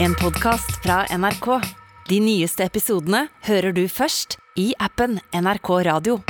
En 0.00 0.14
podcast 0.14 0.76
fra 0.82 1.00
NRK. 1.10 1.46
De 2.06 2.18
nyeste 2.22 2.62
episodene 2.62 3.24
hører 3.48 3.72
du 3.74 3.80
først 3.90 4.36
i 4.54 4.68
appen 4.78 5.16
NRK 5.34 5.70
Radio. 5.88 6.20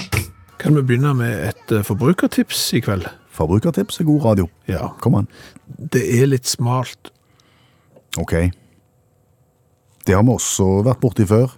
Kan 0.57 0.79
vi 0.79 0.85
begynne 0.89 1.11
med 1.19 1.43
et 1.51 1.75
eh, 1.77 1.85
forbrukertips 1.85 2.63
i 2.79 2.81
kveld? 2.81 3.05
Forbrukertips 3.37 4.01
er 4.01 4.09
god 4.09 4.25
radio. 4.25 4.47
Ja. 4.71 4.95
Kom 5.05 5.19
an. 5.21 5.29
Det 5.69 6.01
er 6.01 6.31
litt 6.31 6.49
smalt. 6.49 7.13
Ok. 8.17 8.33
Det 10.09 10.17
har 10.17 10.25
vi 10.25 10.33
også 10.39 10.71
vært 10.89 11.03
borti 11.05 11.29
før. 11.29 11.53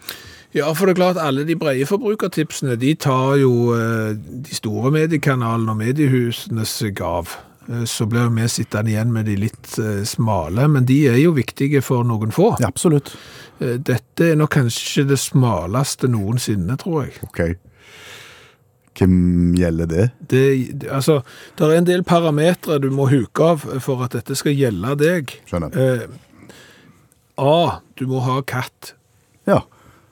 Ja, 0.51 0.73
for 0.75 0.91
det 0.91 0.97
er 0.97 1.03
klart 1.05 1.23
alle 1.23 1.47
de 1.47 1.55
brede 1.55 1.87
forbrukertipsene, 1.87 2.75
de 2.75 2.97
tar 2.99 3.37
jo 3.39 3.71
eh, 3.77 4.19
de 4.19 4.59
store 4.59 4.91
mediekanalene 4.99 5.77
og 5.77 5.79
mediehusenes 5.79 6.75
seg 6.83 7.07
av. 7.07 7.37
Eh, 7.39 7.50
Så 7.87 8.07
blir 8.11 8.31
vi 8.35 8.47
sittende 8.51 8.91
igjen 8.91 9.13
med 9.15 9.29
de 9.29 9.37
litt 9.39 9.75
eh, 9.79 10.03
smale, 10.09 10.65
men 10.73 10.87
de 10.89 10.97
er 11.13 11.19
jo 11.21 11.35
viktige 11.37 11.83
for 11.85 12.07
noen 12.09 12.33
få. 12.35 12.55
Ja, 12.63 12.71
absolutt. 12.73 13.13
Eh, 13.61 13.77
Dette 13.77 14.33
er 14.33 14.39
nok 14.41 14.55
kanskje 14.57 15.05
det 15.11 15.21
smaleste 15.21 16.09
noensinne, 16.11 16.79
tror 16.81 17.05
jeg. 17.05 17.19
Ok. 17.29 17.43
Hvem 18.99 19.55
gjelder 19.57 19.87
det? 19.89 20.07
Det, 20.33 20.43
altså, 20.93 21.21
det 21.57 21.69
er 21.69 21.77
en 21.79 21.87
del 21.89 22.03
parametre 22.05 22.81
du 22.83 22.91
må 22.93 23.07
huke 23.13 23.53
av 23.53 23.63
for 23.85 24.03
at 24.05 24.17
dette 24.19 24.35
skal 24.37 24.57
gjelde 24.57 24.97
deg. 25.01 25.37
Skjønner. 25.49 25.77
Eh, 25.77 26.09
A. 27.41 27.81
Du 27.97 28.07
må 28.11 28.21
ha 28.25 28.41
katt. 28.45 28.95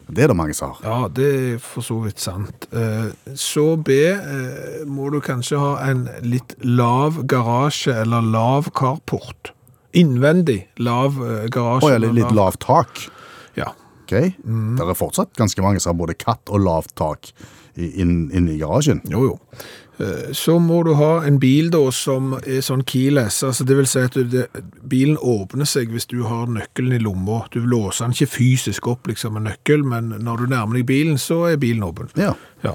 Det 0.09 0.25
er 0.25 0.31
det 0.33 0.37
mange 0.39 0.55
som 0.57 0.71
har. 0.73 0.85
Ja, 0.89 1.09
det 1.13 1.27
er 1.37 1.59
for 1.61 1.85
så 1.85 1.99
vidt 2.01 2.21
sant. 2.23 2.65
Eh, 2.73 3.11
Så 3.37 3.77
B. 3.85 3.91
eh, 4.09 4.85
Må 4.89 5.11
du 5.13 5.21
kanskje 5.21 5.59
ha 5.61 5.75
en 5.91 6.07
litt 6.25 6.55
lav 6.65 7.23
garasje 7.29 7.93
eller 8.03 8.23
lav 8.25 8.71
carport. 8.73 9.53
Innvendig 9.93 10.63
lav 10.81 11.19
eh, 11.21 11.49
garasje. 11.53 11.91
Å, 11.91 11.95
eller 11.99 12.13
litt 12.17 12.33
lavt 12.33 12.61
tak. 12.65 13.05
Ja. 13.57 13.71
Ok. 14.05 14.15
Det 14.41 14.87
er 14.89 14.97
fortsatt 14.97 15.35
ganske 15.37 15.61
mange 15.65 15.81
som 15.85 15.93
har 15.93 16.01
både 16.01 16.17
katt 16.17 16.49
og 16.49 16.65
lavt 16.65 16.95
tak 16.97 17.33
inne 17.79 18.33
inn, 18.35 18.49
i 18.49 18.57
garasjen. 18.59 19.03
Jo, 19.07 19.27
jo. 19.29 19.35
Eh, 20.01 20.33
Så 20.33 20.59
må 20.63 20.83
du 20.85 20.93
ha 20.95 21.25
en 21.27 21.39
bil 21.43 21.71
da 21.75 21.81
som 21.91 22.35
er 22.39 22.61
sånn 22.63 22.85
keyless, 22.87 23.43
altså 23.43 23.65
det 23.67 23.77
vil 23.77 23.87
si 23.91 23.99
at 24.07 24.15
det, 24.31 24.47
bilen 24.89 25.17
åpner 25.19 25.67
seg 25.67 25.91
hvis 25.91 26.07
du 26.07 26.23
har 26.29 26.47
nøkkelen 26.47 26.95
i 26.95 27.03
lomma. 27.03 27.45
Du 27.51 27.61
låser 27.67 28.07
den 28.07 28.15
ikke 28.15 28.31
fysisk 28.39 28.87
opp 28.87 29.09
liksom 29.11 29.35
med 29.35 29.49
nøkkel, 29.49 29.83
men 29.85 30.15
når 30.23 30.45
du 30.45 30.53
nærmer 30.55 30.79
deg 30.79 30.87
bilen, 30.87 31.19
så 31.19 31.45
er 31.53 31.59
bilen 31.59 31.83
åpen. 31.83 32.11
Ja. 32.17 32.35
Ja. 32.65 32.75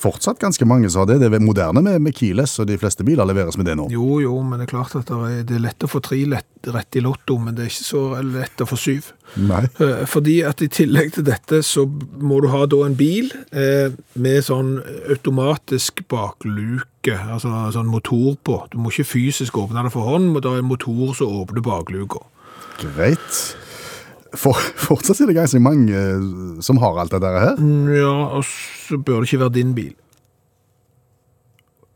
Fortsatt 0.00 0.40
ganske 0.40 0.64
mange 0.64 0.88
som 0.88 1.02
har 1.02 1.10
det. 1.10 1.18
Det 1.20 1.28
er 1.28 1.42
moderne 1.44 1.82
med, 1.84 1.98
med 2.00 2.16
keyless, 2.16 2.54
og 2.62 2.68
de 2.70 2.78
fleste 2.80 3.04
biler 3.04 3.28
leveres 3.28 3.58
med 3.60 3.68
det 3.68 3.76
nå. 3.76 3.88
Jo, 3.92 4.20
jo, 4.22 4.32
men 4.40 4.60
det 4.60 4.68
er 4.68 4.72
klart 4.72 4.94
at 4.96 5.10
det 5.10 5.18
er, 5.28 5.42
det 5.48 5.58
er 5.58 5.64
lett 5.66 5.84
å 5.84 5.90
få 5.90 6.00
tre 6.04 6.22
rett 6.30 6.96
i 6.96 7.02
lotto, 7.04 7.36
men 7.40 7.56
det 7.56 7.66
er 7.66 7.72
ikke 7.72 7.88
så 7.90 8.02
lett 8.24 8.64
å 8.64 8.68
få 8.68 8.78
syv. 8.80 9.10
Nei. 9.40 9.62
Eh, 9.82 10.02
Fordi 10.10 10.40
at 10.48 10.64
i 10.64 10.70
tillegg 10.72 11.12
til 11.18 11.26
dette 11.28 11.60
så 11.66 11.84
må 11.84 12.40
du 12.40 12.48
ha 12.52 12.64
da 12.70 12.82
en 12.86 12.96
bil 12.98 13.30
eh, 13.52 13.92
med 14.16 14.44
sånn 14.46 14.78
automatisk 15.12 16.04
bakluke, 16.10 17.16
altså 17.20 17.68
sånn 17.76 17.92
motor 17.92 18.36
på. 18.44 18.60
Du 18.72 18.80
må 18.80 18.92
ikke 18.94 19.12
fysisk 19.12 19.60
åpne 19.60 19.84
det 19.84 19.94
for 19.94 20.08
hånd, 20.08 20.32
men 20.32 20.40
det 20.44 20.52
er 20.52 20.64
en 20.64 20.70
motor 20.72 21.12
som 21.18 21.42
åpner 21.42 21.64
bakluka. 21.64 22.24
Greit. 22.80 23.42
For, 24.38 24.54
fortsatt 24.88 25.22
er 25.22 25.30
det 25.30 25.38
ganske 25.38 25.60
mange 25.62 25.96
eh, 25.96 26.30
som 26.62 26.78
har 26.82 27.00
alt 27.00 27.14
det 27.14 27.22
der 27.24 27.40
her. 27.42 27.60
Ja, 27.96 28.14
og 28.38 28.46
så 28.46 28.98
bør 28.98 29.22
det 29.22 29.30
ikke 29.30 29.44
være 29.44 29.56
din 29.58 29.74
bil. 29.74 29.94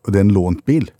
Og 0.04 0.12
det 0.12 0.20
er 0.20 0.26
en 0.26 0.36
lånt 0.36 0.64
bil. 0.68 0.90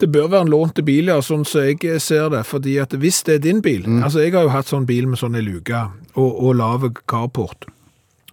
Det 0.00 0.06
bør 0.12 0.28
være 0.30 0.46
en 0.46 0.52
lånte 0.52 0.84
bil, 0.86 1.10
ja, 1.10 1.18
sånn 1.22 1.42
som 1.48 1.66
jeg 1.66 2.00
ser 2.00 2.28
det. 2.32 2.44
fordi 2.46 2.78
at 2.78 2.94
hvis 2.94 3.22
det 3.26 3.34
er 3.34 3.42
din 3.42 3.60
bil 3.62 3.82
Altså, 4.00 4.20
jeg 4.22 4.32
har 4.32 4.46
jo 4.46 4.52
hatt 4.54 4.70
sånn 4.70 4.86
bil 4.86 5.08
med 5.10 5.18
sånn 5.18 5.34
luker 5.34 5.50
luke 5.50 5.80
og, 6.14 6.30
og 6.30 6.54
lave 6.54 6.92
carport. 7.10 7.66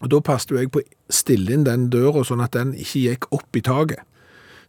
Og 0.01 0.09
da 0.09 0.21
passet 0.21 0.51
jo 0.51 0.57
jeg 0.61 0.71
på 0.71 0.81
å 0.81 0.87
stille 1.11 1.53
inn 1.53 1.65
den 1.65 1.89
døra 1.89 2.23
sånn 2.25 2.41
at 2.41 2.53
den 2.53 2.73
ikke 2.73 3.03
gikk 3.05 3.27
opp 3.33 3.57
i 3.57 3.61
taket. 3.61 4.05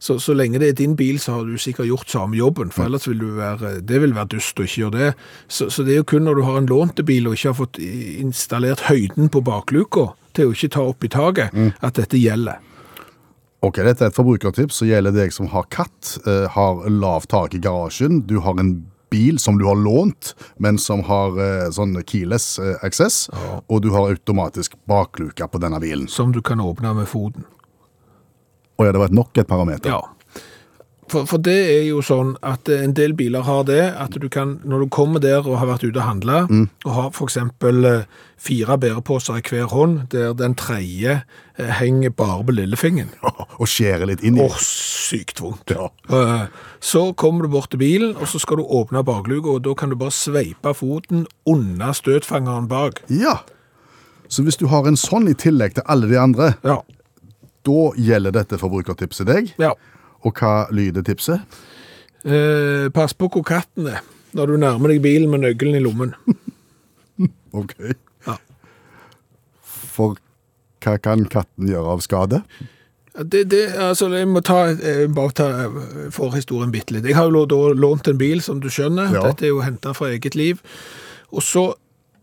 Så, 0.02 0.16
så 0.18 0.34
lenge 0.34 0.58
det 0.58 0.72
er 0.72 0.78
din 0.80 0.96
bil, 0.98 1.20
så 1.22 1.36
har 1.36 1.46
du 1.46 1.54
sikkert 1.62 1.86
gjort 1.86 2.10
samme 2.10 2.34
jobben, 2.34 2.72
for 2.74 2.88
ellers 2.88 3.06
vil 3.06 3.20
du 3.20 3.28
være, 3.36 3.76
det 3.86 4.00
vil 4.02 4.16
være 4.16 4.32
dust 4.34 4.58
å 4.58 4.66
ikke 4.66 4.80
gjøre 4.80 4.98
det. 4.98 5.10
Så, 5.46 5.68
så 5.70 5.86
det 5.86 5.94
er 5.94 6.00
jo 6.00 6.08
kun 6.10 6.26
når 6.26 6.40
du 6.40 6.42
har 6.48 6.58
en 6.58 6.66
lånte 6.66 7.04
bil 7.06 7.30
og 7.30 7.36
ikke 7.38 7.52
har 7.52 7.60
fått 7.60 7.78
installert 7.78 8.82
høyden 8.88 9.30
på 9.30 9.44
bakluka 9.46 10.08
til 10.34 10.50
å 10.50 10.56
ikke 10.56 10.72
ta 10.74 10.88
opp 10.90 11.06
i 11.06 11.12
taket, 11.12 11.54
at 11.78 12.00
dette 12.00 12.18
gjelder. 12.18 12.58
Ok, 13.62 13.78
dette 13.86 14.02
er 14.02 14.10
et 14.10 14.16
forbrukertips 14.16 14.80
som 14.80 14.88
gjelder 14.90 15.14
deg 15.14 15.30
som 15.30 15.46
har 15.52 15.68
katt, 15.70 16.16
eh, 16.26 16.48
har 16.50 16.82
lav 16.90 17.28
tak 17.30 17.54
i 17.54 17.62
garasjen, 17.62 18.24
du 18.26 18.40
har 18.42 18.58
en 18.58 18.80
bil 19.12 19.38
som 19.38 19.58
du 19.60 19.68
har 19.68 19.78
lånt, 19.78 20.34
men 20.58 20.80
som 20.82 21.04
har 21.06 21.38
eh, 21.38 21.70
sånn 21.70 21.94
keyless 22.02 22.56
eh, 22.58 22.74
access, 22.82 23.28
og 23.68 23.84
du 23.84 23.92
har 23.94 24.10
automatisk 24.10 24.74
bakluke 24.90 25.46
på 25.46 25.62
denne 25.62 25.78
bilen. 25.78 26.10
Som 26.10 26.34
du 26.34 26.42
kan 26.42 26.58
åpne 26.64 26.96
med 26.98 27.06
foten. 27.06 27.46
Og 28.82 28.88
ja, 28.90 28.96
det 28.98 29.04
var 29.06 29.14
nok 29.14 29.38
et 29.38 29.46
parameter. 29.50 29.94
Ja. 29.94 30.02
For, 31.12 31.26
for 31.28 31.42
det 31.44 31.52
er 31.68 31.82
jo 31.90 31.98
sånn 32.00 32.30
at 32.46 32.70
en 32.72 32.94
del 32.96 33.12
biler 33.12 33.44
har 33.44 33.66
det, 33.68 33.82
at 34.00 34.14
du 34.16 34.30
kan, 34.32 34.54
når 34.64 34.84
du 34.86 34.92
kommer 34.94 35.20
der 35.20 35.42
og 35.44 35.58
har 35.60 35.68
vært 35.68 35.82
ute 35.84 35.98
og 36.00 36.06
handla, 36.06 36.38
og 36.86 36.92
har 36.96 37.10
eksempel 37.26 37.84
eh, 37.84 38.04
fire 38.40 38.78
bæreposer 38.80 39.36
i 39.36 39.42
hver 39.44 39.66
hånd, 39.74 39.98
der 40.14 40.32
den 40.38 40.54
tredje 40.56 41.18
eh, 41.58 41.72
henger 41.82 42.14
bare 42.16 42.38
på 42.48 42.54
lillefingeren. 42.56 43.10
Og 43.60 43.68
skjærer 43.68 44.08
litt 44.08 44.24
inn 44.24 44.38
i. 44.40 44.46
Åh, 44.46 44.56
sykt 44.64 45.42
vondt. 45.44 45.74
Ja. 45.76 45.90
Eh, 46.08 46.46
Så 46.80 47.04
kommer 47.18 47.44
du 47.44 47.52
bort 47.58 47.68
til 47.74 47.82
bilen, 47.82 48.16
og 48.16 48.24
så 48.32 48.40
skal 48.40 48.62
du 48.62 48.64
åpne 48.64 49.04
bakluka, 49.04 49.58
og 49.58 49.66
da 49.68 49.76
kan 49.78 49.92
du 49.92 49.98
bare 50.00 50.14
sveipe 50.16 50.72
foten 50.74 51.26
under 51.44 51.92
støtfangeren 51.98 52.70
bak. 52.72 53.02
Ja. 53.12 53.42
Så 54.32 54.46
hvis 54.46 54.56
du 54.56 54.64
har 54.72 54.88
en 54.88 54.96
sånn 54.96 55.28
i 55.28 55.36
tillegg 55.36 55.76
til 55.76 55.84
alle 55.92 56.08
de 56.08 56.16
andre, 56.18 56.54
Ja. 56.64 56.80
Da 57.66 57.92
gjelder 57.98 58.34
dette 58.34 58.58
forbrukertipset 58.60 59.28
deg. 59.28 59.54
ja. 59.62 59.74
Og 60.22 60.38
hva 60.38 60.68
lyder 60.70 61.02
tipset? 61.02 61.40
Eh, 62.22 62.86
pass 62.94 63.10
på 63.18 63.26
hvor 63.26 63.42
katten 63.42 63.88
er, 63.90 64.04
når 64.38 64.52
du 64.52 64.56
nærmer 64.62 64.92
deg 64.92 65.00
bilen 65.02 65.32
med 65.32 65.42
nøkkelen 65.42 65.80
i 65.80 65.82
lommen. 65.82 66.14
Ok. 67.52 67.74
Ja. 68.24 68.38
For 69.62 70.14
hva 70.80 70.94
kan 71.04 71.26
katten 71.28 71.68
gjøre 71.68 71.90
av 71.92 72.00
skade? 72.00 72.38
Det, 73.12 73.42
det, 73.52 73.66
altså, 73.76 74.08
jeg 74.16 74.30
må 74.30 74.40
ta, 74.40 74.70
eh, 74.72 75.04
bare 75.12 75.34
ta 75.36 75.48
eh, 75.66 75.74
forhistorien 76.16 76.72
bitte 76.72 76.94
litt. 76.96 77.04
Jeg 77.04 77.18
har 77.18 77.28
jo 77.28 77.42
da 77.44 77.58
lånt 77.76 78.08
en 78.08 78.16
bil, 78.16 78.40
som 78.40 78.62
du 78.62 78.70
skjønner. 78.72 79.12
Ja. 79.12 79.26
Dette 79.26 79.44
er 79.44 79.52
jo 79.52 79.60
hentet 79.60 79.98
fra 79.98 80.08
eget 80.14 80.38
liv. 80.38 80.62
Og 81.28 81.44
så 81.44 81.66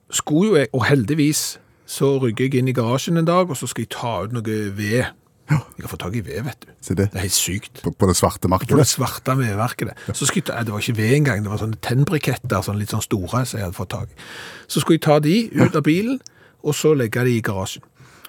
skulle 0.09 0.49
jo 0.49 0.57
jeg, 0.57 0.71
og 0.73 0.87
heldigvis, 0.89 1.43
så 1.85 2.15
rygger 2.23 2.47
jeg 2.49 2.63
inn 2.63 2.73
i 2.73 2.75
garasjen 2.77 3.21
en 3.21 3.29
dag, 3.29 3.53
og 3.53 3.57
så 3.59 3.69
skal 3.69 3.85
jeg 3.85 3.93
ta 3.93 4.15
ut 4.25 4.33
noe 4.33 4.57
ved. 4.79 5.13
Jeg 5.49 5.83
har 5.85 5.91
fått 5.91 6.03
tak 6.03 6.15
i 6.19 6.21
ved, 6.25 6.43
vet 6.45 6.65
du. 6.65 6.71
Se 6.85 6.93
det. 6.93 7.07
Det 7.13 7.17
er 7.17 7.25
helt 7.25 7.35
sykt. 7.35 7.81
På, 7.81 7.91
på 7.91 8.09
det 8.09 8.15
svarte 8.19 8.49
På 8.51 8.77
det 8.77 8.87
svarte 8.87 9.35
vedverket 9.37 9.89
det. 9.89 10.15
Så 10.17 10.27
skulle 10.29 10.45
jeg 10.45 10.67
det 10.67 10.73
var 10.73 10.83
ikke 10.83 10.97
ved 10.97 11.15
engang, 11.15 11.43
det 11.43 11.51
var 11.51 11.61
sånne 11.61 11.79
tennbriketter, 11.81 12.61
sånn 12.65 12.77
litt 12.77 12.93
sånn 12.93 13.05
store, 13.05 13.45
som 13.45 13.57
jeg 13.57 13.65
hadde 13.65 13.77
fått 13.77 13.93
tak 13.95 14.11
i. 14.13 14.19
Så 14.67 14.83
skulle 14.83 14.99
jeg 14.99 15.05
ta 15.07 15.17
de 15.19 15.37
ut 15.57 15.79
av 15.79 15.85
bilen, 15.87 16.19
og 16.61 16.75
så 16.75 16.93
legge 16.93 17.23
de 17.25 17.37
i 17.37 17.41
garasjen. 17.41 17.85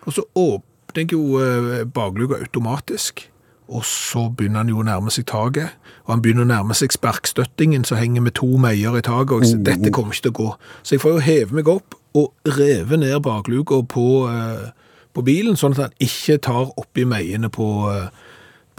Og 0.06 0.16
så 0.16 0.25
åpner 0.38 1.04
jeg 1.04 1.12
jo 1.12 1.42
eh, 1.42 1.84
bakluka 1.84 2.41
automatisk, 2.41 3.26
og 3.70 3.84
så 3.87 4.26
begynner 4.34 4.64
han 4.64 4.72
jo 4.72 4.81
å 4.81 4.87
nærme 4.87 5.12
seg 5.14 5.28
taket, 5.31 5.76
og 6.06 6.14
han 6.14 6.22
begynner 6.25 6.47
å 6.47 6.50
nærme 6.50 6.75
seg 6.75 6.94
sparkstøttingen 6.94 7.84
som 7.87 8.00
henger 8.00 8.25
med 8.25 8.34
to 8.41 8.48
meier 8.58 8.97
i 8.98 9.04
taket, 9.04 9.37
og 9.37 9.44
jeg 9.44 9.52
sier, 9.52 9.64
dette 9.69 9.92
kommer 9.94 10.16
ikke 10.16 10.26
til 10.26 10.34
å 10.34 10.38
gå. 10.41 10.50
Så 10.82 10.97
jeg 10.97 11.04
får 11.04 11.19
jo 11.19 11.25
heve 11.28 11.58
meg 11.60 11.70
opp 11.70 11.94
og 12.19 12.32
reve 12.56 12.98
ned 12.98 13.20
bakluka 13.22 13.84
på, 13.87 14.06
eh, 14.32 14.70
på 15.16 15.25
bilen, 15.26 15.56
sånn 15.59 15.76
at 15.76 15.88
han 15.88 16.03
ikke 16.03 16.41
tar 16.43 16.75
oppi 16.81 17.04
meiene 17.09 17.50
på, 17.53 17.66
eh, 17.91 18.10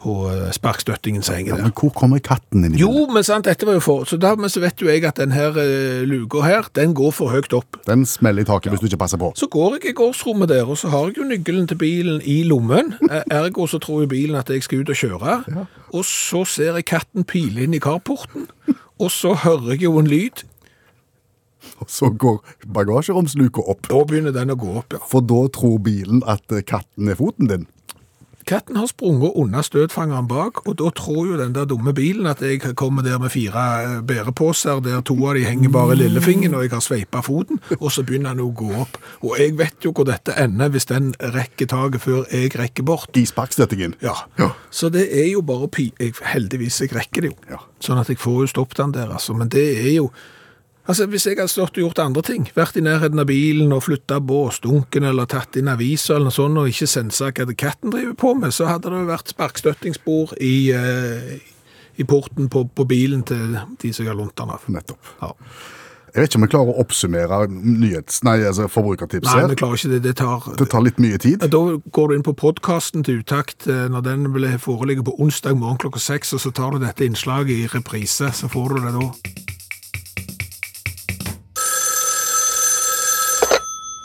på 0.01 0.15
eh, 0.31 0.47
sparkstøttingen 0.55 1.25
som 1.25 1.35
henger 1.37 1.57
Ja, 1.57 1.65
men 1.65 1.73
hvor 1.77 1.91
kommer 1.95 2.21
katten 2.23 2.65
inn 2.65 2.75
i 2.77 2.81
Jo, 2.81 3.07
men 3.11 3.25
sant, 3.27 3.49
dette 3.49 3.67
var 3.67 3.77
jo 3.77 3.83
for, 3.83 4.05
så 4.09 4.19
dermed 4.21 4.53
så 4.53 4.63
vet 4.63 4.81
jo 4.81 4.89
jeg 4.89 5.03
at 5.07 5.19
denne 5.19 5.35
her 5.35 5.57
eh, 5.61 6.03
luka 6.07 6.43
her, 6.45 6.69
den 6.77 6.95
går 6.97 7.11
for 7.15 7.33
høyt 7.33 7.53
opp. 7.57 7.81
Den 7.87 8.05
smeller 8.09 8.45
i 8.45 8.49
taket 8.49 8.73
hvis 8.73 8.83
du 8.83 8.87
ikke 8.89 9.01
passer 9.03 9.21
på. 9.21 9.33
Så 9.39 9.49
går 9.51 9.77
jeg 9.77 9.91
i 9.91 9.97
gårdsrommet 9.99 10.51
der, 10.53 10.63
og 10.69 10.79
så 10.79 10.93
har 10.93 11.09
jeg 11.09 11.19
jo 11.19 11.27
nøkkelen 11.29 11.67
til 11.71 11.79
bilen 11.81 12.21
i 12.23 12.41
lommen. 12.47 12.95
Ergo 13.41 13.67
så 13.67 13.81
tror 13.83 14.05
jo 14.05 14.13
bilen 14.13 14.39
at 14.39 14.49
jeg 14.49 14.63
skal 14.65 14.85
ut 14.85 14.93
og 14.93 15.01
kjøre. 15.03 15.65
Og 15.91 16.07
så 16.07 16.45
ser 16.47 16.79
jeg 16.79 16.87
katten 16.93 17.27
pile 17.27 17.67
inn 17.67 17.75
i 17.75 17.83
carporten, 17.83 18.47
og 19.01 19.11
så 19.11 19.35
hører 19.43 19.75
jeg 19.75 19.89
jo 19.89 19.97
en 19.99 20.09
lyd. 20.09 20.45
Og 21.81 21.91
så 21.91 22.11
går 22.13 22.39
bagasjeromsluka 22.77 23.65
opp. 23.71 23.89
Da 23.91 24.01
begynner 24.07 24.35
den 24.35 24.53
å 24.53 24.59
gå 24.59 24.73
opp, 24.81 24.97
ja. 24.97 25.03
For 25.11 25.25
da 25.25 25.45
tror 25.53 25.79
bilen 25.85 26.25
at 26.29 26.51
eh, 26.51 26.65
katten 26.65 27.11
er 27.11 27.19
foten 27.19 27.51
din. 27.51 27.69
Katten 28.45 28.75
har 28.75 28.87
sprunget 28.89 29.35
unna 29.37 29.61
støtfangeren 29.63 30.27
bak, 30.27 30.63
og 30.67 30.77
da 30.79 30.89
tror 30.97 31.27
jo 31.29 31.37
den 31.39 31.53
der 31.55 31.67
dumme 31.69 31.93
bilen 31.93 32.25
at 32.29 32.41
jeg 32.41 32.73
kommer 32.75 33.05
der 33.05 33.19
med 33.21 33.29
fire 33.29 34.01
bærepåser 34.01 34.01
bæreposer, 34.07 34.79
der 34.79 35.01
to 35.05 35.15
av 35.27 35.37
de 35.37 35.45
henger 35.45 35.69
bare 35.69 35.95
lillefingeren, 35.95 36.55
og 36.57 36.65
jeg 36.65 36.73
har 36.73 36.81
sveipa 36.83 37.21
foten, 37.21 37.61
og 37.79 37.91
så 37.91 38.03
begynner 38.03 38.33
den 38.33 38.43
å 38.47 38.49
gå 38.51 38.71
opp. 38.81 38.97
Og 39.21 39.37
jeg 39.39 39.55
vet 39.59 39.85
jo 39.85 39.93
hvor 39.93 40.09
dette 40.09 40.35
ender 40.41 40.73
hvis 40.73 40.89
den 40.89 41.13
rekker 41.21 41.69
taket 41.69 42.01
før 42.01 42.25
jeg 42.31 42.51
rekker 42.57 42.87
bort. 42.87 43.13
I 43.15 43.25
sparkstøttingen. 43.29 43.95
Ja. 44.01 44.17
Ja. 44.41 44.51
Så 44.71 44.89
det 44.89 45.07
er 45.13 45.29
jo 45.31 45.45
bare 45.45 45.69
pi... 45.69 45.91
Jeg, 45.99 46.17
heldigvis, 46.33 46.81
jeg 46.81 46.95
rekker 46.95 47.21
det 47.21 47.33
jo. 47.33 47.39
Ja. 47.51 47.61
Sånn 47.79 48.01
at 48.01 48.09
jeg 48.09 48.19
får 48.21 48.45
jo 48.45 48.51
stoppet 48.55 48.81
den 48.81 48.95
der, 48.97 49.11
altså. 49.13 49.37
Men 49.37 49.53
det 49.53 49.67
er 49.77 49.93
jo 49.99 50.09
Altså, 50.89 51.05
Hvis 51.05 51.27
jeg 51.27 51.37
hadde 51.37 51.51
stått 51.51 51.77
og 51.77 51.83
gjort 51.83 51.99
andre 52.01 52.23
ting, 52.25 52.47
vært 52.55 52.77
i 52.79 52.81
nærheten 52.81 53.21
av 53.21 53.27
bilen 53.29 53.73
og 53.75 53.83
flytta 53.85 54.17
båsdunken 54.19 55.05
eller 55.05 55.29
tatt 55.29 55.59
inn 55.59 55.69
aviser 55.69 56.15
eller 56.17 56.31
noe 56.31 56.35
sånt, 56.35 56.57
og 56.57 56.71
ikke 56.71 56.89
sensa 56.89 57.29
hva 57.29 57.45
det 57.45 57.57
katten 57.61 57.93
driver 57.93 58.15
på 58.17 58.33
med, 58.39 58.55
så 58.55 58.69
hadde 58.71 58.89
det 58.89 59.03
jo 59.03 59.11
vært 59.11 59.35
sparkstøttingsspor 59.35 60.33
i, 60.41 60.55
eh, 60.73 61.37
i 62.01 62.07
porten 62.07 62.49
på, 62.49 62.65
på 62.65 62.87
bilen 62.89 63.21
til 63.23 63.59
de 63.81 63.93
som 63.93 64.05
jeg 64.05 64.11
har 64.11 64.17
lånt 64.17 64.35
den 64.41 64.55
av. 64.57 64.65
Nettopp. 64.73 65.13
Ja. 65.21 65.35
Jeg 66.11 66.25
vet 66.25 66.33
ikke 66.33 66.39
om 66.39 66.43
vi 66.43 66.51
klarer 66.51 66.73
å 66.73 66.81
oppsummere 66.81 67.37
nyhets... 67.53 68.17
Nei, 68.27 68.41
altså 68.43 68.65
forbrukertips 68.67 69.29
Nei, 69.29 69.35
her. 69.37 69.47
vi 69.53 69.59
klarer 69.61 69.79
ikke 69.79 69.91
det. 69.93 70.01
Det 70.03 70.15
tar 70.19 70.49
Det 70.59 70.67
tar 70.73 70.83
litt 70.83 70.99
mye 70.99 71.21
tid. 71.21 71.45
Da 71.53 71.61
går 71.95 72.09
du 72.09 72.15
inn 72.17 72.25
på 72.27 72.33
podkasten 72.35 73.05
til 73.07 73.21
Utakt 73.21 73.69
eh, 73.71 73.85
når 73.93 74.03
den 74.09 74.27
vil 74.35 74.49
foreligge 74.59 75.05
på 75.07 75.15
onsdag 75.23 75.55
morgen 75.61 75.79
klokka 75.79 76.03
seks, 76.03 76.33
og 76.35 76.43
så 76.43 76.51
tar 76.51 76.75
du 76.75 76.83
dette 76.83 77.07
innslaget 77.07 77.55
i 77.55 77.69
reprise. 77.71 78.33
Så 78.35 78.51
får 78.51 78.75
du 78.75 78.89
det 78.89 78.95
da. 78.97 79.07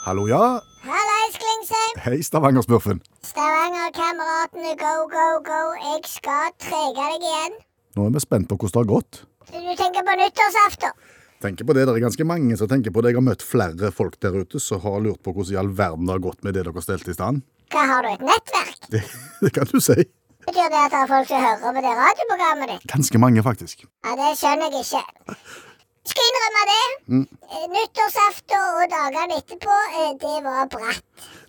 Hallo, 0.06 0.28
ja. 0.30 0.62
Hallais, 0.86 1.34
Klingsheim. 1.34 1.94
Hei, 2.04 2.18
Stavanger-smurfen. 2.22 3.00
Stavanger-kameratene, 3.26 4.76
go, 4.78 4.92
go, 5.10 5.24
go. 5.48 5.62
Jeg 5.82 6.04
skal 6.06 6.52
trege 6.62 6.94
deg 6.94 7.24
igjen. 7.26 7.56
Nå 7.98 8.04
er 8.06 8.12
vi 8.14 8.22
spent 8.22 8.46
på 8.46 8.54
hvordan 8.54 8.76
det 8.76 8.84
har 8.84 8.86
gått. 8.92 9.18
Du 9.50 9.72
tenker 9.80 10.06
på 10.06 10.14
nyttårsaften? 10.20 10.94
Tenker 11.42 11.66
på 11.66 11.74
det, 11.74 11.88
Det 11.88 11.96
er 11.96 12.04
ganske 12.06 12.28
mange 12.30 12.54
som 12.54 12.70
tenker 12.70 12.94
på 12.94 13.02
det. 13.02 13.10
Jeg 13.10 13.18
har 13.18 13.26
møtt 13.32 13.42
flere 13.42 13.90
folk 13.90 14.14
der 14.22 14.38
ute 14.46 14.62
som 14.62 14.78
har 14.86 15.02
lurt 15.02 15.24
på 15.26 15.34
hvordan 15.34 15.56
i 15.56 15.58
all 15.64 15.74
verden 15.74 16.06
det 16.06 16.14
har 16.14 16.24
gått 16.30 16.46
med 16.46 16.54
det 16.54 16.68
dere 16.70 16.86
stelte 16.86 17.10
i 17.10 17.18
stand. 17.18 17.42
Hva, 17.74 17.82
har 17.90 18.06
du 18.06 18.12
et 18.14 18.26
nettverk? 18.30 18.90
Det, 18.94 19.02
det 19.42 19.54
kan 19.58 19.66
du 19.74 19.80
si. 19.82 20.06
Betyr 20.46 20.70
det 20.70 20.84
at 20.86 20.94
det 20.94 21.02
er 21.02 21.10
folk 21.10 21.32
som 21.34 21.42
hører 21.42 21.66
på 21.66 21.82
det 21.82 21.98
radioprogrammet 21.98 22.76
ditt? 22.76 22.90
Ganske 22.94 23.18
mange, 23.26 23.42
faktisk. 23.42 23.82
Ja, 24.06 24.14
det 24.22 24.36
skjønner 24.38 24.70
jeg 24.70 24.86
ikke. 24.86 25.02
Skal 26.10 26.28
innrømme 26.30 26.62
det. 26.72 26.84
Mm. 27.12 27.26
Nyttårsaften 27.74 28.62
og 28.80 28.84
dagene 28.94 29.40
etterpå, 29.40 29.76
eh, 30.00 30.12
det 30.22 30.36
var 30.46 30.68
bratt. 30.76 31.04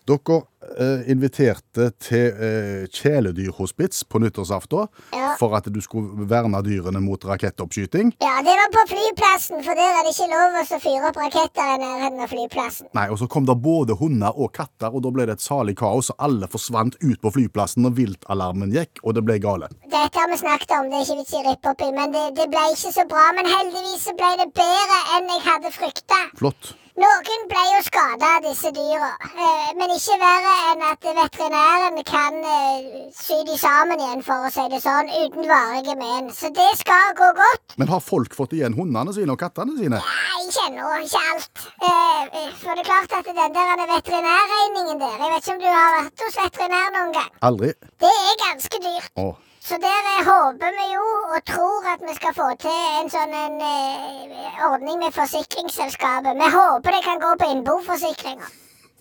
Dere 0.07 0.37
eh, 0.79 1.01
inviterte 1.11 1.89
til 1.99 2.27
eh, 2.31 2.85
kjæledyrhospits 2.95 4.05
på 4.07 4.21
nyttårsaften 4.23 4.87
Ja. 5.13 5.33
for 5.39 5.55
at 5.57 5.67
du 5.73 5.79
skulle 5.83 6.27
verne 6.29 6.61
dyrene 6.63 7.01
mot 7.03 7.19
rakettoppskyting. 7.27 8.13
Ja, 8.23 8.37
det 8.45 8.55
var 8.55 8.69
på 8.71 8.85
flyplassen, 8.93 9.59
for 9.65 9.75
der 9.75 9.91
er 9.97 10.07
det 10.07 10.13
ikke 10.15 10.29
lov 10.31 10.55
å 10.61 10.79
fyre 10.85 11.09
opp 11.11 11.19
raketter 11.19 11.73
i 11.73 11.77
nærheten 11.83 12.23
av 12.23 12.31
flyplassen. 12.31 12.87
Nei, 12.95 13.07
og 13.11 13.19
Så 13.19 13.27
kom 13.27 13.45
det 13.45 13.57
både 13.61 13.97
hunder 13.99 14.31
og 14.39 14.53
katter, 14.55 14.93
og 14.95 15.03
da 15.03 15.11
ble 15.11 15.27
det 15.27 15.37
et 15.37 15.45
salig 15.45 15.75
kaos. 15.77 16.09
og 16.15 16.15
Alle 16.19 16.47
forsvant 16.47 16.95
ut 17.03 17.19
på 17.21 17.33
flyplassen 17.35 17.83
når 17.83 17.97
viltalarmen 17.99 18.71
gikk, 18.71 19.03
og 19.03 19.15
det 19.19 19.25
ble 19.27 19.39
gale. 19.43 19.67
Dette 19.91 20.15
har 20.23 20.31
vi 20.31 20.39
snakket 20.39 20.71
om, 20.79 20.87
det 20.89 21.01
er 21.01 21.05
ikke 21.05 21.19
vits 21.21 21.33
i 21.35 21.41
å 21.43 21.45
rippe 21.51 21.69
opp 21.75 21.81
i, 21.83 21.91
men 21.99 22.15
det, 22.15 22.25
det 22.39 22.47
ble 22.53 22.63
ikke 22.73 22.95
så 22.95 23.07
bra. 23.11 23.27
Men 23.35 23.45
heldigvis 23.51 24.07
så 24.07 24.15
ble 24.15 24.31
det 24.39 24.49
bedre 24.55 24.99
enn 25.17 25.31
jeg 25.35 25.47
hadde 25.51 25.71
frykta. 25.75 26.23
Flott. 26.39 26.75
Noen 26.97 27.43
ble 27.45 27.63
jo 27.69 27.81
skada 27.85 28.29
av 28.39 28.45
disse 28.47 28.71
dyra, 28.73 29.11
eh, 29.29 29.67
men 29.77 29.91
ikke 29.93 30.15
verre 30.17 30.53
enn 30.71 30.79
at 30.87 31.03
veterinæren 31.19 31.99
kan 32.07 32.39
eh, 32.41 32.87
sy 33.13 33.37
de 33.45 33.57
sammen 33.61 34.01
igjen, 34.01 34.23
for 34.25 34.47
å 34.47 34.49
si 34.55 34.65
det 34.71 34.79
sånn, 34.81 35.11
uten 35.13 35.45
varige 35.45 35.93
men. 35.99 36.31
Så 36.33 36.49
det 36.57 36.71
skal 36.79 37.13
gå 37.19 37.29
godt. 37.37 37.77
Men 37.77 37.91
har 37.93 38.01
folk 38.01 38.33
fått 38.33 38.57
igjen 38.57 38.73
hundene 38.79 39.13
sine 39.13 39.35
og 39.35 39.37
kattene 39.43 39.77
sine? 39.77 40.01
Nei, 40.01 40.41
ikke 40.47 40.65
ennå, 40.71 40.89
ikke 41.05 41.21
alt. 41.35 41.65
Eh, 41.85 42.51
for 42.63 42.73
det 42.73 42.81
er 42.81 42.89
klart 42.89 43.17
at 43.19 43.29
den 43.29 43.57
der 43.59 43.85
veterinærregningen 43.93 45.03
der 45.05 45.17
Jeg 45.21 45.35
vet 45.35 45.43
ikke 45.43 45.53
om 45.53 45.61
du 45.61 45.69
har 45.69 45.97
vært 45.99 46.25
hos 46.25 46.41
veterinær 46.47 46.95
noen 46.97 47.13
gang. 47.19 47.29
Aldri. 47.51 47.75
Det 48.01 48.15
er 48.25 48.41
ganske 48.41 48.81
dyrt. 48.87 49.13
Å, 49.21 49.29
Så 49.67 49.75
der 49.83 50.03
håper 50.31 50.69
vi 50.79 50.85
jo 50.95 51.05
og 51.35 51.39
tror 51.51 51.87
at 51.93 52.03
vi 52.09 52.13
skal 52.15 52.33
få 52.39 52.45
til 52.63 52.83
en 52.99 53.09
sånn 53.11 53.33
en, 53.35 53.55
eh, 53.69 54.59
ordning 54.67 54.99
med 55.01 55.15
forsikringsselskapet. 55.15 56.37
Vi 56.41 56.51
håper 56.53 56.95
det 56.95 57.01
kan 57.07 57.19
gå 57.23 57.31
på 57.41 57.49
innboforsikringer. 57.53 58.53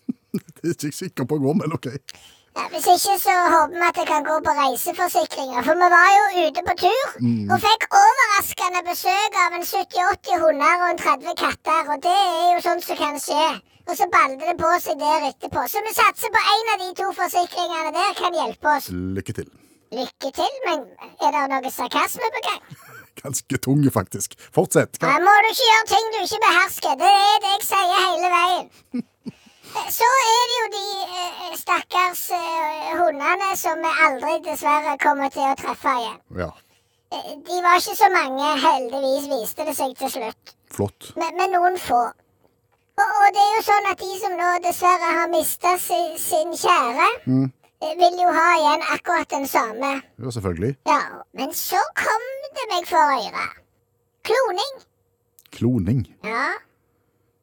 det 0.63 0.73
er 0.73 0.89
ikke 0.89 1.03
sikker 1.03 1.29
på 1.31 1.39
å 1.39 1.45
gå, 1.45 1.53
men 1.61 1.77
OK. 1.77 1.87
Ja, 2.57 2.65
hvis 2.73 2.89
ikke 2.95 3.15
så 3.23 3.37
håper 3.53 3.77
vi 3.77 3.85
at 3.87 4.01
det 4.01 4.07
kan 4.09 4.27
gå 4.27 4.39
på 4.47 4.55
reiseforsikringer. 4.59 5.61
For 5.69 5.79
vi 5.83 5.91
var 5.93 6.09
jo 6.17 6.25
ute 6.47 6.65
på 6.69 6.75
tur 6.81 7.05
og 7.53 7.63
fikk 7.67 7.87
overraskende 8.01 8.83
besøk 8.89 9.39
av 9.45 9.59
en 9.59 9.67
70-80 9.69 10.41
hunder 10.47 10.83
og 10.83 10.89
en 10.89 11.03
30 11.05 11.37
katter. 11.45 11.93
Og 11.95 12.01
det 12.09 12.17
er 12.25 12.49
jo 12.57 12.65
sånt 12.65 12.89
som 12.89 12.99
kan 13.05 13.21
skje. 13.23 13.47
Og 13.87 13.95
så 14.01 14.11
baller 14.17 14.43
det 14.43 14.57
på 14.59 14.73
seg 14.83 14.99
der 15.05 15.29
etterpå. 15.29 15.69
Så 15.71 15.85
vi 15.87 15.95
satser 16.01 16.35
på 16.35 16.43
en 16.57 16.75
av 16.75 16.83
de 16.83 16.91
to 17.03 17.13
forsikringene 17.21 17.95
der 18.01 18.19
kan 18.19 18.41
hjelpe 18.41 18.75
oss. 18.75 18.91
Lykke 18.91 19.37
til. 19.39 19.53
Lykke 19.97 20.31
til, 20.37 20.57
men 20.67 20.83
er 21.25 21.35
det 21.37 21.45
noe 21.53 21.71
sarkasme 21.73 22.31
på 22.37 22.43
gang? 22.49 22.63
Ganske 23.23 23.59
tunge, 23.65 23.91
faktisk. 23.95 24.35
Fortsett. 24.55 24.99
Da 25.03 25.15
må 25.23 25.35
du 25.45 25.49
ikke 25.53 25.69
gjøre 25.71 25.87
ting 25.93 26.11
du 26.15 26.19
ikke 26.25 26.41
behersker. 26.45 26.99
Det 27.01 27.13
er 27.23 27.39
det 27.47 27.53
jeg 27.55 27.65
sier 27.71 28.05
hele 28.05 28.33
veien. 28.37 28.69
Så 29.93 30.07
er 30.09 30.45
det 30.51 30.59
jo 30.59 30.67
de 30.75 30.85
eh, 31.21 31.57
stakkars 31.61 32.21
eh, 32.37 32.93
hundene 33.01 33.49
som 33.61 33.81
vi 33.83 33.91
aldri 34.07 34.37
dessverre 34.47 34.95
kommer 35.03 35.29
til 35.35 35.45
å 35.49 35.57
treffe 35.65 35.97
igjen. 36.03 36.23
Ja, 36.45 36.53
Eh, 37.15 37.27
De 37.47 37.57
var 37.63 37.77
ikke 37.79 37.93
så 37.95 38.07
mange, 38.11 38.47
heldigvis 38.59 39.27
viste 39.31 39.63
det 39.69 39.75
seg 39.79 39.93
til 39.99 40.09
slutt. 40.11 40.55
flott. 40.75 41.13
Men, 41.15 41.37
men 41.39 41.53
noen 41.55 41.77
få. 41.79 42.01
Og, 42.99 43.05
og 43.21 43.29
det 43.37 43.45
er 43.45 43.53
jo 43.55 43.61
sånn 43.69 43.87
at 43.93 44.01
de 44.01 44.17
som 44.19 44.35
nå 44.41 44.49
dessverre 44.65 45.13
har 45.21 45.29
mista 45.31 45.77
si, 45.79 46.01
sin 46.19 46.51
kjære, 46.59 47.07
eh, 47.31 47.45
vil 48.01 48.21
jo 48.23 48.35
ha 48.37 48.47
igjen 48.59 48.85
akkurat 48.95 49.31
den 49.31 49.47
samme. 49.49 49.91
Ja, 50.23 50.31
selvfølgelig. 50.37 50.77
Ja, 50.89 51.01
men 51.39 51.55
så 51.55 51.81
kom 52.03 52.29
det 52.59 52.69
meg 52.75 52.89
for 52.91 53.17
øre. 53.17 53.49
Kloning. 54.29 54.73
Kloning. 55.57 56.01
Ja. 56.25 56.47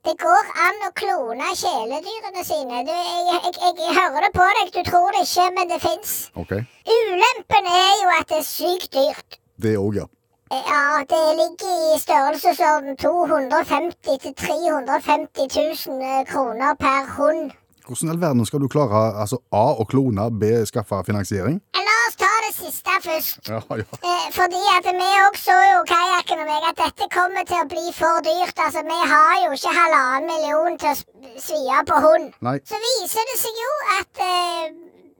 Det 0.03 0.17
går 0.19 0.49
an 0.65 0.81
å 0.83 0.89
klone 0.99 1.53
kjæledyrene 1.55 2.41
sine. 2.43 2.81
Du, 2.87 2.91
jeg, 2.91 3.21
jeg, 3.29 3.53
jeg, 3.53 3.77
jeg 3.85 3.93
hører 3.99 4.25
det 4.25 4.33
på 4.35 4.47
deg, 4.57 4.73
du 4.75 4.81
tror 4.89 5.15
det 5.15 5.21
ikke, 5.23 5.45
men 5.55 5.69
det 5.71 5.79
fins. 5.79 6.11
OK. 6.35 6.51
Ulempen 6.97 7.71
er 7.71 7.93
jo 8.01 8.11
at 8.17 8.27
det 8.33 8.41
er 8.41 8.49
sykt 8.49 8.91
dyrt. 8.97 9.39
Det 9.63 9.77
òg, 9.79 10.01
ja. 10.01 10.09
Ja, 10.53 10.99
det 11.13 11.21
ligger 11.39 11.95
i 11.95 11.99
størrelsesorden 11.99 12.97
250 12.97 14.19
til 14.25 14.35
350 14.35 15.87
000 15.87 16.03
eh, 16.03 16.25
kroner 16.29 16.75
per 16.83 17.07
hund. 17.15 17.55
Hvordan 17.83 18.09
i 18.09 18.11
all 18.13 18.21
verden 18.21 18.45
skal 18.47 18.61
du 18.63 18.69
klare 18.71 18.99
altså 19.19 19.41
A 19.51 19.65
å 19.75 19.85
klone, 19.89 20.29
B 20.31 20.51
skaffe 20.69 21.01
finansiering? 21.07 21.57
La 21.75 21.95
oss 22.07 22.15
ta 22.19 22.29
det 22.45 22.53
siste 22.55 22.95
først. 23.03 23.49
Ja, 23.51 23.59
ja. 23.79 23.85
Eh, 24.07 24.27
fordi 24.35 24.61
at 24.77 24.87
vi 24.87 25.09
òg 25.25 25.39
så 25.39 25.57
jo, 25.67 25.81
kajakken 25.89 26.43
og 26.45 26.47
meg, 26.47 26.69
at 26.69 26.79
dette 26.79 27.09
kommer 27.11 27.43
til 27.49 27.59
å 27.59 27.67
bli 27.73 27.91
for 27.97 28.23
dyrt. 28.23 28.55
Altså, 28.65 28.85
vi 28.87 28.99
har 29.11 29.35
jo 29.43 29.51
ikke 29.57 29.75
halvannen 29.79 30.31
million 30.31 30.79
til 30.79 30.93
å 30.93 31.43
svi 31.43 31.61
av 31.75 31.83
på 31.91 31.99
hund. 32.07 32.31
Nei. 32.47 32.57
Så 32.71 32.79
viser 32.87 33.29
det 33.31 33.37
seg 33.43 33.61
jo 33.65 33.71
at 33.99 34.25
eh, 34.29 34.73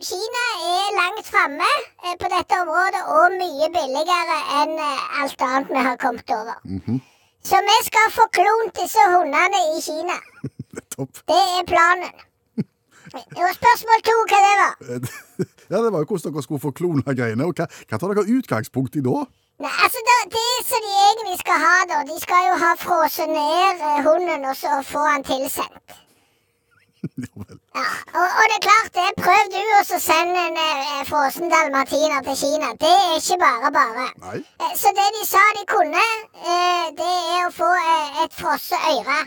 Kina 0.03 0.43
er 0.73 0.97
langt 0.97 1.27
framme 1.31 1.71
eh, 2.03 2.15
på 2.19 2.31
dette 2.31 2.59
området, 2.63 3.05
og 3.19 3.39
mye 3.39 3.71
billigere 3.75 4.39
enn 4.63 4.75
eh, 4.79 5.07
alt 5.23 5.47
annet 5.51 5.71
vi 5.71 5.87
har 5.91 5.99
kommet 5.99 6.35
over. 6.35 6.59
Så 7.43 7.59
vi 7.67 7.79
skal 7.91 8.11
få 8.15 8.27
klont 8.39 8.77
disse 8.79 9.09
hundene 9.11 9.65
i 9.75 9.81
Kina. 9.83 10.15
Det 11.27 11.41
er 11.59 11.65
planen. 11.67 12.23
Og 13.13 13.49
spørsmål 13.59 14.03
to, 14.09 14.15
hva 14.31 14.39
det 14.47 14.53
var? 14.61 14.73
Ja, 15.71 15.79
det 15.81 15.89
var 15.93 16.03
jo 16.03 16.05
hvordan 16.09 16.33
dere 16.35 16.43
skulle 16.43 16.61
få 16.61 16.71
klona 16.75 17.13
greiene. 17.17 17.45
Og 17.47 17.53
hva, 17.57 17.65
hva 17.89 17.97
tar 18.01 18.11
dere 18.13 18.25
utgangspunkt 18.37 18.97
i 18.99 19.03
da? 19.05 19.23
Nei, 19.63 19.71
altså 19.85 20.01
det, 20.07 20.15
det 20.33 20.53
som 20.67 20.81
de 20.85 20.93
egentlig 21.07 21.37
skal 21.39 21.59
ha, 21.61 21.73
da 21.91 21.99
De 22.09 22.15
skal 22.21 22.47
jo 22.49 22.55
ha 22.63 22.71
frosset 22.81 23.29
ned 23.29 23.83
eh, 23.89 23.99
hunden 24.07 24.47
og 24.49 24.55
så 24.59 24.79
få 24.87 25.03
han 25.11 25.23
tilsendt. 25.27 25.93
Ja 27.03 27.27
vel. 27.35 27.57
Ja, 27.75 27.83
og, 28.15 28.27
og 28.39 28.43
det 28.47 28.55
er 28.57 28.63
klart 28.63 28.91
det. 28.95 29.07
Prøv 29.19 29.49
du 29.51 29.57
også 29.79 29.97
å 29.97 30.03
sende 30.03 30.43
en 30.49 30.59
eh, 30.61 31.01
frossen 31.09 31.49
dalmatiner 31.51 32.23
til 32.27 32.37
Kina. 32.39 32.69
Det 32.79 32.91
er 32.95 33.17
ikke 33.19 33.37
bare 33.41 33.71
bare. 33.75 34.05
Nei. 34.23 34.37
Eh, 34.63 34.73
Så 34.79 34.93
det 34.95 35.07
de 35.17 35.23
sa 35.27 35.41
de 35.59 35.65
kunne, 35.69 36.03
eh, 36.43 36.85
det 36.99 37.09
er 37.37 37.41
å 37.49 37.53
få 37.55 37.67
eh, 37.81 38.21
et 38.23 38.37
frosset 38.39 38.87
øre. 38.93 39.17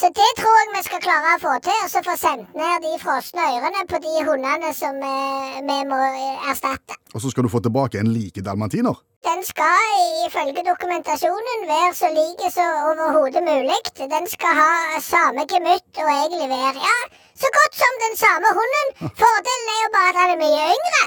Så 0.00 0.08
det 0.12 0.30
tror 0.36 0.56
jeg 0.60 0.72
vi 0.74 0.80
skal 0.84 1.00
klare 1.00 1.28
å 1.34 1.40
få 1.40 1.52
til. 1.64 1.76
Og 1.84 1.88
så 1.88 2.02
få 2.04 2.14
sendt 2.20 2.56
ned 2.58 2.82
de 2.84 2.98
frosne 3.00 3.46
ørene 3.56 3.84
på 3.88 4.00
de 4.04 4.24
hundene 4.28 4.72
som 4.76 4.98
eh, 5.00 5.56
vi 5.64 5.76
må 5.88 6.00
eh, 6.04 6.50
erstatte. 6.52 6.98
Og 7.14 7.22
så 7.24 7.32
skal 7.32 7.46
du 7.46 7.52
få 7.52 7.62
tilbake 7.64 8.02
en 8.02 8.10
like 8.12 8.44
dalmatiner? 8.44 8.98
Den 9.24 9.40
skal 9.48 9.94
ifølge 10.26 10.66
dokumentasjonen 10.68 11.64
være 11.70 11.94
så 11.96 12.12
lik 12.12 12.44
som 12.52 12.84
overhodet 12.90 13.40
mulig. 13.48 13.80
Den 14.12 14.28
skal 14.28 14.60
ha 14.60 15.00
samme 15.00 15.48
gemytt 15.48 16.02
og 16.04 16.12
egentlig 16.12 16.50
være 16.52 16.84
ja, 16.84 16.98
så 17.40 17.50
godt 17.56 17.80
som 17.80 18.00
den 18.04 18.20
samme 18.20 18.52
hunden. 18.60 18.92
Fordelen 19.22 19.72
er 19.76 19.80
jo 19.86 19.94
bare 19.96 20.12
at 20.12 20.20
han 20.22 20.34
er 20.36 20.42
mye 20.44 20.68
yngre. 20.76 21.04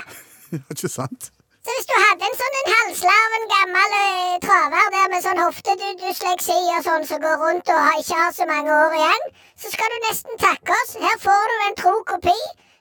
Ikke 0.65 0.89
sant? 0.89 1.29
Så 1.69 1.73
hvis 1.77 1.89
du 1.89 1.97
hadde 2.01 2.25
en 2.25 2.37
sånn 2.37 2.55
en 2.59 2.71
halvslarven 2.73 3.43
gammel 3.49 3.91
eh, 3.97 4.37
traver 4.41 4.87
der 4.95 5.11
med 5.11 5.21
sånn 5.21 5.41
hoftedysleksi 5.43 6.55
og 6.73 6.79
sånn 6.87 7.05
som 7.05 7.21
går 7.21 7.35
rundt 7.43 7.69
og 7.69 7.83
har, 7.85 7.99
ikke 8.01 8.17
har 8.17 8.31
så 8.33 8.47
mange 8.49 8.73
år 8.73 8.95
igjen, 8.97 9.27
så 9.61 9.69
skal 9.75 9.93
du 9.93 9.97
nesten 10.07 10.41
takke 10.41 10.77
oss. 10.79 10.95
Her 11.03 11.21
får 11.21 11.51
du 11.51 11.55
en 11.67 11.77
tro 11.83 11.93
kopi. 12.09 12.33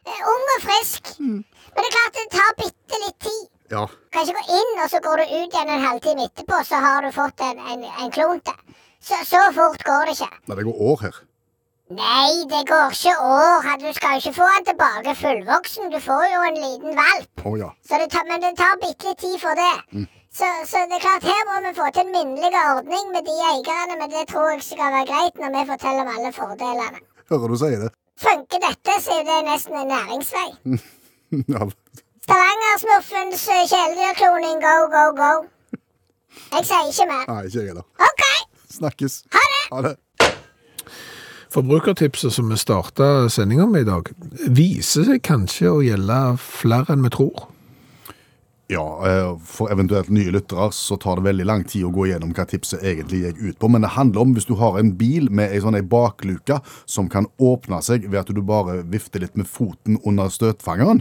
Eh, 0.09 0.23
ung 0.33 0.49
og 0.55 0.65
frisk. 0.65 1.13
Men 1.21 1.45
det 1.77 1.85
er 1.85 1.95
klart 1.99 2.17
det 2.17 2.27
tar 2.33 2.57
bitte 2.63 3.03
litt 3.05 3.19
tid. 3.29 3.45
Ja. 3.75 3.85
Kan 4.17 4.25
ikke 4.25 4.41
gå 4.41 4.57
inn, 4.63 4.73
og 4.81 4.89
så 4.95 5.03
går 5.05 5.21
du 5.21 5.25
ut 5.37 5.59
igjen 5.59 5.75
en 5.77 5.85
halvtime 5.85 6.29
etterpå, 6.31 6.65
så 6.71 6.81
har 6.87 7.05
du 7.05 7.13
fått 7.13 7.45
en, 7.45 7.61
en, 7.75 7.85
en 7.85 8.15
klonte. 8.17 8.57
Så, 9.05 9.21
så 9.29 9.45
fort 9.59 9.85
går 9.85 10.09
det 10.09 10.17
ikke. 10.17 10.33
Nei, 10.49 10.57
det 10.63 10.69
går 10.71 10.81
år 10.95 11.05
her. 11.05 11.21
Nei, 11.89 12.45
det 12.53 12.63
går 12.69 12.91
ikke 12.93 13.15
år. 13.25 13.69
Du 13.81 13.89
skal 13.97 14.11
jo 14.15 14.21
ikke 14.21 14.35
få 14.41 14.47
han 14.55 14.65
tilbake 14.69 15.15
fullvoksen. 15.23 15.89
Du 15.95 15.99
får 16.09 16.25
jo 16.35 16.41
en 16.49 16.59
liten 16.65 16.93
valp. 17.01 17.45
Oh, 17.49 17.55
ja. 17.59 17.71
Så 17.89 17.97
det 18.03 18.09
tar, 18.13 18.25
men 18.29 18.43
det 18.45 18.53
tar 18.61 18.75
bitte 18.83 19.09
litt 19.09 19.21
tid 19.25 19.37
for 19.41 19.55
det. 19.57 19.77
Så, 20.39 20.49
så 20.71 20.83
det 20.91 20.99
er 20.99 21.05
klart, 21.07 21.25
her 21.25 21.43
må 21.49 21.55
vi 21.65 21.73
få 21.79 21.87
til 21.97 22.05
en 22.05 22.13
minnelig 22.19 22.51
ordning 22.73 23.07
med 23.15 23.25
de 23.29 23.37
eierne, 23.53 23.95
men 24.01 24.11
det 24.13 24.27
tror 24.33 24.51
jeg 24.53 24.63
skal 24.67 24.93
være 24.95 25.07
greit 25.13 25.41
når 25.43 25.55
vi 25.57 25.63
forteller 25.71 26.03
om 26.05 26.11
alle 26.17 26.33
fordelene. 26.37 27.01
Hører 27.31 27.49
du 27.55 27.57
sier 27.63 27.81
det? 27.87 27.91
Funker 28.21 28.61
dette, 28.67 28.95
så 29.05 29.17
er 29.19 29.25
det 29.31 29.39
nesten 29.49 29.81
en 29.83 29.93
næringsvei. 29.95 30.49
Ja. 31.53 31.61
Stavangersmurfens 32.25 33.43
kjæledyrkloning, 33.71 34.61
go, 34.65 34.77
go, 34.95 35.03
go. 35.23 35.33
Jeg 36.55 36.65
sier 36.69 36.87
ikke 36.93 37.07
mer. 37.11 37.25
Nei, 37.29 37.43
ikke 37.49 37.59
jeg 37.59 37.67
heller. 37.73 37.85
OK, 38.09 38.23
Snakkes. 38.79 39.19
ha 39.37 39.43
det! 39.53 39.65
Ha 39.73 39.83
det. 39.89 39.95
Forbrukertipset 41.53 42.35
som 42.35 42.51
vi 42.53 42.59
starta 42.61 43.29
sendinga 43.33 43.67
med 43.67 43.87
i 43.87 43.89
dag, 43.89 44.11
viser 44.53 45.07
seg 45.09 45.23
kanskje 45.25 45.71
å 45.73 45.85
gjelde 45.85 46.19
flere 46.43 46.93
enn 46.93 47.07
vi 47.07 47.13
tror. 47.15 47.47
Ja, 48.69 48.85
eh, 49.09 49.31
for 49.49 49.71
eventuelt 49.73 50.11
nye 50.13 50.29
lyttere 50.35 50.67
så 50.77 50.99
tar 51.01 51.17
det 51.17 51.25
veldig 51.25 51.47
lang 51.49 51.63
tid 51.65 51.87
å 51.89 51.93
gå 51.95 52.05
gjennom 52.11 52.35
hva 52.37 52.45
tipset 52.51 52.83
egentlig 52.85 53.23
gikk 53.25 53.39
ut 53.47 53.59
på. 53.63 53.71
Men 53.73 53.81
det 53.87 53.95
handler 53.95 54.21
om 54.27 54.35
hvis 54.37 54.45
du 54.45 54.55
har 54.61 54.77
en 54.77 54.91
bil 55.01 55.31
med 55.33 55.55
ei 55.57 55.61
sånn 55.65 55.79
bakluke 55.89 56.59
som 56.85 57.09
kan 57.09 57.25
åpne 57.41 57.81
seg 57.83 58.05
ved 58.11 58.21
at 58.21 58.33
du 58.37 58.43
bare 58.45 58.83
vifter 58.93 59.25
litt 59.25 59.37
med 59.41 59.49
foten 59.49 59.97
under 60.05 60.29
støtfangeren. 60.29 61.01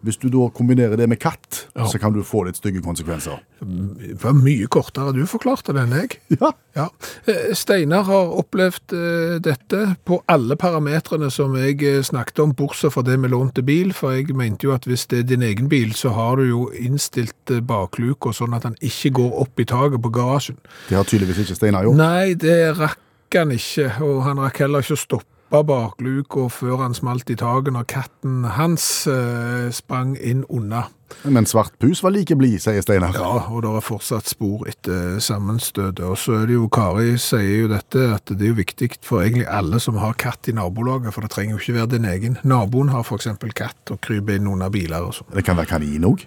Hvis 0.00 0.16
du 0.22 0.30
da 0.32 0.48
kombinerer 0.56 0.96
det 0.96 1.08
med 1.12 1.20
katt, 1.20 1.66
Ja. 1.76 1.84
så 1.86 1.98
kan 2.00 2.12
du 2.12 2.22
få 2.22 2.44
litt 2.46 2.56
stygge 2.56 2.80
konsekvenser. 2.84 3.40
Det 3.60 4.16
var 4.24 4.32
mye 4.32 4.66
kortere 4.66 5.12
du 5.14 5.22
forklarte 5.26 5.72
det 5.76 5.82
enn 5.84 5.92
jeg. 6.00 6.18
Ja. 6.42 6.52
Ja. 6.74 6.86
Eh, 7.28 7.52
Steinar 7.52 8.04
har 8.08 8.30
opplevd 8.40 8.94
eh, 8.96 9.34
dette 9.44 9.96
på 10.08 10.22
alle 10.32 10.56
parametrene 10.56 11.28
som 11.30 11.52
jeg 11.60 11.76
snakket 12.08 12.40
om, 12.40 12.54
bortsett 12.56 12.94
fra 12.94 13.02
det 13.04 13.18
med 13.20 13.30
lånte 13.34 13.60
bil, 13.62 13.92
for 13.92 14.16
jeg 14.16 14.32
mente 14.34 14.64
jo 14.64 14.72
at 14.72 14.88
hvis 14.88 15.04
det 15.12 15.18
er 15.18 15.28
din 15.34 15.42
egen 15.44 15.68
bil, 15.68 15.92
så 15.92 16.14
har 16.16 16.40
du 16.40 16.46
jo 16.48 16.62
innstilt 17.02 17.50
eh, 17.50 17.60
bakluka 17.60 18.32
sånn 18.32 18.54
at 18.54 18.66
han 18.68 18.78
ikke 18.80 19.12
går 19.18 19.34
opp 19.42 19.60
i 19.60 19.66
taket 19.66 20.02
på 20.02 20.12
garasjen. 20.14 20.58
Det 20.88 20.96
har 20.96 21.04
tydeligvis 21.08 21.44
ikke 21.44 21.58
Steinar 21.58 21.86
gjort. 21.86 21.98
Nei, 21.98 22.34
det 22.34 22.76
rakk 22.78 22.98
han 23.34 23.52
ikke, 23.54 23.90
og 24.04 24.24
han 24.26 24.42
rakk 24.42 24.62
heller 24.62 24.84
ikke 24.84 24.98
å 24.98 25.04
stoppe 25.06 25.28
bakluka 25.52 26.46
før 26.48 26.78
han 26.80 26.94
smalt 26.96 27.28
i 27.28 27.36
taket 27.36 27.74
når 27.74 27.84
katten 27.90 28.44
hans 28.56 29.06
eh, 29.10 29.68
sprang 29.74 30.14
inn 30.16 30.46
unna. 30.48 30.86
Men 31.28 31.44
svart 31.44 31.74
pus 31.76 32.00
var 32.00 32.14
like 32.14 32.32
blid, 32.40 32.56
sier 32.64 32.80
Steinar. 32.80 33.12
Ja, 33.12 33.50
og 33.52 33.60
det 33.66 33.68
er 33.76 33.84
fortsatt 33.84 34.30
spor 34.32 34.64
etter 34.70 35.18
sammenstøtet. 35.20 36.00
Og 36.08 36.16
så 36.16 36.38
er 36.38 36.48
det 36.48 36.56
jo, 36.56 36.70
Kari 36.72 37.18
sier 37.20 37.66
jo 37.66 37.70
dette, 37.74 38.06
at 38.16 38.32
det 38.32 38.46
er 38.46 38.54
jo 38.54 38.60
viktig 38.62 38.94
for 39.04 39.20
egentlig 39.20 39.44
alle 39.44 39.80
som 39.82 40.00
har 40.00 40.16
katt 40.16 40.48
i 40.48 40.56
nabolaget, 40.56 41.12
for 41.12 41.26
det 41.26 41.34
trenger 41.34 41.58
jo 41.58 41.60
ikke 41.60 41.76
være 41.82 41.92
din 41.98 42.08
egen. 42.08 42.38
Naboen 42.48 42.94
har 42.94 43.04
eksempel 43.12 43.52
katt 43.52 43.92
og 43.92 44.00
kryper 44.00 44.40
inn 44.40 44.48
under 44.48 44.72
biler 44.72 45.04
og 45.04 45.18
sånn. 45.18 45.34
Det 45.36 45.44
kan 45.44 45.60
være 45.60 45.74
kanin 45.74 46.08
òg. 46.08 46.24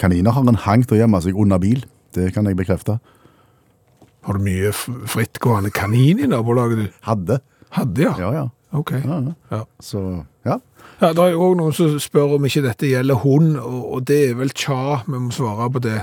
Kaniner 0.00 0.34
har 0.34 0.46
en 0.48 0.62
hang 0.64 0.84
til 0.86 0.96
å 0.96 1.02
gjemme 1.02 1.20
seg 1.24 1.38
under 1.38 1.60
bil. 1.62 1.84
Det 2.14 2.32
kan 2.34 2.46
jeg 2.48 2.58
bekrefte. 2.58 2.98
Har 4.22 4.38
du 4.38 4.44
mye 4.44 4.70
frittgående 4.72 5.72
kanin 5.74 6.20
i 6.22 6.28
nabolaget 6.30 6.78
du? 6.78 6.98
Hadde. 7.08 7.40
Hadde, 7.74 8.04
ja. 8.04 8.12
Ja, 8.20 8.32
ja. 8.36 8.48
Ok. 8.72 8.92
ja, 8.92 9.18
ja. 9.50 9.64
Så, 9.80 10.24
ja. 10.46 10.58
Ja, 11.00 11.10
det 11.12 11.18
er 11.18 11.32
jo 11.34 11.42
også 11.42 11.58
noen 11.58 11.74
som 11.76 11.96
spør 12.00 12.36
om 12.36 12.46
ikke 12.46 12.62
dette 12.64 12.88
gjelder 12.88 13.18
hund, 13.24 13.56
og 13.58 14.04
det 14.06 14.20
er 14.28 14.36
vel 14.38 14.52
tja, 14.54 15.02
vi 15.08 15.18
må 15.18 15.32
svare 15.34 15.66
på 15.74 15.82
det. 15.82 15.98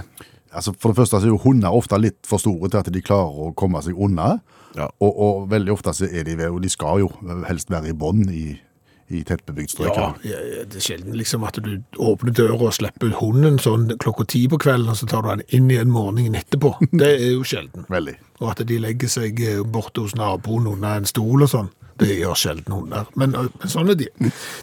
Altså, 0.51 0.73
for 0.75 0.91
det 0.91 0.99
første 0.99 1.21
så 1.21 1.29
er 1.29 1.31
jo 1.31 1.41
hunder 1.43 1.73
ofte 1.75 1.97
litt 2.01 2.19
for 2.27 2.41
store 2.41 2.69
til 2.69 2.81
at 2.81 2.89
de 2.91 3.03
klarer 3.05 3.47
å 3.47 3.53
komme 3.57 3.81
seg 3.85 3.97
unna. 3.97 4.39
Ja. 4.77 4.89
Og, 5.01 5.09
og 5.09 5.45
veldig 5.51 5.73
ofte 5.73 5.93
så 5.95 6.09
er 6.09 6.25
de 6.27 6.35
ved, 6.37 6.49
og 6.51 6.61
de 6.65 6.71
skal 6.73 7.05
jo 7.05 7.09
helst 7.47 7.71
være 7.71 7.93
i 7.93 7.97
bånd 7.97 8.29
i, 8.33 8.59
i 9.09 9.23
tettbebygd 9.25 9.73
strøk. 9.73 9.95
Ja, 9.97 10.39
det 10.69 10.77
er 10.77 10.83
sjelden 10.83 11.15
liksom 11.17 11.43
at 11.47 11.57
du 11.65 11.71
åpner 11.97 12.33
døra 12.35 12.57
og 12.69 12.75
slipper 12.77 13.15
hunden 13.17 13.57
sånn 13.61 13.87
klokka 14.01 14.27
ti 14.29 14.43
på 14.51 14.59
kvelden, 14.61 14.91
og 14.93 14.99
så 14.99 15.09
tar 15.09 15.25
du 15.25 15.31
den 15.31 15.45
inn 15.57 15.69
igjen 15.73 15.93
morgenen 15.93 16.37
etterpå. 16.37 16.75
Det 16.91 17.09
er 17.15 17.31
jo 17.33 17.45
sjelden. 17.47 17.87
Veldig. 17.95 18.15
Og 18.39 18.51
at 18.53 18.61
de 18.69 18.79
legger 18.81 19.11
seg 19.11 19.41
eh, 19.41 19.61
borte 19.65 20.05
hos 20.05 20.15
naboen 20.17 20.69
under 20.69 21.01
en 21.01 21.09
stol 21.09 21.45
og 21.45 21.51
sånn, 21.51 21.71
det 21.99 22.19
gjør 22.19 22.37
sjelden 22.37 22.75
hunder. 22.75 23.09
Men, 23.19 23.33
men 23.33 23.71
sånn 23.73 23.89
er 23.91 23.97
de. 23.99 24.09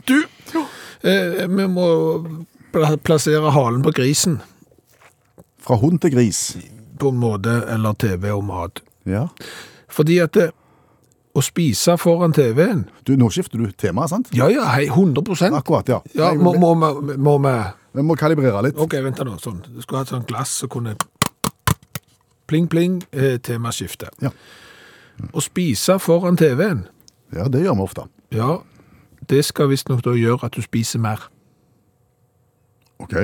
Du, 0.09 0.17
eh, 1.03 1.43
vi 1.51 1.67
må 1.69 1.89
plassere 2.73 3.53
halen 3.55 3.83
på 3.85 3.93
grisen 3.97 4.41
Fra 5.65 5.79
hund 5.81 6.01
til 6.05 6.13
gris. 6.15 6.57
på 6.99 7.11
en 7.13 7.19
måte, 7.21 7.59
eller 7.69 7.93
TV 7.99 8.31
og 8.33 8.45
mat. 8.47 8.81
Ja. 9.05 9.27
Fordi 9.93 10.21
at 10.23 10.33
det, 10.33 10.51
å 11.37 11.43
spise 11.45 11.97
foran 12.01 12.33
TV-en, 12.33 12.87
Du, 13.05 13.13
nå 13.21 13.29
skifter 13.31 13.61
du 13.61 13.71
tema, 13.77 14.07
sant? 14.09 14.31
ja, 14.35 14.49
ja, 14.49 14.65
hei, 14.73 14.87
100% 14.89 15.53
Akkurat, 15.59 15.89
ja. 15.93 16.01
Ja, 16.17 16.33
må, 16.35 16.55
må, 16.59 16.75
vi- 17.07 17.17
må 17.21 17.37
vi... 17.45 17.57
Vi 17.97 18.03
må 18.05 18.13
kalibrere 18.17 18.61
litt. 18.67 18.77
Ok, 18.77 18.93
vent 19.01 19.21
nå, 19.25 19.39
sånn. 19.41 19.63
Du 19.73 19.81
skulle 19.81 20.03
ha 20.03 20.17
et 20.19 20.27
glass 20.29 20.51
som 20.61 20.69
kunne 20.69 20.97
pling, 22.47 22.67
pling, 22.69 22.99
eh, 23.13 23.39
temaskifte. 23.41 24.11
Ja. 24.21 24.29
Å 25.33 25.41
spise 25.41 25.97
foran 25.99 26.37
TV-en, 26.37 26.87
Ja, 27.33 27.49
det 27.49 27.63
gjør 27.65 27.75
vi 27.79 27.83
ofte. 27.87 28.05
ja, 28.37 28.59
det 29.27 29.45
skal 29.45 29.69
visstnok 29.73 30.03
da 30.05 30.11
gjøre 30.13 30.45
at 30.45 30.53
du 30.53 30.61
spiser 30.63 30.99
mer. 31.01 31.19
Ok. 33.01 33.15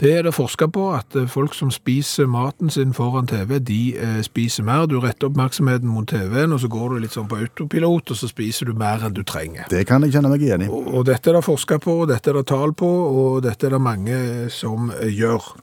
Det 0.00 0.10
er 0.12 0.26
det 0.26 0.34
forsket 0.36 0.74
på, 0.76 0.90
at 0.92 1.16
eh, 1.16 1.28
folk 1.28 1.54
som 1.56 1.70
spiser 1.72 2.28
maten 2.28 2.70
sin 2.70 2.92
foran 2.94 3.26
TV, 3.26 3.58
de 3.58 3.80
eh, 3.96 4.20
spiser 4.24 4.66
mer. 4.66 4.84
Du 4.86 4.98
retter 5.00 5.30
oppmerksomheten 5.30 5.88
mot 5.88 6.08
TV-en, 6.08 6.52
og 6.52 6.60
så 6.60 6.68
går 6.68 6.92
du 6.92 6.98
litt 7.00 7.16
sånn 7.16 7.28
på 7.30 7.38
autopilot, 7.40 8.12
og 8.12 8.20
så 8.20 8.28
spiser 8.28 8.68
du 8.68 8.76
mer 8.76 9.06
enn 9.06 9.16
du 9.16 9.22
trenger. 9.24 9.64
Det 9.72 9.86
kan 9.88 10.04
jeg 10.04 10.12
kjenne 10.12 10.32
meg 10.32 10.44
igjen 10.44 10.66
i. 10.66 10.68
Og, 10.68 10.90
og 10.92 11.06
dette 11.08 11.32
er 11.32 11.38
det 11.38 11.46
forsket 11.46 11.84
på, 11.86 12.02
og 12.02 12.10
dette 12.12 12.32
er 12.32 12.36
det 12.36 12.48
tall 12.52 12.76
på, 12.76 12.90
og 13.22 13.38
dette 13.46 13.70
er 13.70 13.78
det 13.78 13.80
mange 13.86 14.18
som 14.52 14.92
eh, 15.00 15.08
gjør. 15.16 15.54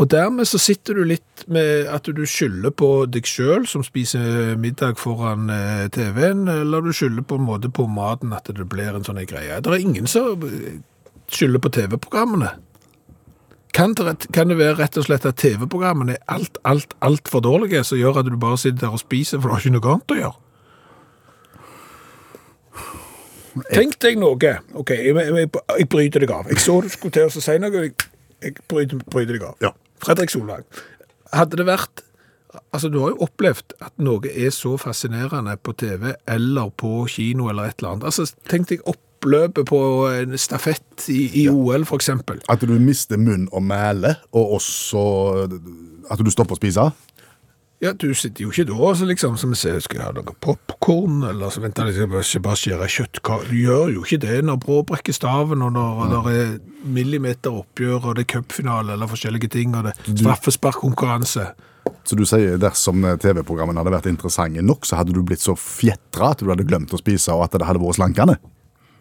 Og 0.00 0.06
dermed 0.08 0.48
så 0.48 0.56
sitter 0.56 0.96
du 0.96 1.02
litt 1.04 1.42
med 1.50 1.90
at 1.92 2.06
du 2.06 2.22
skylder 2.24 2.72
på 2.72 2.88
deg 3.10 3.26
sjøl 3.28 3.66
som 3.68 3.82
spiser 3.84 4.54
middag 4.56 4.94
foran 5.00 5.50
eh, 5.52 5.88
TV-en, 5.92 6.46
eller 6.54 6.86
du 6.86 6.94
skylder 6.94 7.26
på 7.26 7.36
en 7.36 7.44
måte 7.50 7.68
på 7.74 7.88
maten 7.90 8.32
at 8.32 8.46
det 8.46 8.68
blir 8.70 8.94
en 8.94 9.04
sånn 9.04 9.20
greie. 9.26 9.58
Det 9.58 9.74
er 9.74 9.82
ingen 9.82 10.08
som 10.08 10.46
skylder 11.30 11.62
på 11.62 11.72
TV-programmene. 11.76 12.50
Kan 13.74 13.94
det, 13.94 14.26
kan 14.34 14.50
det 14.50 14.58
være 14.58 14.80
rett 14.80 14.98
og 14.98 15.06
slett 15.06 15.26
at 15.28 15.38
TV-programmene 15.38 16.16
er 16.18 16.22
alt, 16.34 16.58
alt, 16.66 16.94
alt 17.06 17.30
for 17.30 17.44
dårlige, 17.44 17.84
som 17.86 18.00
gjør 18.00 18.22
at 18.22 18.30
du 18.30 18.36
bare 18.40 18.58
sitter 18.58 18.86
der 18.86 18.96
og 18.96 19.02
spiser, 19.02 19.38
for 19.38 19.48
du 19.48 19.54
har 19.54 19.62
ikke 19.62 19.76
noe 19.76 19.92
annet 19.94 20.14
å 20.14 20.20
gjøre? 20.20 20.38
Tenk 23.70 23.96
deg 24.02 24.18
noe. 24.18 24.52
Ok, 24.78 24.92
jeg, 24.94 25.14
jeg, 25.14 25.48
jeg 25.50 25.88
bryter 25.90 26.24
deg 26.24 26.34
av. 26.34 26.50
Jeg 26.50 26.62
så 26.62 26.76
du 26.82 26.90
skulle 26.90 27.14
til 27.14 27.26
å 27.30 27.42
si 27.42 27.56
noe, 27.62 27.86
jeg, 27.86 27.94
jeg 28.42 28.58
bryter, 28.70 29.02
bryter 29.10 29.38
deg 29.38 29.46
av. 29.48 29.56
Ja. 29.62 29.74
Fredrik 30.00 30.32
Solvang, 30.32 30.64
hadde 31.34 31.60
det 31.60 31.68
vært 31.68 32.06
Altså, 32.74 32.88
du 32.90 32.96
har 32.98 33.12
jo 33.12 33.22
opplevd 33.22 33.76
at 33.78 33.92
noe 34.02 34.26
er 34.26 34.50
så 34.50 34.72
fascinerende 34.80 35.52
på 35.62 35.70
TV 35.78 36.16
eller 36.26 36.72
på 36.74 37.04
kino 37.06 37.46
eller 37.46 37.70
et 37.70 37.78
eller 37.78 37.92
annet. 37.92 38.06
Altså, 38.10 38.26
tenk 38.50 38.66
deg 38.72 38.82
oppløpet 39.20 39.66
på 39.68 39.78
en 40.08 40.36
stafett 40.40 41.08
i, 41.12 41.42
i 41.42 41.48
OL, 41.50 41.84
for 41.84 42.00
eksempel. 42.00 42.40
At 42.48 42.60
du 42.64 42.72
mister 42.80 43.20
munn 43.20 43.48
og 43.52 43.62
mæle, 43.62 44.14
og 44.32 44.56
også 44.56 45.02
at 46.10 46.18
du 46.24 46.30
stopper 46.32 46.56
å 46.56 46.60
spise. 46.60 46.90
Ja, 47.80 47.94
du 47.96 48.10
sitter 48.12 48.44
jo 48.44 48.50
ikke 48.52 48.66
da 48.68 48.90
så 48.92 49.06
liksom, 49.08 49.38
som 49.40 49.54
ser, 49.56 49.78
skal 49.80 50.00
jeg 50.02 50.04
ha 50.04 50.12
noe 50.12 50.34
popcorn, 50.44 51.22
eller 51.30 51.48
så 51.52 51.62
venter 51.64 51.88
jeg, 51.88 51.94
skal 51.96 52.10
bare- 52.12 52.42
bare 52.44 52.58
skjære 52.60 52.88
kjøttkake. 52.92 53.48
Du 53.48 53.54
gjør 53.56 53.92
jo 53.94 54.02
ikke 54.04 54.18
det 54.20 54.42
når 54.44 54.58
Brå 54.60 54.82
brekker 54.84 55.16
staven, 55.16 55.62
og 55.64 55.72
når 55.72 56.28
det 56.28 56.34
er 56.42 56.50
millimeter 56.84 57.56
oppgjør, 57.56 58.04
og 58.10 58.16
det 58.18 58.26
er 58.26 58.32
cupfinale, 58.36 58.92
eller 58.92 59.08
forskjellige 59.08 59.48
ting, 59.56 59.74
og 59.76 59.84
det 59.88 59.94
er 59.96 60.16
straffesparkkonkurranse. 60.20 61.48
Så 62.04 62.16
du 62.16 62.26
sier 62.28 62.58
dersom 62.60 63.00
TV-programmene 63.20 63.80
hadde 63.80 63.94
vært 63.96 64.10
interessante 64.12 64.60
nok, 64.64 64.84
så 64.84 65.00
hadde 65.00 65.16
du 65.16 65.22
blitt 65.24 65.40
så 65.40 65.56
fjetra 65.56 66.34
at 66.34 66.44
du 66.44 66.50
hadde 66.52 66.68
glemt 66.68 66.92
å 66.92 67.00
spise, 67.00 67.32
og 67.32 67.44
at 67.48 67.56
det 67.56 67.64
hadde 67.68 67.80
vært 67.80 67.96
slankende? 67.96 68.36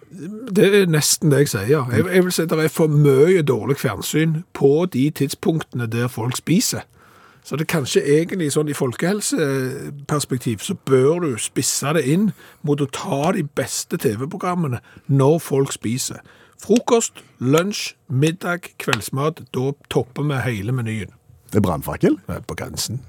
Det 0.09 0.65
er 0.73 0.87
nesten 0.89 1.29
det 1.31 1.43
jeg 1.43 1.49
sier. 1.53 1.89
Jeg, 1.93 2.05
jeg 2.09 2.23
vil 2.25 2.31
si 2.33 2.45
det 2.49 2.59
er 2.63 2.71
for 2.73 2.87
mye 2.89 3.43
dårlig 3.45 3.77
fjernsyn 3.77 4.39
på 4.57 4.71
de 4.93 5.09
tidspunktene 5.13 5.85
der 5.91 6.07
folk 6.09 6.37
spiser. 6.37 6.81
Så 7.45 7.55
det 7.55 7.65
er 7.67 7.71
kanskje 7.77 8.01
egentlig 8.03 8.51
sånn 8.53 8.69
i 8.69 8.75
folkehelseperspektiv 8.77 10.59
så 10.65 10.75
bør 10.85 11.19
du 11.23 11.29
spisse 11.41 11.93
det 11.95 12.03
inn 12.11 12.31
mot 12.67 12.81
å 12.83 12.87
ta 12.93 13.31
de 13.37 13.45
beste 13.57 13.97
TV-programmene 14.01 14.81
når 15.07 15.39
folk 15.41 15.73
spiser. 15.73 16.19
Frokost, 16.59 17.21
lunsj, 17.39 17.93
middag, 18.11 18.67
kveldsmat, 18.83 19.45
da 19.55 19.69
topper 19.93 20.27
vi 20.27 20.41
hele 20.43 20.75
menyen. 20.75 21.13
Det 21.49 21.61
er 21.61 21.65
brannfakkel. 21.65 22.19
På 22.49 22.57
grensen. 22.59 22.99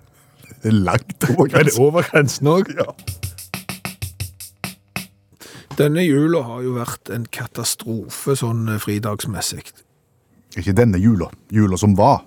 Det 0.63 0.71
er 0.71 0.79
langt 0.87 1.27
over 1.33 1.49
Er 1.49 1.49
det 1.49 1.75
grensen. 1.75 1.83
over 1.83 2.07
grensen 2.13 2.47
òg? 2.55 2.71
Ja. 2.79 2.87
Denne 5.81 6.03
jula 6.05 6.43
har 6.45 6.65
jo 6.65 6.75
vært 6.77 7.09
en 7.15 7.23
katastrofe 7.33 8.35
sånn 8.37 8.67
eh, 8.69 8.81
fridagsmessig. 8.83 9.71
Ikke 10.61 10.75
denne 10.77 10.99
jula. 11.01 11.31
Jula 11.55 11.79
som 11.81 11.95
var. 11.97 12.27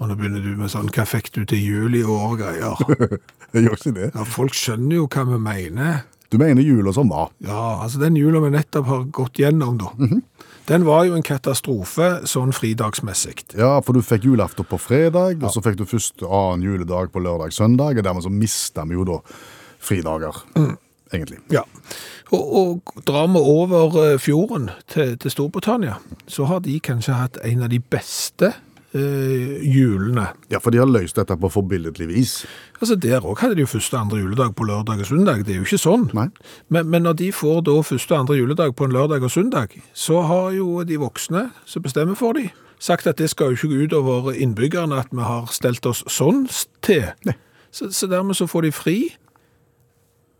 Og 0.00 0.08
nå 0.08 0.16
begynner 0.16 0.40
du 0.40 0.54
med 0.56 0.72
sånn 0.72 0.88
'hva 0.88 1.04
fikk 1.04 1.28
du 1.34 1.44
til 1.44 1.60
jul 1.60 1.94
i 1.98 2.02
år?' 2.02 2.38
greier. 2.40 2.80
Jeg 3.52 3.66
gjør 3.66 3.76
ikke 3.76 3.94
det. 3.98 4.08
Ja, 4.14 4.24
folk 4.24 4.56
skjønner 4.56 4.96
jo 4.96 5.08
hva 5.12 5.24
vi 5.28 5.38
mener. 5.38 6.04
Du 6.32 6.38
mener 6.40 6.64
jula 6.64 6.94
som 6.96 7.10
var. 7.12 7.28
Ja, 7.44 7.82
altså 7.84 8.00
den 8.00 8.16
jula 8.16 8.40
vi 8.40 8.54
nettopp 8.54 8.86
har 8.88 9.02
gått 9.12 9.36
gjennom, 9.36 9.76
da. 9.76 9.90
Den 10.64 10.86
var 10.88 11.04
jo 11.04 11.12
en 11.12 11.26
katastrofe 11.26 12.22
sånn 12.24 12.54
fridagsmessig. 12.56 13.52
Ja, 13.52 13.82
for 13.84 13.92
du 13.92 14.00
fikk 14.00 14.24
julaften 14.24 14.64
på 14.64 14.78
fredag, 14.80 15.42
og 15.42 15.52
så 15.52 15.60
fikk 15.60 15.76
du 15.76 15.84
første 15.84 16.24
annen 16.24 16.64
juledag 16.64 17.12
på 17.12 17.20
lørdag 17.20 17.52
søndag, 17.52 18.00
og 18.00 18.06
dermed 18.06 18.24
så 18.24 18.32
mista 18.32 18.86
vi 18.88 18.96
jo 18.96 19.04
da 19.04 19.18
fridager, 19.82 20.40
egentlig. 21.12 21.38
Ja. 21.52 21.64
Og, 22.32 22.42
og 22.56 23.06
drar 23.06 23.28
vi 23.28 23.40
over 23.40 23.96
eh, 24.02 24.18
fjorden 24.20 24.70
til, 24.88 25.16
til 25.20 25.30
Storbritannia, 25.30 25.98
så 26.26 26.48
har 26.48 26.62
de 26.64 26.78
kanskje 26.80 27.16
hatt 27.18 27.40
en 27.44 27.66
av 27.66 27.72
de 27.72 27.80
beste 27.80 28.54
eh, 28.94 29.60
julene. 29.68 30.26
Ja, 30.48 30.60
for 30.60 30.72
de 30.72 30.80
har 30.80 30.88
løst 30.88 31.18
dette 31.20 31.36
på 31.36 31.50
forbilledlig 31.52 32.08
vis. 32.08 32.34
Altså 32.80 32.96
Der 32.96 33.20
òg 33.20 33.42
hadde 33.44 33.58
de 33.58 33.66
jo 33.66 33.70
første 33.74 33.96
og 33.98 34.06
andre 34.06 34.22
juledag 34.22 34.56
på 34.56 34.64
lørdag 34.64 35.04
og 35.04 35.06
søndag. 35.06 35.44
Det 35.44 35.54
er 35.54 35.60
jo 35.60 35.68
ikke 35.68 35.82
sånn. 35.84 36.08
Nei. 36.16 36.28
Men, 36.68 36.88
men 36.88 37.06
når 37.06 37.20
de 37.20 37.30
får 37.36 37.62
da 37.68 37.78
første 37.84 38.14
og 38.14 38.24
andre 38.24 38.40
juledag 38.40 38.74
på 38.76 38.88
en 38.88 38.96
lørdag 38.96 39.28
og 39.28 39.30
søndag, 39.30 39.76
så 39.92 40.24
har 40.28 40.52
jo 40.56 40.82
de 40.88 41.00
voksne 41.02 41.50
som 41.68 41.84
bestemmer 41.84 42.18
for 42.18 42.38
dem, 42.38 42.50
sagt 42.82 43.06
at 43.06 43.20
det 43.20 43.30
skal 43.30 43.52
jo 43.52 43.60
ikke 43.60 43.74
gå 43.74 43.86
ut 43.86 43.98
over 44.00 44.32
innbyggerne 44.32 44.98
at 45.04 45.12
vi 45.12 45.22
har 45.22 45.52
stelt 45.52 45.86
oss 45.86 46.02
sånn 46.10 46.46
til. 46.82 47.12
Nei. 47.28 47.36
Så, 47.72 47.88
så 47.88 48.06
dermed 48.06 48.36
så 48.36 48.44
får 48.48 48.66
de 48.66 48.72
fri 48.72 48.96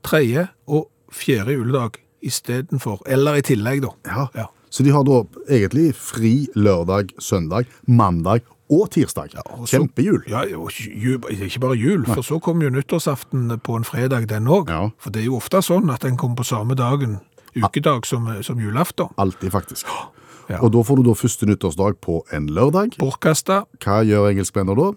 tredje 0.02 0.48
og 0.66 0.88
fjerde 1.12 1.52
juledag 1.56 1.98
istedenfor. 2.22 3.02
Eller 3.06 3.34
i 3.40 3.42
tillegg, 3.42 3.82
da. 3.82 3.92
Ja. 4.06 4.26
Ja. 4.36 4.46
Så 4.72 4.84
de 4.86 4.90
har 4.94 5.04
da 5.04 5.18
egentlig 5.52 5.90
fri 5.94 6.46
lørdag, 6.56 7.10
søndag, 7.20 7.66
mandag 7.86 8.40
og 8.72 8.86
tirsdag. 8.94 9.34
Og 9.52 9.66
så- 9.68 9.78
Kjempejul. 9.82 10.22
Ja, 10.28 10.44
og 10.56 10.70
ju- 10.72 11.20
ikke 11.28 11.60
bare 11.60 11.76
jul, 11.76 12.06
for 12.06 12.22
så 12.22 12.38
kommer 12.40 12.64
jo 12.64 12.70
nyttårsaften 12.70 13.60
på 13.60 13.76
en 13.76 13.84
fredag 13.84 14.28
den 14.28 14.46
òg. 14.46 14.70
Ja. 14.70 14.88
For 14.98 15.10
det 15.10 15.20
er 15.22 15.26
jo 15.26 15.36
ofte 15.36 15.60
sånn 15.62 15.92
at 15.92 16.00
den 16.00 16.16
kommer 16.16 16.36
på 16.36 16.44
samme 16.44 16.74
dagen, 16.74 17.20
ukedag, 17.54 18.06
som, 18.06 18.42
som 18.42 18.56
julaften. 18.58 19.08
Alltid, 19.18 19.50
faktisk. 19.52 19.84
Ja. 20.50 20.58
Og 20.62 20.72
da 20.74 20.82
får 20.84 20.98
du 20.98 21.06
da 21.06 21.14
første 21.16 21.46
nyttårsdag 21.46 21.98
på 22.02 22.18
en 22.34 22.48
lørdag. 22.52 22.96
Bortkasta. 23.00 23.62
Hva 23.82 24.00
gjør 24.06 24.28
engelskmenner 24.30 24.78
da? 24.78 24.88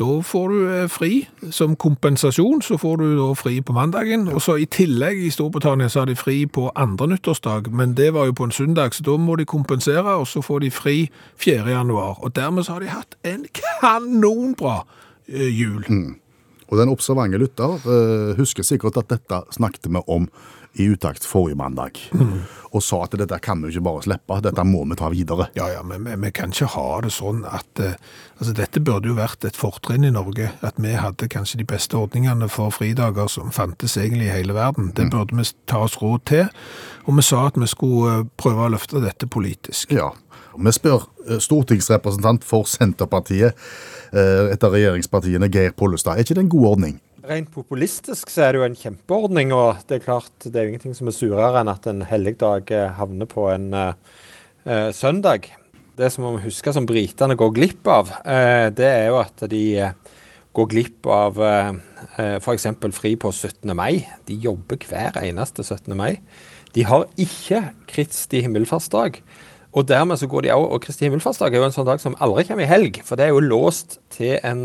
Da 0.00 0.18
får 0.26 0.52
du 0.52 0.58
eh, 0.74 0.84
fri. 0.90 1.12
Som 1.54 1.76
kompensasjon 1.76 2.62
så 2.64 2.78
får 2.80 3.00
du 3.02 3.06
da 3.18 3.30
fri 3.38 3.58
på 3.62 3.76
mandagen. 3.76 4.28
Og 4.32 4.42
så 4.44 4.58
i 4.58 4.68
tillegg 4.70 5.22
i 5.24 5.32
Storbritannia 5.34 5.90
så 5.92 6.02
har 6.02 6.10
de 6.10 6.18
fri 6.18 6.42
på 6.46 6.68
andre 6.74 7.12
nyttårsdag, 7.14 7.70
men 7.70 7.96
det 7.98 8.12
var 8.16 8.28
jo 8.28 8.36
på 8.38 8.48
en 8.48 8.54
søndag, 8.54 8.94
så 8.94 9.06
da 9.06 9.16
må 9.20 9.38
de 9.38 9.48
kompensere, 9.48 10.18
og 10.18 10.26
så 10.28 10.42
får 10.44 10.64
de 10.66 10.70
fri 10.74 10.96
4. 11.38 11.66
januar. 11.70 12.18
Og 12.22 12.34
dermed 12.36 12.66
så 12.66 12.76
har 12.76 12.84
de 12.84 12.92
hatt 12.92 13.18
en 13.28 13.44
kanonbra 13.54 14.80
eh, 15.28 15.50
jul. 15.52 15.84
Og 16.68 16.76
den 16.76 16.92
observante 16.92 17.40
lytter 17.40 17.80
eh, 17.88 18.36
husker 18.38 18.66
sikkert 18.66 18.98
at 19.00 19.10
dette 19.12 19.42
snakket 19.56 19.88
vi 19.88 20.02
om 20.06 20.28
i 20.72 20.84
utakt 20.92 21.24
forrige 21.24 21.56
mandag. 21.58 21.98
Og 22.70 22.82
sa 22.84 23.00
at 23.06 23.16
dette 23.16 23.38
kan 23.40 23.62
vi 23.62 23.70
ikke 23.72 23.84
bare 23.86 24.02
slippe, 24.04 24.38
dette 24.44 24.64
må 24.68 24.82
vi 24.90 24.98
ta 25.00 25.08
videre. 25.12 25.48
Ja, 25.56 25.70
ja, 25.72 25.82
men 25.86 26.04
vi, 26.04 26.30
kan 26.36 26.52
ikke 26.52 26.68
ha 26.74 26.86
det 27.04 27.14
sånn 27.16 27.40
at 27.48 27.80
eh, 27.82 27.96
altså 28.36 28.52
Dette 28.58 28.82
burde 28.84 29.08
jo 29.08 29.16
vært 29.16 29.46
et 29.48 29.56
fortrinn 29.56 30.04
i 30.04 30.12
Norge. 30.12 30.50
At 30.60 30.76
vi 30.76 30.92
hadde 30.92 31.30
kanskje 31.32 31.62
de 31.62 31.68
beste 31.68 31.96
ordningene 31.96 32.50
for 32.52 32.74
fridager 32.74 33.30
som 33.32 33.52
fantes 33.54 33.96
egentlig 33.96 34.28
i 34.28 34.34
hele 34.36 34.56
verden. 34.56 34.92
Det 34.94 35.08
burde 35.12 35.38
vi 35.38 35.48
ta 35.70 35.82
oss 35.86 35.96
råd 36.02 36.26
til. 36.28 36.46
Og 37.08 37.16
vi 37.16 37.24
sa 37.24 37.46
at 37.48 37.56
vi 37.56 37.70
skulle 37.70 38.20
eh, 38.20 38.24
prøve 38.36 38.68
å 38.68 38.72
løfte 38.76 39.02
dette 39.04 39.30
politisk. 39.30 39.94
Ja. 39.94 40.12
Vi 40.58 40.74
spør 40.74 41.08
eh, 41.28 41.38
stortingsrepresentant 41.42 42.44
for 42.46 42.68
Senterpartiet, 42.68 43.56
eh, 44.12 44.48
et 44.52 44.64
av 44.64 44.74
regjeringspartiene, 44.74 45.48
Geir 45.52 45.76
Pollestad. 45.76 46.18
Er 46.18 46.26
ikke 46.26 46.36
det 46.36 46.46
en 46.46 46.56
god 46.56 46.72
ordning? 46.74 46.98
Rent 47.28 47.50
populistisk 47.52 48.30
så 48.32 48.46
er 48.46 48.54
det 48.54 48.60
jo 48.60 48.64
en 48.64 48.78
kjempeordning, 48.78 49.50
og 49.52 49.82
det 49.88 49.98
er 49.98 50.04
klart 50.06 50.46
det 50.46 50.56
er 50.56 50.64
jo 50.64 50.72
ingenting 50.72 50.94
som 50.96 51.10
er 51.10 51.16
surere 51.16 51.60
enn 51.60 51.68
at 51.68 51.84
en 51.90 52.00
helligdag 52.08 52.70
eh, 52.72 52.92
havner 52.96 53.28
på 53.28 53.44
en 53.52 53.66
uh, 53.74 53.90
søndag. 54.96 55.50
Det 55.98 56.08
som 56.14 56.24
vi 56.24 56.46
husker 56.46 56.72
som 56.72 56.86
britene 56.88 57.36
går 57.36 57.50
glipp 57.58 57.90
av, 57.92 58.14
uh, 58.24 58.68
det 58.72 58.86
er 58.88 59.10
jo 59.10 59.18
at 59.20 59.44
de 59.52 59.60
går 60.56 60.70
glipp 60.72 61.08
av 61.12 61.36
uh, 61.36 61.76
f.eks. 62.40 62.64
fri 62.96 63.12
på 63.20 63.32
17. 63.34 63.74
mai. 63.76 64.06
De 64.24 64.38
jobber 64.46 64.80
hver 64.88 65.18
eneste 65.20 65.66
17. 65.66 65.92
mai. 65.98 66.22
De 66.72 66.86
har 66.88 67.04
ikke 67.20 67.60
Kristi 67.90 68.40
himmelfartsdag. 68.46 69.20
Og 69.76 69.84
dermed 69.84 70.16
så 70.16 70.30
går 70.32 70.46
de 70.46 70.54
også, 70.54 70.70
og 70.72 70.86
Kristi 70.86 71.04
himmelfartsdag 71.04 71.52
er 71.52 71.60
jo 71.60 71.68
en 71.68 71.76
sånn 71.76 71.90
dag 71.90 72.00
som 72.00 72.16
aldri 72.24 72.46
kommer 72.48 72.64
i 72.64 72.70
helg, 72.70 73.02
for 73.04 73.20
det 73.20 73.26
er 73.26 73.34
jo 73.36 73.44
låst 73.44 73.98
til 74.16 74.38
en, 74.40 74.64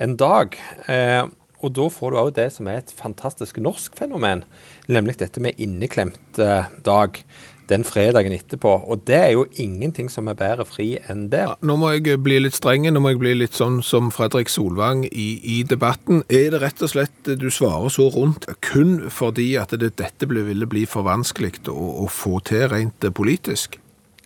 en 0.00 0.16
dag. 0.16 0.56
Eh, 0.88 1.28
og 1.58 1.74
da 1.74 1.88
får 1.90 2.14
du 2.14 2.18
òg 2.20 2.32
det 2.36 2.48
som 2.54 2.68
er 2.70 2.82
et 2.82 2.94
fantastisk 2.94 3.58
norsk 3.62 3.96
fenomen, 3.98 4.44
nemlig 4.86 5.18
dette 5.18 5.42
med 5.42 5.58
inneklemt 5.58 6.38
eh, 6.42 6.68
dag 6.86 7.22
den 7.68 7.84
fredagen 7.84 8.32
etterpå. 8.32 8.70
Og 8.88 9.02
det 9.08 9.16
er 9.16 9.32
jo 9.34 9.44
ingenting 9.60 10.08
som 10.12 10.28
er 10.30 10.38
bedre 10.38 10.64
fri 10.68 10.86
enn 11.10 11.26
det. 11.32 11.42
Ja, 11.44 11.56
Nå 11.60 11.76
må 11.80 11.92
jeg 11.94 12.16
bli 12.24 12.38
litt 12.40 12.56
streng, 12.56 12.86
nå 12.88 13.02
må 13.02 13.12
jeg 13.12 13.20
bli 13.22 13.34
litt 13.42 13.58
sånn 13.58 13.80
som 13.84 14.12
Fredrik 14.14 14.48
Solvang 14.52 15.04
i, 15.08 15.28
i 15.42 15.58
debatten. 15.68 16.22
Er 16.28 16.52
det 16.54 16.62
rett 16.64 16.84
og 16.84 16.92
slett 16.94 17.32
du 17.40 17.48
svarer 17.52 17.92
så 17.92 18.08
rundt 18.14 18.48
kun 18.64 19.10
fordi 19.12 19.50
at 19.60 19.74
det, 19.76 19.94
dette 20.00 20.28
ble, 20.30 20.46
ville 20.48 20.68
bli 20.70 20.86
for 20.88 21.06
vanskelig 21.08 21.66
å, 21.68 21.76
å 22.04 22.08
få 22.12 22.40
til 22.48 22.68
rent 22.72 23.04
eh, 23.04 23.14
politisk? 23.14 23.78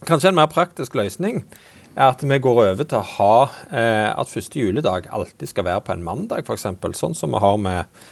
Kanskje 0.07 0.33
en 0.33 0.41
mer 0.41 0.51
praktisk 0.51 0.97
løsning 0.99 1.45
er 1.95 2.09
at 2.09 2.25
vi 2.25 2.41
går 2.43 2.61
over 2.65 2.85
til 2.89 2.99
å 2.99 3.09
ha 3.19 3.37
eh, 3.71 4.11
at 4.11 4.31
første 4.33 4.61
juledag 4.61 5.09
alltid 5.13 5.51
skal 5.51 5.67
være 5.69 5.85
på 5.87 5.97
en 5.97 6.05
mandag, 6.07 6.47
f.eks. 6.47 6.69
Sånn 6.99 7.17
som 7.19 7.35
vi 7.35 7.43
har 7.43 7.59
med, 7.61 8.05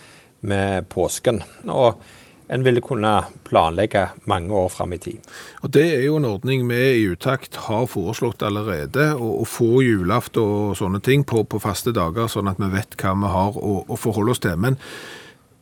med 0.47 0.89
påsken. 0.93 1.43
Og 1.69 2.01
en 2.51 2.65
ville 2.67 2.83
kunne 2.83 3.13
planlegge 3.47 4.09
mange 4.31 4.55
år 4.57 4.69
fram 4.75 4.93
i 4.93 4.99
tid. 4.99 5.23
Og 5.63 5.71
Det 5.71 5.87
er 5.95 6.03
jo 6.09 6.19
en 6.19 6.27
ordning 6.27 6.67
vi 6.69 6.81
i 6.99 7.07
Utakt 7.13 7.57
har 7.69 7.87
foreslått 7.87 8.43
allerede, 8.43 9.13
å, 9.15 9.45
få 9.47 9.85
julaften 9.87 10.43
og 10.43 10.77
sånne 10.81 11.01
ting 11.05 11.23
på, 11.25 11.45
på 11.47 11.63
faste 11.63 11.95
dager, 11.95 12.27
sånn 12.27 12.51
at 12.51 12.59
vi 12.59 12.73
vet 12.75 12.99
hva 12.99 13.15
vi 13.23 13.33
har 13.37 13.57
å, 13.57 13.75
å 13.87 13.99
forholde 13.99 14.35
oss 14.35 14.43
til. 14.43 14.59
Men 14.59 14.81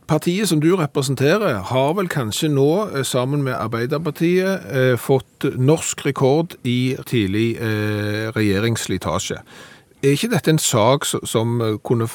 partiet 0.09 0.49
som 0.49 0.61
du 0.61 0.71
representerer, 0.77 1.61
har 1.71 1.93
vel 1.99 2.09
kanskje 2.09 2.49
nå, 2.49 2.89
eh, 2.95 3.05
sammen 3.05 3.43
med 3.45 3.55
Arbeiderpartiet, 3.55 4.65
eh, 4.73 4.97
fått 4.97 5.45
norsk 5.59 6.07
rekord 6.07 6.57
i 6.65 6.97
tidlig 7.07 7.57
eh, 7.61 8.33
regjeringsslitasje. 8.33 9.43
Er 10.03 10.15
ikke 10.15 10.31
dette 10.31 10.51
en 10.51 10.59
sak 10.59 11.05
som, 11.05 11.59
kunne 11.85 12.09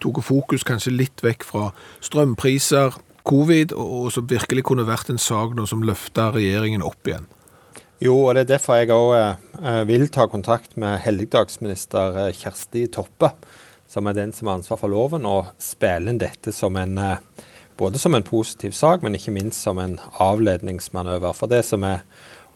tatt 0.00 0.24
fokus 0.24 0.64
kanskje 0.64 0.96
litt 0.96 1.22
vekk 1.22 1.44
fra 1.44 1.72
strømpriser, 2.00 2.96
covid, 3.24 3.72
og, 3.72 4.12
som 4.12 4.26
virkelig 4.26 4.64
kunne 4.64 4.86
vært 4.86 5.10
en 5.10 5.18
sak 5.18 5.54
nå 5.54 5.66
som 5.66 5.82
løfta 5.82 6.32
regjeringen 6.32 6.82
opp 6.82 7.06
igjen? 7.06 7.26
Jo, 8.00 8.26
og 8.26 8.34
det 8.34 8.44
er 8.44 8.56
derfor 8.56 8.76
jeg 8.76 8.90
òg 8.92 9.86
vil 9.88 10.08
ta 10.08 10.26
kontakt 10.28 10.76
med 10.76 11.00
helligdagsminister 11.00 12.30
Kjersti 12.36 12.86
Toppe, 12.92 13.32
som 13.96 14.08
er 14.10 14.16
den 14.18 14.32
som 14.36 14.50
har 14.50 14.60
ansvar 14.60 14.80
for 14.82 14.92
loven, 14.92 15.24
og 15.24 15.54
spille 15.62 16.12
inn 16.12 16.20
dette 16.20 16.52
som 16.52 16.76
en 16.76 16.98
eh, 17.00 17.44
både 17.76 17.98
som 17.98 18.14
en 18.14 18.24
positiv 18.24 18.70
sak, 18.76 19.02
men 19.02 19.16
ikke 19.16 19.34
minst 19.34 19.62
som 19.64 19.78
en 19.80 19.98
avledningsmanøver. 20.22 21.32
For 21.36 21.50
det 21.50 21.62
som 21.68 21.84
er 21.84 22.04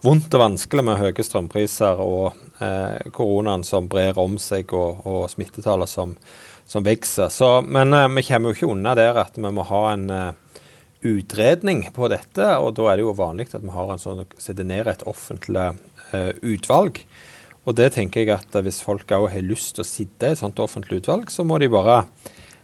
vondt 0.05 0.33
og 0.37 0.45
vanskelig 0.45 0.85
med 0.87 1.01
høye 1.01 1.25
strømpriser 1.25 2.01
og 2.01 2.37
eh, 2.65 3.11
koronaen 3.17 3.65
som 3.67 3.89
brer 3.91 4.19
om 4.21 4.39
seg, 4.41 4.73
og, 4.77 5.03
og 5.05 5.27
smittetallene 5.33 5.89
som, 5.91 6.15
som 6.69 6.87
vokser. 6.87 7.33
Men 7.69 7.97
eh, 7.97 8.09
vi 8.17 8.27
kommer 8.29 8.51
jo 8.51 8.59
ikke 8.59 8.73
unna 8.73 8.97
der 8.99 9.21
at 9.27 9.37
vi 9.37 9.53
må 9.53 9.67
ha 9.69 9.83
en 9.93 10.09
eh, 10.15 10.31
utredning 11.11 11.87
på 11.97 12.09
dette, 12.13 12.55
og 12.61 12.75
da 12.77 12.91
er 12.91 13.01
det 13.01 13.07
jo 13.07 13.17
vanlig 13.17 13.51
at 13.53 13.65
vi 13.65 13.73
har 13.77 13.93
en 13.93 14.01
sånn, 14.01 14.27
setter 14.41 14.69
ned 14.69 14.89
et 14.89 15.05
offentlig 15.09 15.71
eh, 16.17 16.33
utvalg. 16.41 17.03
Og 17.71 17.77
det 17.79 17.93
tenker 17.95 18.25
jeg 18.25 18.35
at 18.35 18.57
hvis 18.67 18.83
folk 18.83 19.13
òg 19.15 19.29
har 19.31 19.47
lyst 19.47 19.77
til 19.77 19.85
å 19.85 19.87
sitte 19.87 20.27
i 20.27 20.35
et 20.35 20.41
sånt 20.41 20.59
offentlig 20.59 21.05
utvalg, 21.05 21.31
så 21.31 21.45
må 21.47 21.61
de 21.63 21.71
bare 21.71 22.03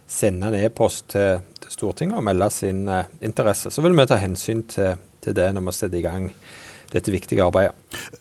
sende 0.07 0.49
en 0.49 0.57
e-post 0.59 1.05
til, 1.13 1.45
til 1.63 1.71
Stortinget 1.71 2.19
og 2.19 2.25
melde 2.27 2.49
sin 2.51 2.81
eh, 2.91 3.07
interesse. 3.23 3.71
Så 3.71 3.83
vil 3.85 3.95
vi 3.95 4.07
ta 4.07 4.19
hensyn 4.19 4.65
til, 4.67 4.99
til 5.23 5.35
det 5.37 5.47
når 5.55 5.69
vi 5.69 5.75
setter 5.77 6.01
i 6.01 6.03
gang 6.03 6.27
dette 6.91 7.11
viktige 7.11 7.43
arbeidet. 7.43 7.75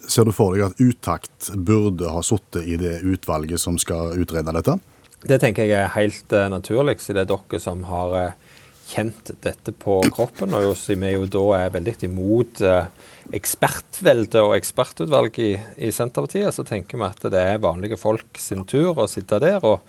Ser 0.06 0.26
du 0.26 0.34
for 0.34 0.54
deg 0.54 0.68
at 0.68 0.82
Utakt 0.82 1.50
burde 1.54 2.10
ha 2.10 2.22
sittet 2.26 2.66
i 2.66 2.78
det 2.78 3.00
utvalget 3.06 3.62
som 3.62 3.78
skal 3.82 4.14
utrede 4.18 4.54
dette? 4.54 4.78
Det 5.26 5.40
tenker 5.42 5.66
jeg 5.66 5.80
er 5.82 5.94
helt 5.96 6.34
eh, 6.38 6.48
naturlig, 6.52 7.00
siden 7.02 7.18
det 7.18 7.26
er 7.26 7.32
dere 7.34 7.62
som 7.62 7.82
har 7.90 8.16
eh, 8.20 8.56
kjent 8.92 9.34
dette 9.42 9.74
på 9.74 10.00
kroppen. 10.14 10.54
Og 10.54 10.68
jo, 10.68 10.74
vi 10.94 11.14
jo 11.16 11.26
da 11.34 11.46
er 11.64 11.74
veldig 11.74 11.96
imot 12.06 12.62
eh, 12.62 13.12
ekspertvelde 13.34 14.42
og 14.44 14.54
ekspertutvalg 14.56 15.40
i, 15.42 15.52
i 15.82 15.90
Senterpartiet, 15.94 16.54
så 16.54 16.64
tenker 16.66 17.00
vi 17.00 17.08
at 17.08 17.26
det 17.32 17.42
er 17.42 17.62
vanlige 17.62 17.98
folk 18.00 18.38
sin 18.38 18.64
tur 18.68 18.98
å 19.02 19.08
sitte 19.10 19.40
der. 19.42 19.64
Og 19.66 19.82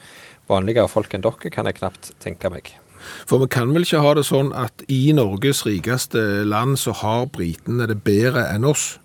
vanligere 0.48 0.90
folk 0.92 1.14
enn 1.14 1.26
dere 1.26 1.52
kan 1.54 1.68
jeg 1.68 1.80
knapt 1.82 2.14
tenke 2.24 2.52
meg. 2.54 2.72
For 3.28 3.40
vi 3.42 3.50
kan 3.52 3.74
vel 3.76 3.86
ikke 3.86 4.04
ha 4.04 4.14
det 4.18 4.26
sånn 4.28 4.54
at 4.58 4.84
i 4.92 5.12
Norges 5.16 5.64
rikeste 5.68 6.44
land 6.48 6.80
så 6.82 6.96
har 7.04 7.28
britene 7.32 7.88
det 7.90 8.02
bedre 8.06 8.48
enn 8.54 8.68
oss? 8.68 8.98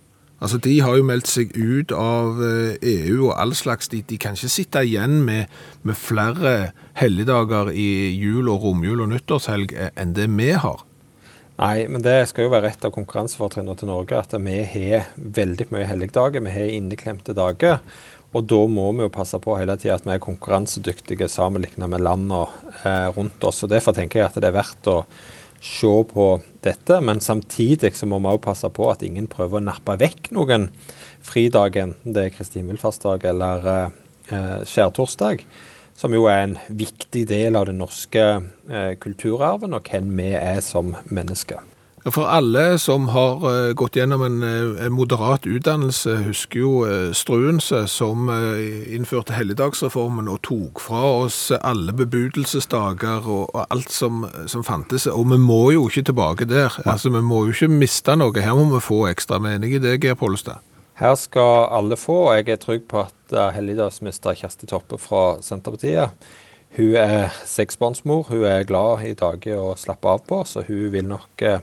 Altså, 0.42 0.58
De 0.58 0.80
har 0.82 0.96
jo 0.98 1.06
meldt 1.06 1.28
seg 1.30 1.52
ut 1.54 1.92
av 1.94 2.40
eh, 2.42 2.74
EU 2.82 3.28
og 3.28 3.36
all 3.38 3.52
slags. 3.54 3.92
De, 3.92 4.02
de 4.02 4.18
kan 4.18 4.34
ikke 4.34 4.50
sitte 4.50 4.82
igjen 4.82 5.20
med, 5.22 5.52
med 5.86 5.98
flere 5.98 6.72
helligdager 6.98 7.70
i 7.70 8.10
jul 8.18 8.50
og 8.50 8.66
romjul 8.66 9.04
og 9.04 9.12
nyttårshelg 9.12 9.76
eh, 9.76 9.92
enn 9.94 10.16
det 10.18 10.26
vi 10.34 10.50
har. 10.58 10.82
Nei, 11.60 11.84
men 11.88 12.00
det 12.02 12.16
skal 12.30 12.46
jo 12.46 12.54
være 12.54 12.70
et 12.72 12.84
av 12.86 12.94
konkurransefortrinnene 12.94 13.76
til 13.78 13.90
Norge 13.90 14.18
at 14.18 14.32
vi 14.40 14.56
har 14.72 15.10
veldig 15.16 15.68
mye 15.74 15.88
helligdager. 15.88 16.42
Vi 16.44 16.54
har 16.54 16.72
inneklemte 16.78 17.36
dager. 17.36 17.82
Og 18.32 18.46
da 18.48 18.62
må 18.70 18.86
vi 18.96 19.04
jo 19.04 19.12
passe 19.12 19.36
på 19.42 19.58
hele 19.60 19.76
tida 19.76 19.98
at 19.98 20.06
vi 20.06 20.14
er 20.14 20.24
konkurransedyktige 20.24 21.28
sammenlignet 21.28 21.90
med 21.92 22.00
landene 22.00 22.46
eh, 22.80 23.08
rundt 23.12 23.44
oss. 23.44 23.60
Og 23.64 23.72
Derfor 23.74 23.96
tenker 23.96 24.22
jeg 24.22 24.30
at 24.30 24.38
det 24.40 24.48
er 24.48 24.56
verdt 24.56 24.88
å 24.88 25.02
se 25.62 25.92
på 26.08 26.28
dette. 26.64 27.00
Men 27.04 27.20
samtidig 27.20 27.92
så 27.98 28.08
må 28.08 28.22
vi 28.22 28.32
òg 28.32 28.40
passe 28.48 28.70
på 28.72 28.88
at 28.90 29.04
ingen 29.04 29.28
prøver 29.30 29.60
å 29.60 29.66
nappe 29.68 29.98
vekk 30.00 30.32
noen 30.32 30.70
fridag, 31.22 31.76
enten 31.76 32.16
Det 32.16 32.24
er 32.24 32.34
Kristin 32.34 32.64
himmelfartsdag 32.64 33.28
eller 33.28 33.68
eh, 33.76 34.64
skjærtorsdag. 34.64 35.44
Som 36.02 36.16
jo 36.16 36.24
er 36.26 36.48
en 36.48 36.56
viktig 36.66 37.28
del 37.30 37.54
av 37.54 37.68
den 37.68 37.78
norske 37.78 38.24
eh, 38.42 38.94
kulturarven, 38.98 39.76
og 39.78 39.86
hvem 39.86 40.08
vi 40.18 40.32
er 40.34 40.58
som 40.66 40.96
mennesker. 41.14 41.62
For 42.10 42.26
alle 42.26 42.78
som 42.82 43.04
har 43.14 43.44
eh, 43.46 43.72
gått 43.78 43.94
gjennom 43.94 44.24
en, 44.26 44.40
eh, 44.42 44.86
en 44.86 44.94
moderat 44.96 45.46
utdannelse, 45.46 46.16
husker 46.26 46.58
jo 46.58 46.72
eh, 46.82 47.12
Struense 47.14 47.84
som 47.86 48.26
innførte 48.90 49.36
helligdagsreformen 49.36 50.30
og 50.30 50.40
tok 50.42 50.82
fra 50.82 51.02
oss 51.22 51.52
alle 51.60 51.94
bebudelsesdager 51.94 53.28
og, 53.28 53.54
og 53.54 53.70
alt 53.70 53.94
som, 53.94 54.26
som 54.50 54.66
fantes. 54.66 55.06
Og 55.06 55.30
vi 55.30 55.38
må 55.38 55.62
jo 55.76 55.86
ikke 55.86 56.08
tilbake 56.10 56.50
der. 56.50 56.74
Altså, 56.84 57.10
Vi 57.14 57.22
må 57.22 57.44
jo 57.46 57.54
ikke 57.54 57.70
miste 57.70 58.18
noe. 58.18 58.34
Her 58.34 58.58
må 58.58 58.66
vi 58.74 58.82
få 58.82 59.04
ekstra 59.12 59.38
mening 59.38 59.76
i 59.76 59.82
det, 59.82 60.00
Geir 60.02 60.18
Pollestad. 60.18 60.58
Her 61.02 61.16
skal 61.18 61.66
alle 61.74 61.96
få, 61.98 62.14
og 62.28 62.36
jeg 62.38 62.52
er 62.54 62.60
trygg 62.62 62.84
på 62.86 63.00
at 63.02 63.32
uh, 63.34 63.48
helligdagsminister 63.56 64.36
Kjersti 64.38 64.68
Toppe 64.70 65.00
fra 65.02 65.40
Senterpartiet 65.42 66.14
hun 66.76 66.94
er 66.96 67.32
seksbarnsmor, 67.44 68.28
hun 68.30 68.44
er 68.48 68.62
glad 68.64 69.02
i 69.04 69.10
dager 69.18 69.58
å 69.60 69.72
slappe 69.76 70.08
av 70.08 70.22
på, 70.24 70.38
så 70.48 70.62
hun 70.64 70.86
vil 70.94 71.04
nok 71.10 71.42
uh, 71.44 71.58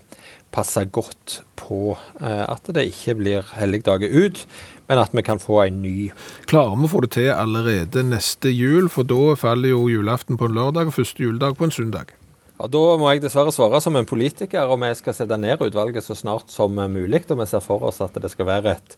passe 0.53 0.83
godt 0.91 1.39
på 1.57 1.95
uh, 1.95 2.43
at 2.49 2.67
det 2.75 2.89
ikke 2.91 3.15
blir 3.21 3.47
helligdager 3.55 4.11
ut, 4.11 4.43
men 4.91 5.01
at 5.01 5.15
vi 5.15 5.23
kan 5.25 5.39
få 5.39 5.63
en 5.63 5.79
ny. 5.85 6.09
Klarer 6.51 6.75
vi 6.75 6.89
å 6.89 6.91
få 6.91 7.01
det 7.07 7.13
til 7.15 7.31
allerede 7.31 8.03
neste 8.05 8.51
jul, 8.51 8.91
for 8.91 9.07
da 9.07 9.37
faller 9.39 9.71
jo 9.71 9.87
julaften 9.89 10.37
på 10.37 10.49
en 10.49 10.57
lørdag 10.59 10.91
og 10.91 10.97
første 10.99 11.23
juledag 11.23 11.55
på 11.55 11.69
en 11.69 11.73
søndag. 11.73 12.11
Ja, 12.59 12.67
Da 12.67 12.83
må 12.99 13.07
jeg 13.13 13.23
dessverre 13.23 13.55
svare 13.55 13.79
som 13.79 13.95
en 13.95 14.09
politiker, 14.09 14.67
og 14.67 14.83
vi 14.83 14.91
skal 14.99 15.15
sette 15.15 15.39
ned 15.39 15.63
utvalget 15.63 16.03
så 16.03 16.17
snart 16.17 16.51
som 16.51 16.75
mulig. 16.75 17.23
Og 17.31 17.39
vi 17.39 17.47
ser 17.47 17.63
for 17.63 17.87
oss 17.87 18.01
at 18.03 18.19
det 18.19 18.33
skal 18.33 18.49
være 18.51 18.75
et 18.75 18.97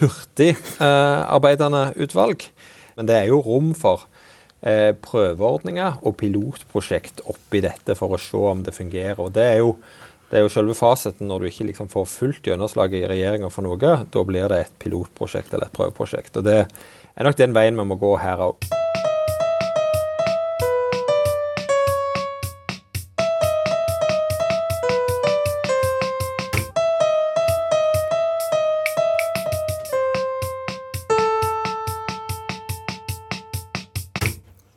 hurtigarbeidende 0.00 1.82
eh, 1.90 2.02
utvalg. 2.04 2.48
Men 2.98 3.10
det 3.10 3.16
er 3.18 3.30
jo 3.30 3.42
rom 3.44 3.72
for 3.78 4.06
eh, 4.62 4.92
prøveordninger 5.04 6.00
og 6.02 6.16
pilotprosjekt 6.20 7.24
oppi 7.30 7.62
dette 7.64 7.96
for 7.98 8.14
å 8.14 8.20
se 8.20 8.40
om 8.52 8.64
det 8.66 8.76
fungerer. 8.76 9.20
Og 9.22 9.34
det 9.36 9.48
er 9.56 9.58
jo, 9.62 9.74
det 10.30 10.40
er 10.40 10.46
jo 10.46 10.54
selve 10.54 10.78
fasiten 10.78 11.30
når 11.30 11.44
du 11.44 11.50
ikke 11.50 11.68
liksom 11.72 11.90
får 11.92 12.08
fullt 12.12 12.52
gjennomslag 12.52 12.96
i 12.98 13.04
regjeringa 13.10 13.50
for 13.54 13.66
noe. 13.66 13.96
Da 14.04 14.24
blir 14.26 14.48
det 14.52 14.64
et 14.64 14.78
pilotprosjekt 14.84 15.54
eller 15.54 15.68
et 15.68 15.76
prøveprosjekt. 15.76 16.40
Og 16.40 16.48
det 16.48 16.62
er 16.64 17.28
nok 17.28 17.38
den 17.38 17.54
veien 17.56 17.78
vi 17.78 17.90
må 17.90 18.00
gå 18.00 18.16
her 18.22 18.50
òg. 18.50 18.83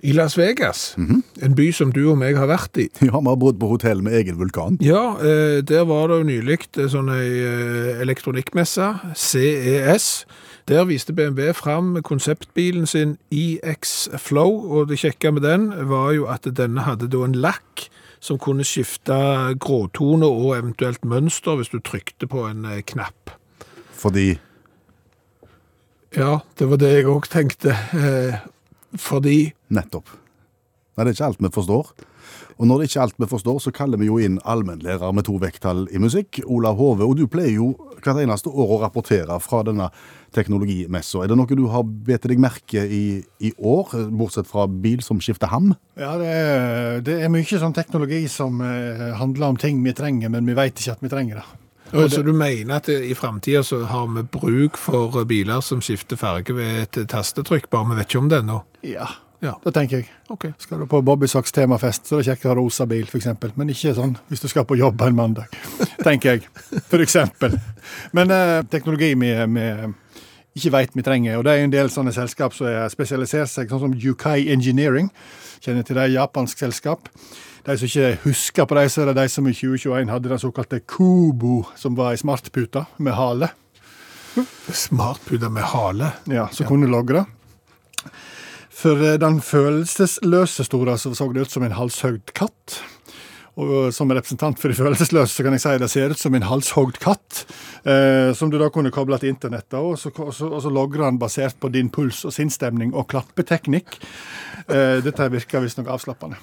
I 0.07 0.13
Las 0.15 0.37
Vegas, 0.37 0.93
en 1.43 1.55
by 1.55 1.65
som 1.75 1.89
du 1.91 2.05
og 2.07 2.15
meg 2.21 2.37
har 2.39 2.47
vært 2.47 2.77
i. 2.79 2.85
Ja, 3.03 3.19
vi 3.19 3.27
har 3.27 3.39
bodd 3.41 3.57
på 3.59 3.67
hotell 3.73 3.99
med 4.05 4.15
egen 4.15 4.37
vulkan. 4.39 4.77
Ja, 4.79 5.17
eh, 5.19 5.59
der 5.67 5.83
var 5.89 6.07
det 6.07 6.21
jo 6.21 6.27
nylig 6.29 6.61
eh, 6.77 6.87
sånn 6.93 7.11
ei 7.11 7.25
eh, 7.43 7.99
elektronikkmesse, 8.05 8.87
CES. 9.19 10.07
Der 10.71 10.87
viste 10.87 11.11
BMW 11.11 11.51
fram 11.51 11.99
konseptbilen 12.07 12.87
sin 12.87 13.17
EX 13.35 14.07
Flow, 14.15 14.55
og 14.71 14.87
det 14.87 15.01
kjekke 15.03 15.35
med 15.35 15.43
den 15.43 15.69
var 15.91 16.13
jo 16.15 16.31
at 16.31 16.47
denne 16.55 16.87
hadde 16.87 17.11
da 17.11 17.27
en 17.27 17.35
lakk 17.35 17.89
som 18.23 18.39
kunne 18.39 18.63
skifte 18.63 19.13
gråtone 19.59 20.25
og 20.27 20.55
eventuelt 20.55 21.03
mønster 21.03 21.59
hvis 21.59 21.75
du 21.75 21.81
trykte 21.83 22.31
på 22.31 22.47
en 22.47 22.63
knapp. 22.87 23.35
Fordi 23.91 24.37
Ja, 26.15 26.37
det 26.55 26.71
var 26.71 26.79
det 26.79 26.95
jeg 26.95 27.11
òg 27.11 27.27
tenkte. 27.27 27.75
Fordi 28.95 29.39
Nettopp. 29.73 30.13
Nei, 30.97 31.06
det 31.06 31.12
er 31.12 31.17
ikke 31.17 31.28
alt 31.28 31.43
vi 31.43 31.50
forstår. 31.54 31.89
Og 32.58 32.65
når 32.65 32.80
det 32.80 32.88
ikke 32.88 32.97
er 32.97 33.04
alt 33.06 33.19
vi 33.21 33.28
forstår, 33.30 33.60
så 33.62 33.71
kaller 33.76 34.00
vi 34.02 34.08
jo 34.08 34.17
inn 34.17 34.39
allmennlærer 34.50 35.13
med 35.13 35.28
to 35.28 35.36
vekttall 35.41 35.84
i 35.93 36.00
musikk, 36.02 36.39
Olav 36.50 36.80
Hove. 36.80 37.06
Og 37.06 37.19
du 37.19 37.28
pleier 37.30 37.54
jo 37.54 37.67
hvert 38.00 38.23
eneste 38.23 38.50
år 38.50 38.73
å 38.73 38.80
rapportere 38.82 39.38
fra 39.43 39.62
denne 39.67 39.91
teknologimessa. 40.34 41.21
Er 41.21 41.30
det 41.30 41.38
noe 41.38 41.58
du 41.60 41.67
har 41.69 41.86
bitt 41.86 42.26
deg 42.26 42.41
merke 42.41 42.82
i 42.82 43.04
i 43.45 43.54
år, 43.62 43.93
bortsett 44.10 44.50
fra 44.50 44.65
bil 44.65 45.04
som 45.06 45.21
skifter 45.21 45.52
ham? 45.54 45.69
Ja, 46.00 46.15
det 46.17 46.34
er, 46.34 47.00
det 47.06 47.19
er 47.21 47.32
mye 47.34 47.62
sånn 47.62 47.78
teknologi 47.78 48.23
som 48.32 48.58
eh, 48.65 49.12
handler 49.21 49.54
om 49.54 49.62
ting 49.62 49.84
vi 49.86 49.93
trenger, 49.97 50.34
men 50.34 50.50
vi 50.50 50.58
vet 50.58 50.82
ikke 50.82 50.97
at 50.97 51.06
vi 51.06 51.13
trenger 51.13 51.43
det. 51.43 51.47
Og 51.93 52.10
Så 52.12 52.21
du 52.26 52.34
mener 52.34 52.76
at 52.82 52.89
i 52.89 53.13
framtida 53.15 53.62
så 53.63 53.84
har 53.88 54.08
vi 54.15 54.23
bruk 54.23 54.78
for 54.78 55.23
biler 55.26 55.62
som 55.62 55.80
skifter 55.82 56.19
farge 56.19 56.56
ved 56.56 56.82
et 56.97 57.08
tastetrykk, 57.10 57.69
bare 57.71 57.88
vi 57.91 57.95
vet 58.02 58.10
ikke 58.10 58.19
om 58.19 58.30
det 58.30 58.41
ennå? 58.43 58.62
Ja, 58.84 59.08
Ja. 59.39 59.54
det 59.63 59.73
tenker 59.73 59.97
jeg. 60.02 60.10
Okay. 60.30 60.52
Skal 60.58 60.80
du 60.80 60.86
på 60.89 61.02
Bobby 61.06 61.28
Socks 61.28 61.52
temafest, 61.52 62.08
så 62.10 62.17
er 62.17 62.23
det 62.23 62.32
kjekt 62.32 62.45
å 62.45 62.50
ha 62.50 62.56
rosa 62.58 62.86
bil, 62.89 63.06
f.eks. 63.06 63.28
Men 63.56 63.69
ikke 63.69 63.93
sånn 63.95 64.15
hvis 64.32 64.41
du 64.41 64.47
skal 64.50 64.65
på 64.65 64.76
jobb 64.80 65.02
en 65.06 65.15
mandag, 65.15 65.45
tenker 66.08 66.32
jeg. 66.32 66.47
For 66.89 67.00
eksempel. 67.00 67.54
Men 68.17 68.32
eh, 68.34 68.63
teknologi 68.71 69.13
vi, 69.13 69.32
vi 69.54 69.67
ikke 70.58 70.71
vet 70.73 70.95
vi 70.97 71.04
trenger, 71.06 71.38
og 71.38 71.45
det 71.45 71.54
er 71.54 71.63
en 71.67 71.71
del 71.76 71.89
sånne 71.93 72.12
selskap 72.15 72.54
som 72.58 72.65
har 72.65 72.89
spesialisert 72.89 73.50
seg, 73.52 73.69
sånn 73.69 73.80
som 73.86 73.93
Yukai 73.93 74.50
Engineering. 74.50 75.12
Kjenner 75.62 75.86
til 75.86 75.95
det, 76.02 76.10
japansk 76.17 76.58
selskap. 76.65 77.08
De 77.67 77.75
som 77.75 77.89
ikke 77.89 78.19
husker 78.23 78.67
på 78.67 78.75
det, 78.77 78.86
så 78.93 79.01
er 79.03 79.10
det 79.12 79.17
de 79.17 79.30
som 79.32 79.47
i 79.49 79.51
2021 79.51 80.12
hadde 80.12 80.30
den 80.32 80.39
såkalte 80.39 80.80
Kubo, 80.88 81.65
som 81.75 81.97
var 81.97 82.13
ei 82.13 82.19
smartpute 82.21 82.86
med 83.03 83.17
hale. 83.17 83.49
Smartpute 84.71 85.49
med 85.51 85.67
hale. 85.73 86.13
Ja, 86.32 86.47
som 86.53 86.69
kunne 86.69 86.88
logre. 86.88 87.25
For 88.77 89.01
eh, 89.03 89.17
den 89.19 89.41
følelsesløse 89.41 90.63
store 90.63 90.95
så 91.01 91.12
så 91.17 91.27
det 91.34 91.47
ut 91.47 91.51
som 91.51 91.65
en 91.65 91.75
halshøyd 91.75 92.32
katt. 92.38 92.80
Og 93.57 93.93
som 93.95 94.11
representant 94.13 94.59
for 94.61 94.69
de 94.69 94.77
følelsesløse 94.77 95.33
så 95.33 95.45
kan 95.45 95.55
jeg 95.55 95.63
si 95.63 95.71
det 95.81 95.89
ser 95.89 96.13
ut 96.13 96.21
som 96.21 96.35
en 96.37 96.45
halshogd 96.45 96.99
katt, 97.01 97.39
eh, 97.89 98.29
som 98.37 98.51
du 98.53 98.57
da 98.61 98.69
kunne 98.73 98.91
koble 98.93 99.17
til 99.17 99.33
internett 99.33 99.73
og 99.79 99.95
så, 99.97 100.11
og, 100.13 100.29
så, 100.35 100.49
og 100.51 100.61
så 100.61 100.71
logrer 100.73 101.07
han 101.07 101.17
basert 101.17 101.57
på 101.59 101.71
din 101.73 101.89
puls 101.93 102.21
og 102.27 102.35
sinnsstemning 102.35 102.93
og 102.93 103.07
klappeteknikk. 103.09 103.97
Eh, 104.67 104.99
dette 105.01 105.29
virker 105.33 105.65
visstnok 105.65 105.89
avslappende. 105.95 106.37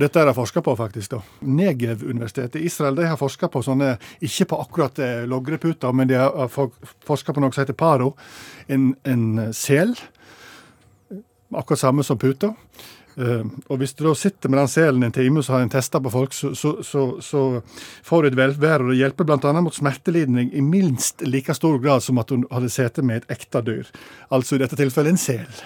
Dette 0.00 0.22
er 0.22 0.30
det 0.30 0.36
forska 0.38 0.64
på, 0.64 0.76
faktisk. 0.80 1.18
da. 1.18 1.20
Negev-universitetet 1.44 2.60
i 2.62 2.66
Israel 2.70 2.96
de 2.96 3.08
har 3.10 3.20
forska 3.20 3.52
på 3.52 3.60
sånne, 3.66 3.96
ikke 4.24 4.48
på 4.52 4.60
akkurat 4.64 5.04
eh, 5.04 5.24
logreputer, 5.28 5.92
men 5.92 6.08
de 6.08 6.16
har 6.22 6.48
forska 6.48 7.36
på 7.36 7.44
noe 7.44 7.52
som 7.52 7.66
heter 7.66 7.76
paro, 7.76 8.14
en, 8.72 8.94
en 9.04 9.50
sel 9.56 9.92
akkurat 11.54 11.78
samme 11.78 12.04
som 12.04 12.18
puta. 12.18 12.54
Uh, 13.16 13.46
og 13.72 13.78
hvis 13.80 13.94
du 13.96 14.02
da 14.04 14.12
sitter 14.14 14.50
med 14.52 14.58
den 14.60 14.68
selen 14.68 15.02
en 15.06 15.12
time, 15.16 15.42
så 15.42 15.56
har 15.56 15.62
en 15.64 15.72
testa 15.72 16.00
på 16.04 16.10
folk, 16.12 16.34
så, 16.36 16.50
så, 16.54 16.74
så, 16.84 17.06
så 17.24 17.44
får 18.04 18.22
du 18.22 18.28
et 18.28 18.36
velvære. 18.36 18.84
Og 18.84 18.92
det 18.92 18.98
hjelper 19.00 19.24
bl.a. 19.30 19.52
mot 19.64 19.74
smertelidning 19.74 20.50
i 20.52 20.60
minst 20.60 21.24
like 21.24 21.54
stor 21.56 21.78
grad 21.80 22.04
som 22.04 22.18
at 22.20 22.28
du 22.28 22.44
hadde 22.52 22.68
sittet 22.72 23.04
med 23.08 23.22
et 23.24 23.38
ekte 23.38 23.62
dyr. 23.64 23.88
Altså 24.30 24.56
i 24.58 24.62
dette 24.64 24.76
tilfellet 24.76 25.14
en 25.16 25.20
sel. 25.22 25.64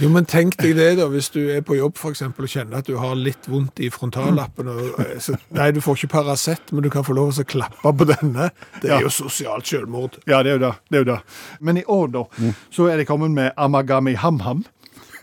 Jo, 0.00 0.08
men 0.08 0.24
tenk 0.24 0.54
deg 0.56 0.72
det 0.78 0.94
da, 0.96 1.04
hvis 1.12 1.28
du 1.34 1.42
er 1.52 1.60
på 1.66 1.76
jobb 1.76 1.98
for 2.00 2.14
eksempel, 2.14 2.46
og 2.46 2.52
kjenner 2.54 2.78
at 2.80 2.86
du 2.88 2.94
har 2.96 3.18
litt 3.18 3.44
vondt 3.52 3.82
i 3.84 3.90
frontallappen. 3.92 4.70
Og, 4.72 4.94
eh, 5.04 5.18
så, 5.20 5.34
nei, 5.52 5.66
du 5.76 5.82
får 5.84 5.98
ikke 6.00 6.14
Paracet, 6.14 6.72
men 6.72 6.86
du 6.86 6.88
kan 6.90 7.04
få 7.04 7.12
lov 7.18 7.34
til 7.36 7.44
å 7.44 7.50
klappe 7.52 7.92
på 8.00 8.06
denne. 8.08 8.48
Det 8.80 8.88
er 8.88 8.94
Ja. 8.96 9.00
jo 9.04 9.12
sosialt 9.12 9.68
selvmord. 9.68 10.16
Ja, 10.26 10.42
det 10.42 10.54
er 10.54 10.58
jo 10.58 10.62
det. 10.64 10.72
det, 10.88 10.96
er 10.96 11.04
jo 11.04 11.10
det. 11.12 11.18
Men 11.60 11.76
i 11.76 11.84
år, 11.84 12.08
da, 12.16 12.24
så 12.72 12.88
er 12.88 12.96
de 12.96 13.04
kommet 13.04 13.30
med 13.36 13.52
Amagami 13.60 14.14
Ham-Ham. 14.16 14.64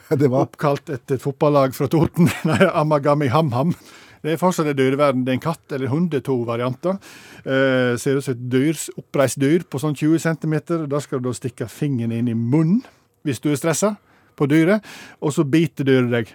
Det 0.19 0.27
var 0.31 0.47
Oppkalt 0.47 0.89
etter 0.89 1.17
et 1.17 1.23
fotballag 1.23 1.75
fra 1.75 1.87
Toten. 1.91 2.29
Nei, 2.49 2.61
Amagami 2.71 3.27
Ham-Ham. 3.33 3.73
Det 4.23 4.33
er 4.33 4.39
fortsatt 4.41 4.71
en 4.71 4.77
dyreverden. 4.77 5.25
Det 5.25 5.33
er 5.33 5.37
en 5.37 5.43
katt 5.43 5.75
eller 5.75 5.91
hund, 5.91 6.09
det 6.11 6.21
er 6.21 6.27
to 6.29 6.39
varianter. 6.47 6.97
Eh, 7.43 7.93
ser 7.99 8.17
ut 8.17 8.25
som 8.25 8.35
et 8.35 8.89
oppreist 8.97 9.39
dyr 9.39 9.67
på 9.67 9.79
sånn 9.81 9.95
20 9.97 10.23
cm. 10.23 10.57
Da 10.89 11.01
skal 11.03 11.21
du 11.21 11.29
da 11.29 11.35
stikke 11.37 11.69
fingeren 11.71 12.15
inn 12.15 12.31
i 12.31 12.37
munnen 12.37 12.83
hvis 13.27 13.41
du 13.43 13.49
er 13.51 13.59
stressa 13.59 13.97
på 14.37 14.45
dyret, 14.47 14.85
og 15.19 15.33
så 15.35 15.43
biter 15.43 15.83
dyret 15.87 16.13
deg 16.13 16.29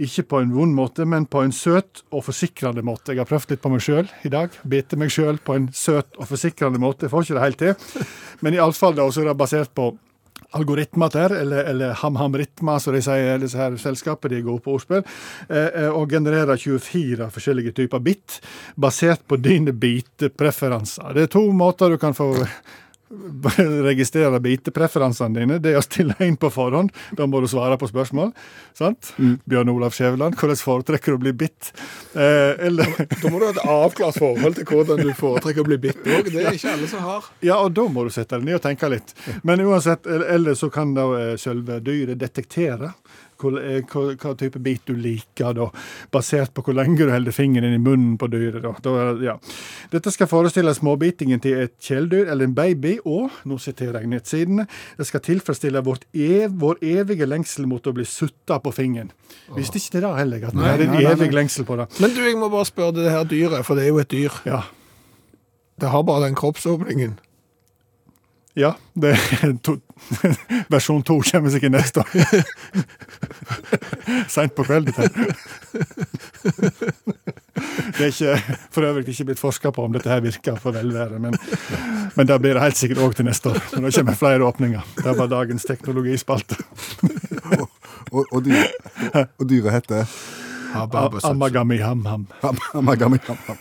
Ikke 0.00 0.24
på 0.24 0.38
en 0.40 0.54
vond 0.54 0.72
måte, 0.72 1.04
men 1.04 1.26
på 1.28 1.42
en 1.44 1.52
søt 1.52 2.00
og 2.08 2.24
forsikrende 2.24 2.80
måte. 2.82 3.12
Jeg 3.12 3.20
har 3.20 3.28
prøvd 3.28 3.50
litt 3.52 3.60
på 3.60 3.70
meg 3.70 3.82
sjøl 3.84 4.06
i 4.24 4.30
dag. 4.32 4.54
Bite 4.64 4.96
meg 4.96 5.12
sjøl 5.12 5.36
på 5.44 5.58
en 5.58 5.66
søt 5.76 6.16
og 6.16 6.24
forsikrende 6.30 6.80
måte. 6.80 7.04
Jeg 7.04 7.12
får 7.12 7.26
ikke 7.26 7.36
det 7.36 7.42
helt 7.44 7.60
til. 7.60 8.06
Men 8.40 8.56
iallfall 8.56 8.96
da, 8.96 9.04
så 9.12 9.20
er 9.20 9.28
det 9.28 9.36
basert 9.36 9.74
på 9.76 9.90
algoritmer 10.56 11.12
der, 11.12 11.34
eller, 11.40 11.64
eller 11.70 11.94
ham-ham-ritmer, 12.00 12.80
som 12.82 12.94
de 12.96 13.02
sier, 13.04 13.38
disse 13.42 13.58
her 13.58 13.76
selskapet 13.80 14.32
de 14.32 14.42
gode 14.46 14.64
på 14.64 14.74
ordspill, 14.76 15.04
eh, 15.48 15.68
eh, 15.84 15.88
og 15.88 16.10
genererer 16.10 16.58
24 16.58 17.30
forskjellige 17.34 17.74
typer 17.78 18.02
bit, 18.04 18.40
basert 18.80 19.22
på 19.28 19.38
dine 19.40 19.74
bitepreferanser. 19.76 21.14
Det 21.14 21.28
er 21.28 21.34
to 21.36 21.46
måter 21.56 21.92
du 21.92 22.00
kan 22.02 22.16
få 22.16 22.32
registrere 23.90 24.40
bitepreferansene 24.40 25.40
dine. 25.40 25.58
Det 25.62 25.72
er 25.72 25.80
å 25.80 25.84
stille 25.84 26.14
inn 26.22 26.36
på 26.40 26.50
forhånd. 26.54 26.92
Da 27.18 27.26
må 27.26 27.40
du 27.42 27.48
svare 27.50 27.78
på 27.80 27.88
spørsmål. 27.90 28.32
sant? 28.76 29.12
Bjørn 29.50 29.72
Olav 29.72 29.94
Skjæveland, 29.96 30.36
hvordan 30.38 30.60
foretrekker 30.60 31.14
du 31.14 31.18
å 31.18 31.22
bli 31.24 31.34
bitt? 31.44 31.72
Eh, 32.14 32.54
eller 32.68 32.92
Da 33.20 33.32
må 33.32 33.40
du 33.40 33.48
ha 33.48 33.52
et 33.54 33.62
avklart 33.64 34.20
forhold 34.20 34.60
til 34.60 34.68
hvordan 34.70 35.02
du 35.02 35.12
foretrekker 35.18 35.64
å 35.64 35.68
bli 35.70 35.80
bitt 35.88 36.04
òg. 36.06 36.30
Det 36.30 36.44
er 36.44 36.54
ikke 36.54 36.76
alle 36.76 36.90
som 36.90 37.02
har. 37.06 37.26
Ja, 37.44 37.58
og 37.64 37.74
da 37.76 37.86
må 37.90 38.06
du 38.06 38.12
sette 38.14 38.38
deg 38.38 38.46
ned 38.46 38.60
og 38.60 38.64
tenke 38.66 38.90
litt. 38.92 39.14
Men 39.42 39.64
uansett, 39.66 40.06
eller 40.06 40.58
så 40.58 40.70
kan 40.72 40.94
da 40.94 41.08
eh, 41.18 41.34
selve 41.40 41.80
dyret 41.84 42.20
detektere 42.20 42.94
hva, 43.40 44.04
hva 44.20 44.34
type 44.38 44.60
bit 44.62 44.84
du 44.88 44.94
liker, 44.98 45.54
da, 45.56 45.68
basert 46.12 46.52
på 46.54 46.64
hvor 46.66 46.76
lenge 46.76 46.98
du 47.00 47.10
holder 47.10 47.34
fingeren 47.34 47.74
i 47.74 47.80
munnen 47.80 48.16
på 48.20 48.28
dyret. 48.32 48.62
Da. 48.64 48.74
Da, 48.84 49.06
ja. 49.24 49.36
Dette 49.92 50.12
skal 50.14 50.30
forestille 50.30 50.74
småbitingen 50.76 51.42
til 51.42 51.64
et 51.64 51.76
kjæledyr 51.82 52.30
eller 52.30 52.48
en 52.48 52.56
baby, 52.56 52.98
og 53.04 53.30
nå 53.48 53.58
siterer 53.62 54.02
jeg 54.02 54.12
nettsidene, 54.12 54.66
det 54.98 55.08
skal 55.08 55.24
tilfredsstille 55.26 55.84
vårt 55.86 56.06
ev, 56.12 56.52
vår 56.60 56.82
evige 56.84 57.28
lengsel 57.28 57.68
mot 57.70 57.86
å 57.86 57.94
bli 57.96 58.06
sutta 58.08 58.60
på 58.62 58.74
fingeren. 58.74 59.12
Visste 59.56 59.80
ikke 59.80 59.98
det 59.98 60.04
da 60.06 60.12
heller, 60.18 60.44
at 60.50 60.56
vi 60.56 60.66
har 60.66 60.84
en 60.84 61.00
evig 61.00 61.32
lengsel 61.34 61.66
på 61.68 61.78
det. 61.80 61.88
Men 62.02 62.14
du, 62.14 62.22
jeg 62.26 62.38
må 62.38 62.50
bare 62.52 62.68
spørre 62.68 62.98
det 63.00 63.10
her 63.14 63.26
dyret, 63.30 63.64
for 63.66 63.78
det 63.78 63.88
er 63.88 63.94
jo 63.94 64.02
et 64.02 64.12
dyr. 64.12 64.38
Ja. 64.48 64.62
Det 65.80 65.88
har 65.88 66.04
bare 66.04 66.26
den 66.26 66.36
kroppsåpningen. 66.36 67.16
Ja, 68.60 68.74
det 69.00 69.14
to, 69.64 69.76
versjon 70.74 71.02
to 71.06 71.16
kommer 71.24 71.52
sikkert 71.54 71.72
neste 71.72 72.02
år. 72.02 72.10
Seint 74.34 74.52
på 74.58 74.64
kvelden. 74.66 74.92
Det 77.96 78.00
er 78.00 78.10
ikke, 78.10 78.34
for 78.72 78.86
øvrig 78.88 79.08
ikke 79.12 79.26
blitt 79.30 79.40
forska 79.42 79.72
på 79.74 79.84
om 79.86 79.92
dette 79.94 80.10
her 80.10 80.20
virker 80.24 80.56
for 80.60 80.74
velvære, 80.76 81.18
men, 81.22 81.36
men 82.16 82.28
det 82.28 82.36
blir 82.42 82.56
det 82.56 82.62
helt 82.64 82.78
sikkert 82.80 83.00
òg 83.04 83.16
til 83.18 83.26
neste 83.28 83.52
år. 83.52 83.58
Men 83.74 83.88
det 83.88 83.94
kommer 83.98 84.18
flere 84.20 84.46
åpninger. 84.46 84.92
Det 85.00 85.06
er 85.12 85.18
bare 85.18 85.32
dagens 85.32 85.66
teknologispalte. 85.68 86.58
Og, 88.10 88.24
og, 88.32 88.46
og 88.46 89.44
dyret 89.50 89.72
heter 89.76 90.06
Amagami 91.32 91.80
ham-ham. 91.82 92.26
Ham- 92.44 92.60
Amagami. 92.78 93.18
Ham, 93.26 93.38
ham. 93.48 93.58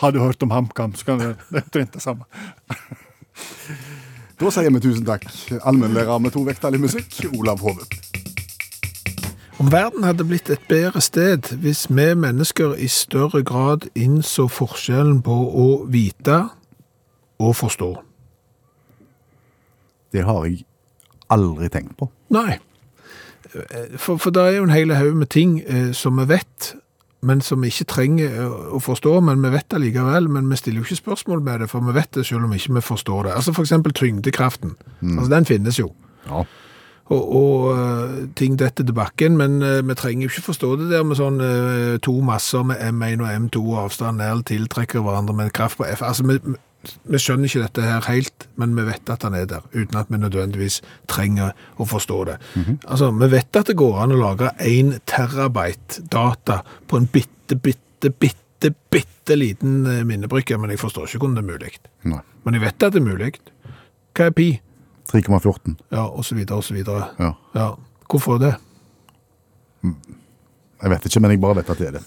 Har 0.00 0.10
du 0.14 0.20
hørt 0.22 0.42
om 0.46 0.50
HamKam, 0.54 0.94
så 0.94 1.04
kan 1.08 1.18
du 1.20 1.24
Det 1.50 1.58
er 1.58 1.62
omtrent 1.66 1.94
det 1.98 2.02
samme. 2.02 2.24
Da 4.42 4.50
sier 4.50 4.72
vi 4.74 4.80
tusen 4.82 5.04
takk. 5.06 5.22
Allmennlærer 5.62 6.18
med 6.18 6.32
to 6.34 6.40
vekttall 6.42 6.74
i 6.74 6.78
musikk, 6.82 7.14
Olav 7.38 7.60
Hove. 7.62 7.84
Om 9.62 9.68
verden 9.70 10.02
hadde 10.02 10.24
blitt 10.26 10.50
et 10.50 10.64
bedre 10.66 10.98
sted 11.00 11.52
hvis 11.62 11.84
vi 11.86 12.08
mennesker 12.18 12.74
i 12.74 12.88
større 12.90 13.44
grad 13.46 13.86
innså 13.94 14.48
forskjellen 14.50 15.20
på 15.22 15.36
å 15.62 15.66
vite 15.86 16.40
og 17.38 17.54
forstå. 17.60 17.92
Det 20.10 20.26
har 20.26 20.42
jeg 20.50 20.64
aldri 21.30 21.70
tenkt 21.70 21.94
på. 22.02 22.10
Nei. 22.34 22.58
For, 23.94 24.16
for 24.18 24.34
det 24.34 24.42
er 24.42 24.58
jo 24.58 24.66
en 24.66 24.74
hel 24.74 24.96
haug 24.98 25.22
med 25.22 25.30
ting 25.30 25.60
eh, 25.62 25.92
som 25.94 26.18
vi 26.18 26.26
vet, 26.34 26.72
men 27.22 27.40
som 27.40 27.62
vi 27.62 27.70
ikke 27.70 27.86
trenger 27.92 28.32
eh, 28.34 28.56
å 28.74 28.80
forstå, 28.82 29.14
men 29.22 29.44
vi 29.44 29.52
vet 29.54 29.68
det 29.70 29.78
likevel, 29.84 30.26
men 30.32 30.48
vi 30.50 30.58
stiller 30.58 30.82
jo 30.82 30.88
ikke 30.88 31.02
spørsmål 31.04 31.44
med 31.46 31.62
det, 31.62 31.68
for 31.70 31.84
vi 31.86 31.94
vet 31.94 32.10
det 32.16 32.26
selv 32.26 32.48
om 32.48 32.56
ikke 32.56 32.74
vi 32.78 32.82
forstår 32.82 33.28
det. 33.28 33.36
Altså 33.38 33.54
for 33.54 33.62
eksempel 33.62 33.94
Mm. 35.00 35.18
Altså 35.18 35.30
den 35.30 35.46
finnes 35.46 35.78
jo. 35.78 35.92
Ja. 36.26 36.42
Og, 37.12 37.22
og 37.36 37.78
eh, 37.78 38.16
ting 38.38 38.58
detter 38.58 38.86
til 38.86 38.96
bakken, 38.96 39.36
men 39.38 39.62
eh, 39.62 39.80
vi 39.86 39.94
trenger 39.94 40.26
jo 40.26 40.32
ikke 40.32 40.48
forstå 40.50 40.72
det 40.80 40.90
der 40.90 41.06
med 41.06 41.20
sånn 41.20 41.38
to 42.02 42.18
masser 42.26 42.66
med 42.66 42.82
M1 42.90 43.22
og 43.22 43.30
M2 43.46 43.64
avstand 43.84 44.18
nær 44.18 44.42
tiltrekker 44.48 45.02
hverandre 45.04 45.36
med 45.36 45.54
kraft 45.54 45.78
på 45.78 45.86
F. 45.86 46.02
Altså, 46.02 46.26
vi, 46.26 46.56
vi 46.82 47.18
skjønner 47.20 47.46
ikke 47.48 47.62
dette 47.62 47.84
her 47.86 48.06
helt, 48.08 48.46
men 48.60 48.74
vi 48.76 48.84
vet 48.88 49.10
at 49.12 49.22
han 49.26 49.36
er 49.38 49.46
der, 49.50 49.64
uten 49.74 49.98
at 50.00 50.10
vi 50.10 50.18
nødvendigvis 50.18 50.80
trenger 51.10 51.52
å 51.78 51.86
forstå 51.88 52.18
det. 52.30 52.36
Altså, 52.88 53.10
vi 53.20 53.28
vet 53.32 53.60
at 53.60 53.70
det 53.70 53.76
går 53.78 54.00
an 54.02 54.14
å 54.16 54.20
lagre 54.20 54.52
1 54.58 54.96
terabyte 55.10 56.02
data 56.12 56.62
på 56.90 56.98
en 56.98 57.06
bitte, 57.12 57.58
bitte, 57.58 58.10
bitte, 58.10 58.72
bitte 58.90 59.38
liten 59.38 59.86
eh, 59.86 60.02
minnebrikke, 60.06 60.58
men 60.58 60.74
jeg 60.74 60.82
forstår 60.82 61.06
ikke 61.06 61.22
hvordan 61.22 61.38
det 61.38 61.44
er 61.44 61.50
mulig. 61.52 61.72
Nei. 62.10 62.22
Men 62.42 62.58
jeg 62.58 62.64
vet 62.66 62.88
at 62.88 62.96
det 62.96 63.02
er 63.02 63.06
mulig. 63.06 63.32
Hva 64.16 64.28
er 64.28 64.36
pi? 64.36 64.48
3,14. 65.12 65.76
Ja, 65.92 66.08
og 66.08 66.24
så 66.26 66.34
videre, 66.38 66.58
og 66.58 66.66
så 66.66 66.74
videre. 66.74 67.08
Ja. 67.20 67.32
Ja, 67.54 67.68
hvorfor 68.10 68.38
det? 68.42 68.56
Jeg 70.82 70.90
vet 70.90 71.04
ikke, 71.06 71.20
men 71.22 71.30
jeg 71.36 71.40
bare 71.42 71.56
vet 71.60 71.70
at 71.70 71.78
det 71.78 71.88
er 71.88 71.98
det. 71.98 72.04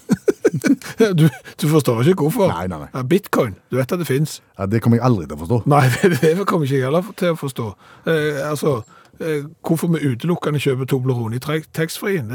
Du, 1.20 1.26
du 1.62 1.66
forstår 1.68 2.04
ikke 2.08 2.24
hvorfor. 2.28 2.48
Nei, 2.52 2.68
nei, 2.72 2.78
nei. 2.86 3.02
Bitcoin, 3.12 3.56
du 3.72 3.76
vet 3.80 3.92
at 3.92 4.00
det 4.00 4.08
finnes. 4.08 4.38
Ja, 4.60 4.66
det 4.72 4.80
kommer 4.84 5.00
jeg 5.00 5.06
aldri 5.08 5.26
til 5.28 5.36
å 5.36 5.42
forstå. 5.42 5.58
Nei, 5.72 5.82
det 6.22 6.46
kommer 6.48 6.68
ikke 6.68 6.78
jeg 6.80 6.86
heller 6.88 7.10
til 7.20 7.34
å 7.34 7.40
forstå. 7.40 7.66
Eh, 8.12 8.40
altså, 8.50 8.76
eh, 9.20 9.44
hvorfor 9.68 9.92
vi 9.96 10.04
utelukkende 10.14 10.62
kjøper 10.64 10.88
Toblerone 10.92 11.36
i 11.40 11.44
taxfree-en? 11.76 12.32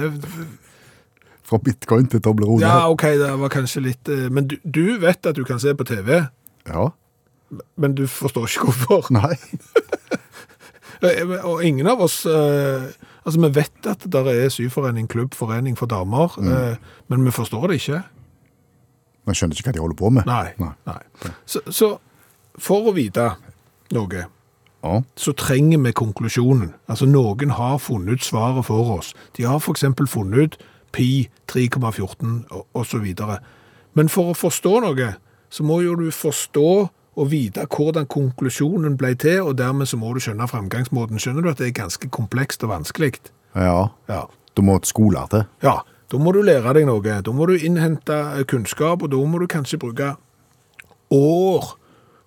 Fra 1.50 1.58
bitcoin 1.64 2.10
til 2.12 2.20
Toblerone. 2.24 2.60
Ja, 2.64 2.90
ok, 2.92 3.06
det 3.22 3.30
var 3.40 3.52
kanskje 3.56 3.84
litt... 3.88 4.08
eh, 4.12 4.28
men 4.32 4.48
du, 4.52 4.58
du 4.64 4.84
vet 5.02 5.24
at 5.32 5.36
du 5.40 5.44
kan 5.48 5.60
se 5.62 5.72
på 5.76 5.88
TV, 5.88 6.20
Ja. 6.68 6.90
men 7.80 7.96
du 7.98 8.04
forstår 8.06 8.48
ikke 8.52 8.68
hvorfor. 8.72 9.12
Nei. 9.16 9.36
Eh, 11.00 11.30
Og 11.48 11.62
ingen 11.64 11.86
av 11.88 12.02
oss... 12.04 12.26
eh, 12.28 12.82
altså, 13.24 13.40
vi 13.40 13.50
vet 13.54 13.86
at 13.86 14.06
det 14.12 14.22
er 14.34 14.48
syforening, 14.52 15.08
klubb, 15.08 15.34
forening 15.34 15.76
for 15.78 15.86
damer, 15.90 16.36
eh, 16.40 16.76
men 17.08 17.24
vi 17.24 17.30
forstår 17.34 17.68
det 17.68 17.80
ikke. 17.80 18.02
Man 19.26 19.34
skjønner 19.36 19.56
ikke 19.58 19.68
hva 19.70 19.76
de 19.76 19.82
holder 19.84 19.98
på 20.00 20.10
med. 20.10 20.26
Nei. 20.26 20.52
Nei. 20.58 20.72
Nei. 20.86 21.32
Så, 21.46 21.60
så 21.70 21.94
for 22.58 22.90
å 22.90 22.94
vite 22.96 23.30
noe, 23.94 24.26
Ja. 24.82 25.00
så 25.16 25.32
trenger 25.36 25.78
vi 25.84 25.92
konklusjonen. 25.92 26.72
Altså 26.88 27.06
noen 27.06 27.50
har 27.56 27.78
funnet 27.78 28.16
ut 28.20 28.24
svaret 28.24 28.64
for 28.64 28.96
oss. 28.98 29.14
De 29.36 29.44
har 29.44 29.60
eksempel 29.60 30.08
funnet 30.08 30.38
ut 30.56 30.56
pi 30.92 31.28
3,14 31.52 32.44
osv. 32.74 33.06
Men 33.94 34.08
for 34.08 34.30
å 34.32 34.38
forstå 34.38 34.80
noe, 34.86 35.14
så 35.50 35.66
må 35.66 35.80
jo 35.84 35.94
du 35.98 36.10
forstå 36.10 36.88
og 37.18 37.30
vite 37.32 37.66
hvordan 37.66 38.06
konklusjonen 38.10 38.96
ble 39.00 39.14
til, 39.18 39.42
og 39.42 39.56
dermed 39.58 39.88
så 39.90 39.98
må 39.98 40.12
du 40.14 40.20
skjønne 40.22 40.46
framgangsmåten. 40.48 41.18
Skjønner 41.18 41.42
du 41.42 41.50
at 41.50 41.58
det 41.58 41.70
er 41.70 41.78
ganske 41.82 42.08
komplekst 42.08 42.64
og 42.66 42.74
vanskelig? 42.74 43.18
ja. 43.54 43.88
Ja. 44.08 44.26
Du 44.56 44.62
må 44.66 44.74
skole 44.84 45.20
til. 45.30 45.44
Ja, 45.62 45.78
da 46.10 46.18
må 46.18 46.32
du 46.34 46.40
lære 46.42 46.74
deg 46.74 46.88
noe. 46.88 47.20
Da 47.22 47.32
må 47.32 47.46
du 47.46 47.54
innhente 47.54 48.16
eh, 48.34 48.44
kunnskap, 48.50 49.04
og 49.04 49.12
da 49.12 49.20
må 49.22 49.38
du 49.38 49.46
kanskje 49.50 49.78
bruke 49.78 50.14
år 51.14 51.68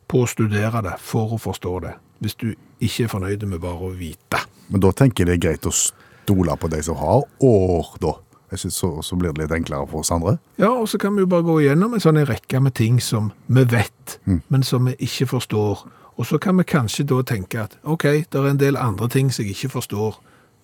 på 0.07 0.23
å 0.23 0.29
studere 0.29 0.83
det 0.85 0.95
for 1.03 1.35
å 1.35 1.41
forstå 1.41 1.73
det, 1.83 1.93
hvis 2.23 2.37
du 2.39 2.47
ikke 2.83 3.05
er 3.05 3.11
fornøyd 3.11 3.43
med 3.51 3.61
bare 3.63 3.89
å 3.89 3.91
vite. 3.97 4.39
Men 4.71 4.83
da 4.83 4.93
tenker 4.95 5.23
jeg 5.23 5.29
det 5.29 5.35
er 5.35 5.43
greit 5.47 5.67
å 5.67 5.75
stole 5.75 6.55
på 6.59 6.71
de 6.71 6.79
som 6.85 6.99
har 6.99 7.25
år, 7.43 7.91
da. 8.03 8.15
Jeg 8.53 8.59
synes 8.61 8.75
så, 8.77 8.89
så 9.01 9.17
blir 9.17 9.33
det 9.33 9.41
litt 9.41 9.53
enklere 9.55 9.87
for 9.89 10.03
oss 10.03 10.11
andre. 10.13 10.35
Ja, 10.61 10.69
og 10.69 10.85
så 10.91 10.99
kan 11.01 11.15
vi 11.17 11.23
jo 11.23 11.29
bare 11.31 11.45
gå 11.47 11.55
igjennom 11.63 11.95
en 11.97 12.03
sånn 12.03 12.19
rekke 12.29 12.59
med 12.61 12.75
ting 12.77 12.99
som 13.01 13.31
vi 13.49 13.63
vet, 13.65 14.19
men 14.53 14.65
som 14.67 14.85
vi 14.85 14.93
ikke 15.01 15.25
forstår. 15.31 15.81
Og 16.21 16.27
så 16.29 16.37
kan 16.37 16.59
vi 16.61 16.67
kanskje 16.69 17.07
da 17.09 17.23
tenke 17.25 17.63
at 17.63 17.73
ok, 17.81 18.05
det 18.29 18.37
er 18.37 18.49
en 18.51 18.61
del 18.61 18.77
andre 18.77 19.09
ting 19.09 19.31
som 19.33 19.41
jeg 19.47 19.55
ikke 19.57 19.73
forstår, 19.79 20.19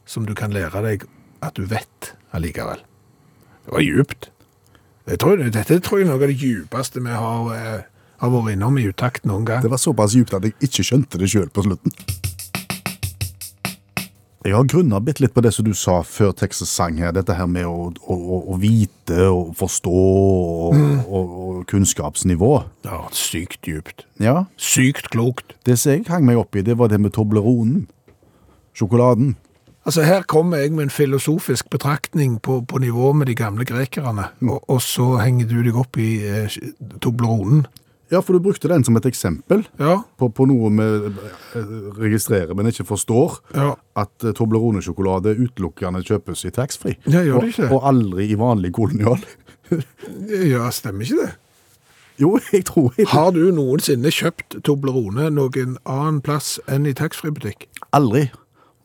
som 0.06 0.30
du 0.30 0.36
kan 0.38 0.54
lære 0.54 0.84
deg 0.86 1.08
at 1.42 1.58
du 1.58 1.66
vet 1.66 2.14
allikevel. 2.38 2.84
Det 3.66 3.74
var 3.74 3.82
djupt. 3.82 4.30
Jeg 5.10 5.20
tror, 5.24 5.42
dette 5.42 5.80
tror 5.82 5.98
jeg 5.98 6.06
er 6.06 6.12
noe 6.12 6.22
av 6.22 6.30
det 6.30 6.38
djupeste 6.38 7.02
vi 7.02 7.10
har, 7.10 7.54
eh, 7.58 7.88
har 8.22 8.30
vært 8.30 8.54
innom 8.54 8.78
i 8.78 8.86
utakt 8.86 9.26
noen 9.26 9.46
gang. 9.50 9.64
Det 9.66 9.72
var 9.74 9.82
såpass 9.82 10.14
djupt 10.14 10.38
at 10.38 10.46
jeg 10.46 10.54
ikke 10.62 10.86
skjønte 10.86 11.18
det 11.18 11.32
sjøl 11.34 11.50
på 11.50 11.66
slutten. 11.66 11.96
Jeg 14.48 14.56
har 14.56 14.64
grunna 14.72 15.02
bitte 15.04 15.20
litt 15.26 15.34
på 15.36 15.42
det 15.44 15.52
som 15.52 15.66
du 15.68 15.74
sa 15.76 15.98
før 16.08 16.32
Texas 16.40 16.70
sang 16.72 16.96
her, 17.02 17.12
dette 17.12 17.36
her 17.36 17.48
med 17.52 17.66
å, 17.68 17.90
å, 18.08 18.16
å- 18.54 18.58
vite 18.62 19.26
og 19.28 19.50
forstå 19.60 19.92
og, 19.92 20.78
og, 21.10 21.34
og 21.44 21.58
kunnskapsnivå. 21.68 22.52
Ja, 22.88 23.02
sykt 23.12 23.68
djupt. 23.68 24.06
Ja, 24.24 24.46
Sykt 24.56 25.10
klokt. 25.12 25.58
det 25.68 25.76
som 25.82 25.92
jeg 25.92 26.06
hang 26.08 26.24
meg 26.30 26.40
opp 26.40 26.56
i, 26.56 26.64
det 26.64 26.78
var 26.80 26.88
det 26.88 27.02
med 27.04 27.12
Tobleronen. 27.18 27.88
Sjokoladen. 28.80 29.36
Altså 29.84 30.04
Her 30.08 30.24
kommer 30.30 30.62
jeg 30.64 30.72
med 30.76 30.86
en 30.88 30.94
filosofisk 30.94 31.70
betraktning 31.74 32.38
på, 32.40 32.62
på 32.68 32.80
nivå 32.80 33.12
med 33.18 33.28
de 33.28 33.36
gamle 33.36 33.66
grekerne, 33.68 34.30
og, 34.46 34.64
og 34.70 34.80
så 34.86 35.18
henger 35.20 35.48
du 35.52 35.58
deg 35.68 35.76
opp 35.84 35.98
i 36.00 36.10
eh, 36.24 36.58
Tobleronen. 37.04 37.66
Ja, 38.10 38.22
for 38.26 38.34
du 38.34 38.42
brukte 38.42 38.70
den 38.72 38.84
som 38.86 38.98
et 38.98 39.06
eksempel 39.06 39.66
Ja, 39.78 40.00
på, 40.18 40.32
på 40.34 40.48
noe 40.50 40.72
vi 40.74 40.88
eh, 41.60 41.74
registrerer, 42.00 42.56
men 42.58 42.72
ikke 42.72 42.88
forstår. 42.90 43.38
ja. 43.54 43.74
At 44.00 44.24
uh, 44.24 44.32
Toblerone-sjokolade 44.34 45.36
utelukkende 45.38 46.02
kjøpes 46.08 46.46
i 46.48 46.54
taxfree. 46.56 46.98
Ja, 47.06 47.22
gjør 47.26 47.44
det 47.44 47.50
og, 47.50 47.54
ikke? 47.54 47.70
og 47.76 47.88
aldri 47.90 48.30
i 48.32 48.38
vanlig 48.40 48.72
kolonial. 48.78 49.22
ja, 50.54 50.70
stemmer 50.74 51.06
ikke 51.06 51.26
det? 51.26 51.32
Jo, 52.20 52.34
jeg 52.52 52.66
tror 52.68 52.96
jeg 52.98 53.08
Har 53.14 53.30
du 53.32 53.46
noensinne 53.56 54.12
kjøpt 54.12 54.58
Toblerone 54.68 55.30
noen 55.32 55.78
annen 55.88 56.20
plass 56.26 56.58
enn 56.68 56.88
i 56.90 56.96
taxfree-butikk? 56.98 57.68
Aldri. 57.96 58.26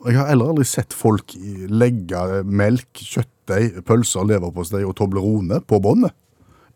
Jeg 0.04 0.18
har 0.18 0.28
heller 0.28 0.52
aldri 0.52 0.66
sett 0.68 0.92
folk 0.94 1.32
legge 1.72 2.42
melk, 2.44 2.90
kjøttdeig, 3.00 3.80
pølser, 3.88 4.26
leverpostei 4.28 4.84
og 4.84 4.94
Toblerone 4.98 5.62
på 5.64 5.80
båndet. 5.82 6.12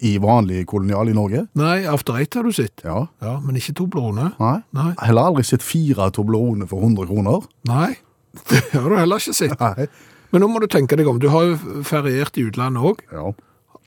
I 0.04 0.12
vanlig 0.22 0.66
kolonial 0.70 1.10
i 1.10 1.14
Norge. 1.16 1.46
Nei, 1.58 1.82
After 1.90 2.18
Eight 2.20 2.36
har 2.38 2.46
du 2.46 2.52
sett. 2.54 2.84
Ja. 2.86 3.06
Ja, 3.24 3.38
men 3.42 3.58
ikke 3.58 3.74
Toblerone. 3.80 4.30
Nei. 4.38 4.58
Nei. 4.76 4.92
Heller 5.02 5.32
aldri 5.32 5.46
sett 5.48 5.64
fire 5.66 6.10
Toblerone 6.14 6.68
for 6.70 6.84
100 6.86 7.08
kroner. 7.10 7.48
Nei, 7.70 7.96
det 8.50 8.62
har 8.76 8.88
du 8.88 8.96
heller 8.98 9.18
ikke 9.22 9.34
sett. 9.34 9.58
Nei. 9.58 9.88
Men 10.30 10.44
nå 10.44 10.50
må 10.52 10.60
du 10.62 10.68
tenke 10.70 10.96
deg 10.98 11.08
om. 11.08 11.18
Du 11.20 11.30
har 11.32 11.46
jo 11.48 11.82
feriert 11.88 12.36
i 12.38 12.46
utlandet 12.46 12.84
òg. 12.84 13.04
Ja. 13.10 13.32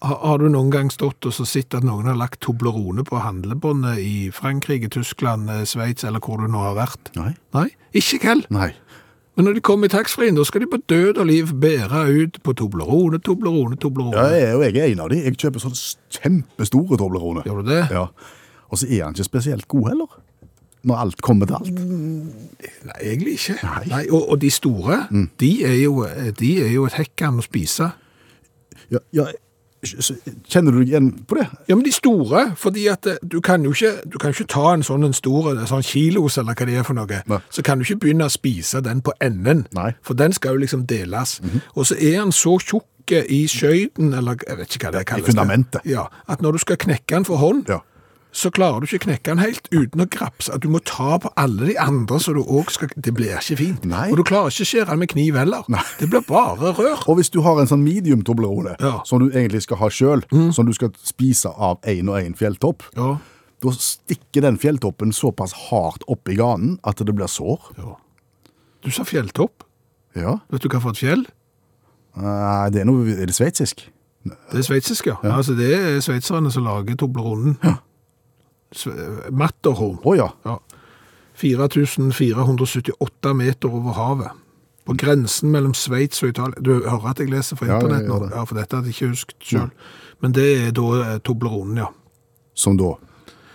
Har, 0.01 0.39
du 0.41 0.47
noen 0.49 0.71
gang 0.73 0.87
stått 0.89 1.27
og 1.29 1.33
så 1.35 1.45
sett 1.45 1.75
at 1.77 1.85
noen 1.85 2.07
har 2.09 2.17
lagt 2.17 2.39
Toblerone 2.41 3.03
på 3.05 3.19
handlebåndet 3.21 3.99
i 4.01 4.15
Frankrike, 4.33 4.89
Tyskland, 4.89 5.51
eh, 5.53 5.61
Sveits 5.69 6.07
eller 6.07 6.23
hvor 6.25 6.41
du 6.41 6.47
nå 6.49 6.63
har 6.63 6.73
vært? 6.79 7.11
Nei. 7.19 7.35
Nei, 7.53 7.67
ikke 7.93 8.17
hvem. 8.23 8.41
Nei. 8.49 8.71
Men 9.41 9.47
når 9.49 9.55
de 9.57 9.61
kommer 9.65 9.89
i 9.89 9.89
taxfree-en, 9.89 10.35
da 10.37 10.43
skal 10.45 10.61
de 10.61 10.67
på 10.69 10.77
død 10.91 11.17
og 11.17 11.25
liv 11.25 11.47
bære 11.61 12.01
ut 12.13 12.35
på 12.45 12.53
Toblerone, 12.53 13.17
Toblerone, 13.25 13.73
Toblerone. 13.81 14.13
Ja, 14.13 14.35
jeg, 14.37 14.55
og 14.55 14.61
jeg 14.61 14.77
er 14.77 14.91
en 14.91 14.99
av 15.01 15.09
de. 15.09 15.17
Jeg 15.17 15.33
kjøper 15.41 15.63
sånne 15.63 15.79
kjempestore 16.13 16.99
Toblerone. 17.01 17.41
Gjør 17.49 17.63
du 17.63 17.71
det? 17.71 17.79
Ja. 17.89 18.03
Og 18.69 18.77
så 18.77 18.85
er 18.85 19.07
han 19.07 19.17
ikke 19.17 19.25
spesielt 19.25 19.65
god 19.73 19.87
heller. 19.89 20.13
Når 20.85 21.01
alt 21.07 21.25
kommer 21.25 21.49
til 21.49 21.57
alt. 21.57 21.81
Nei, 22.85 22.99
egentlig 22.99 23.33
ikke. 23.39 23.57
Nei. 23.89 24.03
og, 24.11 24.29
og 24.29 24.37
de 24.45 24.53
store, 24.53 24.99
de, 25.41 25.51
er 25.65 25.79
jo, 25.79 26.05
de 26.37 26.51
er 26.61 26.69
jo 26.75 26.85
et 26.85 26.99
hekkan 27.01 27.41
å 27.41 27.45
spise. 27.47 27.89
Ja, 28.93 29.01
ja, 29.09 29.25
kjenner 29.83 30.71
du 30.75 30.79
deg 30.81 30.91
igjen 30.91 31.09
på 31.27 31.37
det? 31.39 31.47
Ja, 31.67 31.75
men 31.75 31.83
de 31.85 31.91
store, 31.95 32.43
fordi 32.59 32.87
at 32.91 33.07
eh, 33.09 33.17
du 33.25 33.39
kan 33.41 33.63
jo 33.65 33.71
ikke, 33.73 33.93
du 34.13 34.17
kan 34.21 34.33
ikke 34.35 34.47
ta 34.51 34.73
en 34.75 34.83
sånn 34.85 35.05
en 35.07 35.13
stor, 35.17 35.51
sånn 35.69 35.83
kilos, 35.85 36.37
eller 36.37 36.53
hva 36.57 36.67
det 36.69 36.77
er 36.81 36.87
for 36.87 36.97
noe, 36.97 37.21
Nei. 37.27 37.39
så 37.49 37.63
kan 37.65 37.79
du 37.81 37.85
ikke 37.87 37.99
begynne 38.05 38.27
å 38.29 38.33
spise 38.33 38.81
den 38.85 39.01
på 39.05 39.13
enden, 39.21 39.65
Nei. 39.73 39.91
for 40.05 40.13
den 40.19 40.33
skal 40.37 40.55
jo 40.57 40.63
liksom 40.65 40.85
deles. 40.89 41.39
Og 41.75 41.87
så 41.89 41.97
er 41.97 42.19
den 42.21 42.31
så 42.35 42.57
tjukk 42.61 42.87
i 43.11 43.41
skjøyden, 43.49 44.13
eller 44.15 44.37
jeg 44.47 44.57
vet 44.61 44.75
ikke 44.77 44.87
hva 44.87 44.91
det 44.99 45.05
kalles. 45.09 45.25
det. 45.25 45.33
fundamentet. 45.33 45.81
Ja, 45.89 46.05
at 46.31 46.41
når 46.45 46.51
du 46.55 46.57
skal 46.63 46.77
knekke 46.79 47.15
den 47.17 47.25
for 47.27 47.41
hånd, 47.41 47.65
Ja. 47.67 47.81
Så 48.31 48.49
klarer 48.49 48.79
du 48.79 48.85
ikke 48.87 49.05
knekke 49.09 49.23
den 49.33 49.39
helt 49.43 49.65
uten 49.73 50.01
å 50.01 50.07
grapse. 50.09 50.51
At 50.55 50.61
du 50.63 50.69
må 50.71 50.79
ta 50.87 51.17
på 51.19 51.31
alle 51.35 51.65
de 51.67 51.75
andre, 51.79 52.19
så 52.23 52.33
du 52.33 52.39
også 52.43 52.71
skal, 52.77 52.89
det 52.95 53.13
blir 53.17 53.33
ikke 53.35 53.57
fint. 53.59 53.83
Nei. 53.85 54.05
Og 54.11 54.17
du 54.17 54.23
klarer 54.23 54.47
ikke 54.53 54.63
å 54.63 54.69
skjære 54.71 54.87
den 54.93 54.99
med 55.03 55.09
kniv 55.11 55.35
heller. 55.35 55.63
Det 55.99 56.07
blir 56.09 56.23
bare 56.27 56.71
rør. 56.77 57.03
Og 57.11 57.17
hvis 57.19 57.29
du 57.33 57.41
har 57.43 57.59
en 57.59 57.67
sånn 57.67 57.83
medium 57.83 58.21
Toblerone, 58.23 58.77
Ja. 58.79 59.01
som 59.05 59.19
du 59.19 59.29
egentlig 59.31 59.63
skal 59.63 59.77
ha 59.77 59.89
sjøl, 59.89 60.23
som 60.53 60.65
du 60.65 60.73
skal 60.73 60.91
spise 61.03 61.51
av 61.57 61.81
én 61.81 62.07
og 62.09 62.21
én 62.23 62.33
fjelltopp, 62.37 62.83
Ja, 62.95 63.17
da 63.61 63.69
stikker 63.77 64.41
den 64.41 64.57
fjelltoppen 64.57 65.11
såpass 65.13 65.53
hardt 65.69 66.01
opp 66.07 66.27
i 66.29 66.35
ganen 66.35 66.79
at 66.83 66.95
det 66.97 67.13
blir 67.13 67.27
sår. 67.27 67.59
ja. 67.77 67.95
Du 68.83 68.89
sa 68.89 69.03
fjelltopp. 69.03 69.63
Ja. 70.15 70.39
Vet 70.49 70.61
du 70.63 70.69
hva 70.69 70.81
for 70.81 70.89
et 70.91 70.97
fjell? 70.97 71.25
Nei, 72.17 72.69
det 72.69 72.81
er 72.81 72.85
noe 72.89 73.05
Er 73.13 73.25
det 73.29 73.35
sveitsisk? 73.35 73.85
Det 74.25 74.59
er 74.59 74.65
sveitsisk, 74.65 75.05
ja. 75.07 75.15
Altså, 75.23 75.55
det 75.57 75.69
er 75.73 75.99
sveitserne 76.03 76.51
som 76.51 76.63
lager 76.65 76.95
Tobleronen. 76.95 77.57
Sve- 77.61 77.79
Matterhorn. 79.31 79.99
Å 80.03 80.15
ja. 80.17 80.29
Ja. 80.47 80.59
4478 81.41 83.33
meter 83.33 83.73
over 83.73 83.97
havet. 83.97 84.37
På 84.85 84.95
grensen 84.97 85.51
mellom 85.53 85.73
Sveits 85.77 86.23
og 86.23 86.33
Italia. 86.33 86.57
Du 86.61 86.73
hører 86.81 87.11
at 87.11 87.19
jeg 87.21 87.29
leser 87.29 87.59
fra 87.59 87.69
internett 87.69 88.07
nå? 88.09 88.17
Ja, 88.31 88.43
for 88.49 88.57
dette 88.57 88.77
hadde 88.77 88.89
jeg 88.89 88.97
ikke 88.97 89.11
husket 89.13 89.51
sjøl. 89.51 89.69
Men 90.21 90.33
det 90.37 90.47
er 90.57 90.73
da 90.77 90.87
eh, 91.01 91.19
Tobleronen, 91.25 91.83
ja. 91.83 91.89
Som 92.57 92.79
da 92.81 92.95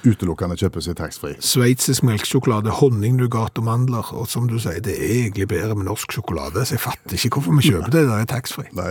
utelukkende 0.07 0.55
kjøpes 0.61 0.87
i 0.91 0.95
taxfree. 0.95 1.41
Sveitsisk 1.43 2.05
melkesjokolade, 2.07 2.71
honning, 2.79 3.19
nougat 3.19 3.59
og 3.59 3.67
mandler. 3.67 4.07
Og 4.15 4.29
som 4.31 4.47
du 4.51 4.55
sier, 4.63 4.79
det 4.85 4.95
er 4.95 5.17
egentlig 5.25 5.49
bedre 5.51 5.75
med 5.75 5.89
norsk 5.91 6.15
sjokolade, 6.15 6.63
så 6.63 6.77
jeg 6.77 6.85
fatter 6.85 7.19
ikke 7.19 7.41
hvorfor 7.41 7.59
vi 7.59 7.73
kjøper 7.73 7.95
det 7.95 8.05
der 8.07 8.23
i 8.23 8.31
taxfree. 8.31 8.87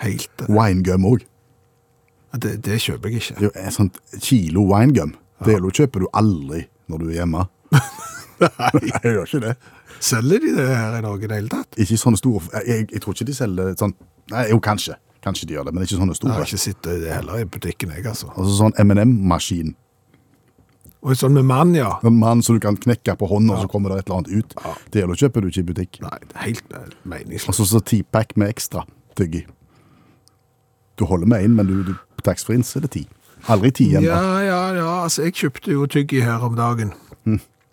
Helt 0.00 0.44
eh, 0.46 0.52
Winegum 0.52 1.08
òg. 1.12 1.28
det, 2.40 2.56
det 2.64 2.80
kjøper 2.84 3.12
jeg 3.12 3.22
ikke. 3.22 3.52
En 3.52 3.72
sånt 3.74 4.00
kilo 4.24 4.64
winegum. 4.72 5.14
Det 5.44 5.56
kjøper 5.60 6.04
du 6.04 6.08
aldri 6.16 6.66
når 6.88 7.02
du 7.02 7.08
er 7.10 7.16
hjemme. 7.20 7.46
Nei, 8.40 8.70
jeg 8.84 9.16
gjør 9.16 9.24
ikke 9.24 9.42
det. 9.42 9.56
Selger 10.06 10.42
de 10.44 10.52
det 10.56 10.68
her 10.68 10.98
i 10.98 11.02
Norge 11.04 11.24
i 11.24 11.30
det 11.30 11.40
hele 11.40 11.50
tatt? 11.52 11.76
Ikke 11.80 11.96
sånne 11.96 12.18
store 12.20 12.62
Jeg, 12.68 12.84
jeg 12.92 13.00
tror 13.00 13.16
ikke 13.16 13.26
de 13.30 13.34
selger 13.36 13.72
sånn 13.80 13.94
Nei, 14.32 14.42
jo, 14.50 14.58
kanskje. 14.60 14.98
Kanskje 15.24 15.48
de 15.48 15.56
gjør 15.56 15.68
det, 15.68 15.72
men 15.74 15.86
ikke 15.86 15.98
sånne 16.00 16.14
store. 16.18 16.32
Jeg 16.34 16.42
har 16.42 16.48
ikke 16.50 16.62
sett 16.62 16.86
det 16.86 17.12
heller 17.14 17.42
i 17.42 17.46
butikken, 17.46 17.92
jeg, 17.94 18.04
altså. 18.10 18.28
Altså 18.34 18.56
sånn 18.58 18.74
M&M-maskin. 18.82 19.72
Og 21.06 21.14
sånn 21.14 21.36
med 21.36 21.46
mann, 21.46 21.74
ja. 21.76 21.92
En 22.06 22.16
mann 22.18 22.42
som 22.42 22.56
du 22.56 22.62
kan 22.62 22.78
knekke 22.82 23.14
på 23.20 23.28
hånda, 23.30 23.54
og 23.54 23.62
så 23.62 23.70
kommer 23.70 23.92
det 23.92 24.00
et 24.00 24.08
eller 24.08 24.24
annet 24.24 24.32
ut. 24.34 24.56
Det 24.90 25.02
gjelder 25.02 25.20
kjøper 25.20 25.44
du 25.44 25.50
ikke 25.52 25.62
i 25.62 25.68
butikk. 25.68 26.00
Nei, 26.02 26.16
det 26.24 26.34
er 26.34 26.44
helt 26.48 26.74
eh, 26.74 26.88
meningsløst. 27.06 27.52
Og 27.52 27.58
så 27.60 27.66
så 27.70 27.82
T-pack 27.86 28.34
med 28.40 28.50
ekstra 28.50 28.82
tyggi. 29.18 29.44
Du 30.98 31.06
holder 31.06 31.30
med 31.30 31.46
én, 31.46 31.54
men 31.54 31.70
du, 31.70 31.92
du, 31.92 31.94
taxfree-en 32.26 32.66
så 32.66 32.80
er 32.80 32.88
det 32.88 32.92
ti. 32.96 33.04
Aldri 33.48 33.70
ti 33.70 33.88
ennå. 33.94 34.06
Ja, 34.08 34.38
ja, 34.42 34.62
ja, 34.74 34.92
altså 35.02 35.26
jeg 35.26 35.36
kjøpte 35.38 35.74
jo 35.76 35.86
tyggi 35.90 36.20
her 36.24 36.42
om 36.46 36.56
dagen. 36.58 36.92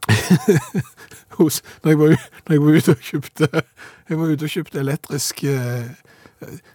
Hos, 1.37 1.61
når, 1.83 1.89
jeg 1.89 1.99
var, 1.99 2.07
når 2.47 2.53
jeg 2.53 2.61
var 2.61 2.77
ute 2.77 2.91
og 2.91 2.97
kjøpte, 3.01 3.47
jeg 4.09 4.19
var 4.19 4.33
ute 4.33 4.45
og 4.45 4.49
kjøpte 4.53 4.79
elektrisk, 4.79 5.43
eh, 5.49 5.85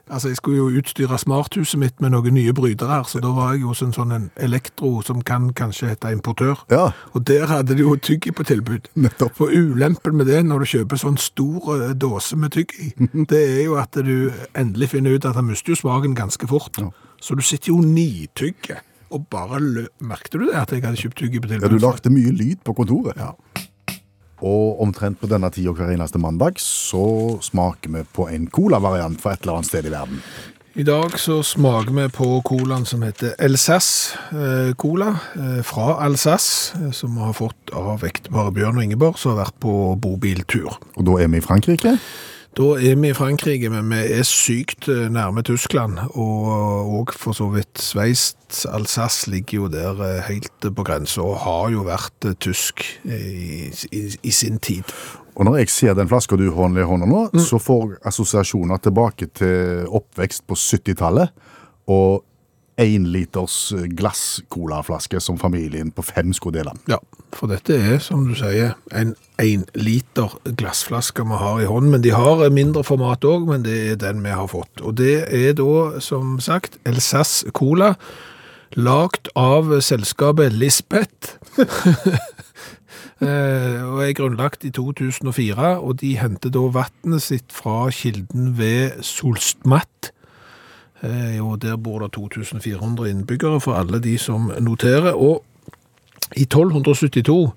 altså 0.08 0.32
jeg 0.32 0.38
skulle 0.40 0.56
jo 0.56 0.80
utstyre 0.80 1.18
smarthuset 1.20 1.78
mitt 1.78 2.00
med 2.02 2.14
noen 2.14 2.34
nye 2.34 2.54
brytere 2.56 2.90
her, 2.90 3.04
så 3.06 3.20
da 3.22 3.30
var 3.36 3.52
jeg 3.52 3.62
jo 3.62 3.74
hos 3.74 3.84
en 3.84 3.94
sånn 3.94 4.14
en 4.16 4.26
elektro 4.40 4.96
som 5.06 5.20
kan 5.22 5.50
kanskje 5.54 5.92
hete 5.92 6.10
importør. 6.16 6.64
Ja. 6.72 6.88
Og 7.12 7.26
der 7.28 7.46
hadde 7.52 7.76
de 7.78 7.84
jo 7.84 7.94
tyggi 8.00 8.32
på 8.34 8.46
tilbud. 8.48 8.90
Nettopp. 8.98 9.36
For 9.38 9.52
ulempen 9.52 10.18
med 10.18 10.26
det 10.32 10.42
når 10.48 10.64
du 10.64 10.72
kjøper 10.72 11.04
sånn 11.04 11.20
stor 11.22 11.70
eh, 11.76 11.94
dåse 11.94 12.38
med 12.40 12.56
tyggi, 12.56 12.90
det 13.30 13.44
er 13.44 13.62
jo 13.68 13.78
at 13.78 13.94
du 13.94 14.32
endelig 14.58 14.94
finner 14.96 15.14
ut 15.14 15.28
at 15.28 15.38
han 15.38 15.46
mister 15.52 15.76
jo 15.76 15.82
smaken 15.84 16.18
ganske 16.18 16.50
fort. 16.50 16.82
Så 17.22 17.34
du 17.38 17.42
sitter 17.42 17.74
jo 17.74 17.82
nitygge 17.82 18.80
og 19.10 19.28
bare 19.32 19.60
lø... 19.62 19.86
Merkte 20.04 20.40
du 20.40 20.46
det 20.48 20.58
at 20.60 20.72
jeg 20.74 20.84
hadde 20.84 21.00
kjøpt 21.00 21.18
tyggi 21.22 21.40
på 21.42 21.50
tilbud? 21.50 21.66
Ja, 21.66 21.72
du 21.72 21.82
lagde 21.82 22.12
mye 22.12 22.34
lyd 22.34 22.62
på 22.66 22.74
kontoret. 22.78 23.18
Ja. 23.18 23.32
Og 24.38 24.82
omtrent 24.84 25.18
på 25.18 25.30
denne 25.30 25.50
tida 25.50 25.72
hver 25.74 25.90
eneste 25.90 26.20
mandag 26.22 26.60
så 26.62 27.38
smaker 27.42 27.90
vi 27.96 28.04
på 28.14 28.28
en 28.30 28.46
cola-variant 28.54 29.18
fra 29.20 29.34
et 29.34 29.42
eller 29.42 29.58
annet 29.58 29.70
sted 29.70 29.88
i 29.88 29.92
verden. 29.94 30.22
I 30.78 30.84
dag 30.86 31.16
så 31.18 31.40
smaker 31.42 31.90
vi 31.90 32.04
på 32.14 32.26
colaen 32.46 32.84
som 32.86 33.02
heter 33.02 33.32
Elsass 33.42 34.14
eh, 34.30 34.68
Cola 34.78 35.08
eh, 35.34 35.58
fra 35.66 35.96
Alsace, 36.04 36.78
eh, 36.78 36.92
som 36.94 37.16
vi 37.16 37.24
har 37.26 37.34
fått 37.34 37.72
av 37.74 37.96
vektbare 38.04 38.52
Bjørn 38.54 38.78
og 38.78 38.86
Ingeborg, 38.86 39.18
som 39.18 39.34
har 39.34 39.48
vært 39.48 39.56
på 39.64 39.72
bobiltur. 39.98 40.76
Og 40.94 41.08
da 41.08 41.16
er 41.18 41.32
vi 41.32 41.40
i 41.40 41.42
Frankrike. 41.42 41.96
Da 42.58 42.72
er 42.74 42.96
vi 42.98 43.12
i 43.12 43.14
Frankrike, 43.14 43.68
men 43.70 43.86
vi 43.92 44.00
er 44.16 44.24
sykt 44.26 44.88
eh, 44.90 45.04
nærme 45.14 45.44
Tyskland, 45.46 46.00
og, 46.18 46.48
og 46.90 47.12
for 47.14 47.36
så 47.36 47.46
vidt 47.52 47.78
Sveits. 47.78 48.64
Alsace 48.66 49.30
ligger 49.30 49.60
jo 49.60 49.68
der 49.70 50.00
eh, 50.02 50.24
helt 50.26 50.66
på 50.74 50.82
grensa, 50.82 51.22
og 51.22 51.38
har 51.44 51.68
jo 51.70 51.84
vært 51.86 52.26
eh, 52.26 52.34
tysk 52.42 52.82
i, 53.06 53.68
i, 53.94 54.02
i 54.10 54.34
sin 54.34 54.58
tid. 54.58 54.90
Og 55.38 55.46
når 55.46 55.60
jeg 55.60 55.70
ser 55.70 55.94
den 55.94 56.10
flaska 56.10 56.34
du 56.34 56.48
har 56.50 56.74
i 56.74 56.88
hånda 56.90 57.06
nå, 57.06 57.20
så 57.38 57.62
får 57.62 58.00
assosiasjoner 58.10 58.82
tilbake 58.82 59.30
til 59.38 59.86
oppvekst 59.86 60.42
på 60.50 60.58
70-tallet. 60.58 61.30
Og 61.94 62.24
én 62.78 63.08
liters 63.10 63.72
glass-colaflaske 63.98 65.20
som 65.20 65.38
familien 65.38 65.90
på 65.94 66.04
fem 66.06 66.32
skulle 66.36 66.60
dele. 66.60 66.76
Ja, 66.90 67.00
for 67.34 67.50
dette 67.50 67.74
er, 67.74 67.98
som 68.02 68.28
du 68.28 68.36
sier, 68.38 68.76
en 68.94 69.16
en 69.38 69.64
liter 69.78 70.32
glassflaske 70.58 71.22
vi 71.22 71.36
har 71.38 71.60
i 71.62 71.68
hånden, 71.70 71.92
men 71.94 72.02
de 72.02 72.10
har 72.10 72.42
mindre 72.50 72.82
format 72.84 73.24
òg, 73.24 73.46
men 73.46 73.62
det 73.62 73.76
er 73.92 74.00
den 74.00 74.24
vi 74.24 74.34
har 74.34 74.48
fått. 74.50 74.82
Og 74.82 74.96
det 74.98 75.28
er 75.30 75.54
da, 75.58 76.00
som 76.02 76.38
sagt, 76.42 76.80
Elsass 76.88 77.44
Cola, 77.54 77.94
lagt 78.74 79.30
av 79.38 79.78
selskapet 79.80 80.52
Lisbeth. 80.52 81.38
Eh, 83.18 83.80
og 83.82 84.04
er 84.04 84.12
grunnlagt 84.14 84.62
i 84.62 84.68
2004, 84.70 85.72
og 85.82 85.96
de 85.98 86.12
henter 86.20 86.52
da 86.54 86.60
vannet 86.70 87.24
sitt 87.24 87.50
fra 87.50 87.88
kilden 87.90 88.52
ved 88.60 89.00
Solstmatt. 89.02 90.12
Eh, 91.02 91.38
og 91.44 91.60
der 91.62 91.76
bor 91.76 92.02
det 92.02 92.12
2400 92.16 93.10
innbyggere 93.10 93.60
for 93.60 93.78
alle 93.78 94.00
de 94.02 94.16
som 94.18 94.50
noterer. 94.60 95.14
Og 95.14 95.44
i 96.36 96.44
1272, 96.44 97.54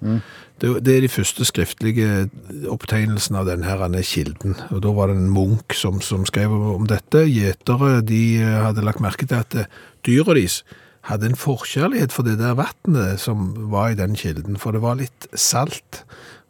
det, 0.61 0.69
det 0.85 0.93
er 0.95 1.01
de 1.01 1.09
første 1.11 1.45
skriftlige 1.45 2.29
opptegnelsene 2.71 3.41
av 3.41 3.49
denne 3.49 4.03
kilden. 4.05 4.55
Og 4.69 4.83
da 4.85 4.93
var 4.95 5.11
det 5.11 5.17
en 5.17 5.33
munk 5.33 5.75
som, 5.75 5.99
som 6.01 6.23
skrev 6.25 6.53
om 6.53 6.87
dette. 6.87 7.25
Gjetere 7.27 7.99
de 8.05 8.21
hadde 8.39 8.85
lagt 8.85 9.03
merke 9.03 9.27
til 9.27 9.41
at 9.41 9.57
eh, 9.57 9.67
dyra 10.07 10.37
deres 10.37 10.61
hadde 11.09 11.31
en 11.31 11.39
forkjærlighet 11.39 12.13
for 12.13 12.27
det 12.27 12.37
der 12.37 12.53
vannet 12.59 13.19
som 13.19 13.71
var 13.73 13.89
i 13.89 13.97
den 13.97 14.13
kilden, 14.15 14.59
for 14.61 14.71
det 14.71 14.83
var 14.83 14.99
litt 14.99 15.27
salt. 15.33 16.03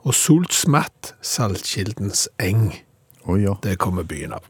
Og 0.03 0.15
Solsmatt, 0.17 1.13
saltkildens 1.23 2.27
eng. 2.41 2.73
Oi, 3.29 3.43
ja. 3.43 3.55
Det 3.61 3.77
kommer 3.81 4.03
byen 4.07 4.33
av. 4.33 4.45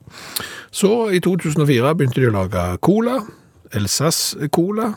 Så 0.72 1.10
i 1.12 1.20
2004 1.20 1.94
begynte 1.98 2.22
de 2.22 2.30
å 2.30 2.36
lage 2.36 2.66
cola, 2.84 3.20
Elsass 3.76 4.36
Cola. 4.52 4.94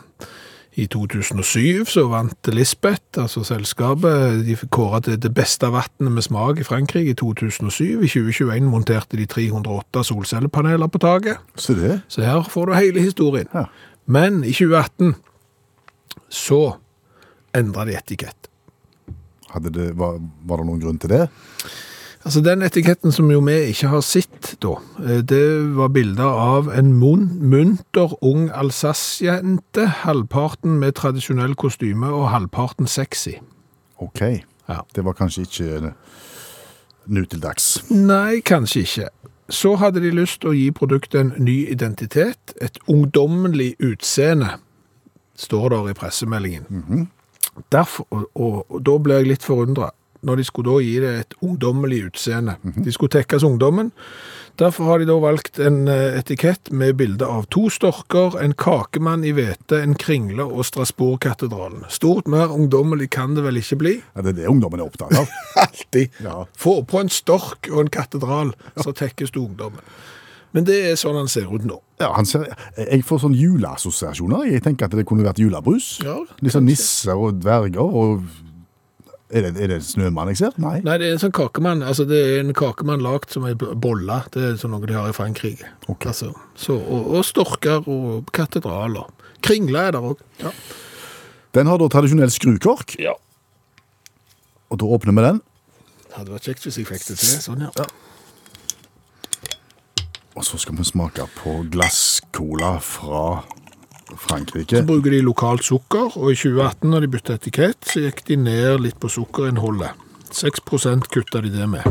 I 0.75 0.89
2007 0.91 1.85
så 1.87 2.01
vant 2.11 2.49
Lisbeth, 2.51 3.21
altså 3.21 3.45
selskapet, 3.47 4.41
de 4.43 4.57
kåret 4.67 5.05
til 5.07 5.19
det 5.23 5.31
beste 5.35 5.69
vannet 5.71 6.11
med 6.11 6.25
smak 6.25 6.59
i 6.59 6.65
Frankrike 6.67 7.13
i 7.13 7.15
2007. 7.15 8.03
I 8.03 8.09
2021 8.11 8.67
monterte 8.67 9.15
de 9.15 9.27
308 9.31 10.03
solcellepaneler 10.09 10.91
på 10.91 10.99
taket. 10.99 11.39
Se 11.55 11.77
det. 11.79 12.01
Så 12.11 12.27
her 12.27 12.43
får 12.51 12.67
du 12.67 12.75
hele 12.75 13.05
historien. 13.07 13.47
Ja. 13.55 13.69
Men 14.05 14.43
i 14.43 14.51
2018 14.51 15.15
så 16.27 16.61
endret 17.55 17.87
de 17.87 17.95
etikett. 17.95 18.51
Det, 19.55 19.93
var, 19.95 20.19
var 20.43 20.59
det 20.59 20.67
noen 20.67 20.83
grunn 20.83 20.99
til 20.99 21.15
det? 21.15 21.23
Altså 22.25 22.41
Den 22.41 22.65
etiketten 22.65 23.13
som 23.13 23.29
jo 23.29 23.37
vi 23.45 23.53
ikke 23.69 23.91
har 23.91 24.01
sett, 24.01 24.55
da, 24.63 24.79
eh, 25.05 25.21
det 25.21 25.75
var 25.77 25.91
bilder 25.93 26.25
av 26.25 26.71
en 26.73 26.93
mun, 26.97 27.27
munter 27.37 28.15
ung 28.25 28.49
Alsace-jente, 28.49 29.85
halvparten 30.01 30.79
med 30.81 30.95
tradisjonell 30.97 31.53
kostyme 31.55 32.09
og 32.09 32.31
halvparten 32.33 32.89
sexy. 32.89 33.37
Ok. 34.01 34.41
Ja. 34.69 34.81
Det 34.95 35.05
var 35.05 35.13
kanskje 35.13 35.45
ikke 35.45 35.93
nå 37.05 37.25
til 37.29 37.41
dags. 37.43 37.83
Nei, 37.91 38.41
kanskje 38.41 38.81
ikke. 38.81 39.09
Så 39.49 39.75
hadde 39.77 40.01
de 40.01 40.09
lyst 40.09 40.41
til 40.41 40.49
å 40.49 40.55
gi 40.57 40.71
produktet 40.73 41.19
en 41.21 41.33
ny 41.37 41.67
identitet, 41.69 42.55
et 42.61 42.79
ungdommelig 42.89 43.75
utseende, 43.77 44.55
står 45.37 45.69
der 45.69 45.91
i 45.91 45.93
pressemeldingen. 45.93 47.09
Derfor, 47.71 48.07
og, 48.09 48.25
og, 48.33 48.65
og 48.71 48.81
da 48.87 48.97
ble 48.97 49.19
jeg 49.19 49.29
litt 49.29 49.45
forundret, 49.45 49.93
når 50.25 50.41
de 50.41 50.47
skulle 50.47 50.71
da 50.73 50.81
gi 50.83 50.95
det 51.03 51.11
et 51.21 51.37
ungdommelig 51.45 52.01
utseende. 52.09 52.57
De 52.63 52.93
skulle 52.93 53.13
tekkes 53.13 53.45
ungdommen. 53.45 53.91
Derfor 54.55 54.87
har 54.87 55.01
de 55.01 55.07
da 55.09 55.17
valgt 55.19 55.59
en 55.59 55.81
eh, 55.91 56.15
etikett 56.15 56.71
med 56.71 56.95
bilde 56.95 57.27
av 57.27 57.43
to 57.51 57.65
storker, 57.73 58.37
en 58.39 58.53
kakemann 58.55 59.25
i 59.27 59.33
hvete, 59.35 59.81
en 59.83 59.97
kringle 59.99 60.45
og 60.47 60.63
Strasbourg-katedralen. 60.69 61.83
Stort 61.91 62.29
mer 62.31 62.53
ungdommelig 62.55 63.09
kan 63.17 63.35
det 63.35 63.43
vel 63.43 63.59
ikke 63.59 63.79
bli? 63.81 63.95
Ja, 64.15 64.23
det 64.23 64.31
er 64.31 64.39
det 64.39 64.49
ungdommen 64.53 64.79
er 64.79 64.87
opptatt 64.87 65.11
av. 65.19 65.33
Alltid. 65.65 66.15
Ja. 66.23 66.45
Få 66.55 66.77
på 66.87 67.03
en 67.03 67.11
stork 67.11 67.67
og 67.73 67.83
en 67.83 67.91
katedral, 67.91 68.55
så 68.79 68.95
tekkes 68.95 69.35
du 69.35 69.41
ungdommen. 69.43 69.83
Men 70.55 70.63
det 70.63 70.77
er 70.87 70.95
sånn 70.95 71.17
han 71.19 71.27
ser 71.27 71.51
ut 71.51 71.65
nå. 71.67 71.81
Ja, 71.99 72.13
han 72.15 72.27
ser, 72.27 72.47
jeg 72.79 73.03
får 73.03 73.25
sånn 73.25 73.35
juleassosiasjoner. 73.35 74.47
Jeg 74.53 74.63
tenker 74.63 74.87
at 74.87 74.95
det 74.95 75.03
kunne 75.07 75.25
vært 75.27 75.41
julebrus. 75.43 75.97
Ja, 76.05 76.21
Litt 76.39 76.55
sånn 76.55 76.67
nisser 76.69 77.19
og 77.19 77.41
dverger 77.43 77.83
og 77.83 78.23
Er 79.33 79.41
det, 79.41 79.55
er 79.57 79.71
det 79.73 79.79
snømann 79.81 80.29
jeg 80.29 80.37
ser? 80.37 80.57
Nei. 80.61 80.77
Nei, 80.85 80.99
det 81.01 81.07
er 81.07 81.15
en 81.15 81.21
sånn 81.23 81.33
kakemann. 81.33 81.81
Altså, 81.81 82.05
det 82.05 82.19
er 82.21 82.43
en 82.43 82.53
kakemann 82.55 83.01
lagd 83.01 83.33
som 83.33 83.47
er 83.49 83.57
bolle. 83.57 84.19
Det 84.33 84.43
er 84.51 84.59
sånn 84.61 84.75
noe 84.75 84.85
de 84.85 84.93
har 84.93 85.09
i 85.09 85.15
Frankrike. 85.17 85.71
Okay. 85.87 86.11
Altså, 86.11 86.29
så, 86.53 86.77
og, 86.77 87.09
og 87.17 87.25
storker 87.25 87.89
og 87.89 88.29
katedraler. 88.35 89.09
Kringler 89.45 89.89
er 89.89 89.97
der 89.97 90.05
òg. 90.11 90.21
Ja. 90.43 90.53
Den 91.57 91.71
har 91.71 91.81
da 91.81 91.87
tradisjonell 91.89 92.31
skrukork, 92.35 92.97
ja. 92.99 93.13
og 94.67 94.79
da 94.81 94.87
åpner 94.91 95.15
vi 95.15 95.23
den. 95.23 95.37
Det 96.03 96.17
Hadde 96.17 96.33
vært 96.35 96.49
kjekt 96.49 96.65
hvis 96.67 96.79
jeg 96.81 96.89
fikk 96.89 97.05
det 97.07 97.15
til. 97.15 97.37
Sånn, 97.43 97.63
ja. 97.63 97.87
Og 100.35 100.43
så 100.43 100.59
skal 100.59 100.75
vi 100.75 100.83
smake 100.83 101.25
på 101.37 101.61
glasscola 101.71 102.75
fra 102.83 103.21
Frankrike. 104.13 104.77
Så 104.77 104.85
bruker 104.85 105.11
de 105.11 105.21
lokalt 105.25 105.65
sukker, 105.65 106.13
og 106.17 106.31
i 106.31 106.37
2018 106.37 106.91
når 106.91 107.05
de 107.05 107.11
bytta 107.15 107.37
etikett, 107.39 107.87
så 107.89 108.03
gikk 108.05 108.21
de 108.27 108.37
ned 108.37 108.83
litt 108.85 108.99
på 109.01 109.09
sukkerinnholdet. 109.11 109.97
6% 110.35 111.09
kutta 111.13 111.41
de 111.41 111.51
det 111.53 111.67
med. 111.69 111.85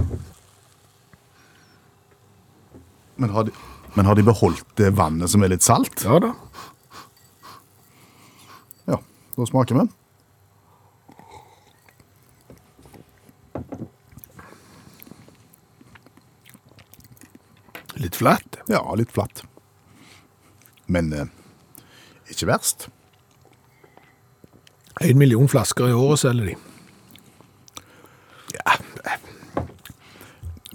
Men 3.17 3.31
har, 3.31 3.49
de, 3.49 3.53
men 3.95 4.07
har 4.07 4.19
de 4.19 4.27
beholdt 4.27 4.67
det 4.79 4.93
vannet 4.99 5.31
som 5.31 5.43
er 5.43 5.55
litt 5.55 5.67
salt? 5.67 6.03
Ja 6.07 6.19
da. 6.23 6.33
Ja, 8.91 8.99
da 9.37 9.47
smaker 9.49 9.79
vi. 9.79 9.87
Litt 18.03 18.19
flatt. 18.19 18.59
Ja, 18.69 18.83
litt 18.99 19.15
flatt. 19.15 19.45
Men 20.87 21.13
eh, 21.15 21.31
ikke 22.35 22.51
verst. 22.51 22.89
En 25.03 25.19
million 25.19 25.49
flasker 25.51 25.91
i 25.91 25.97
året 25.97 26.23
selger 26.23 26.53
de. 26.53 26.57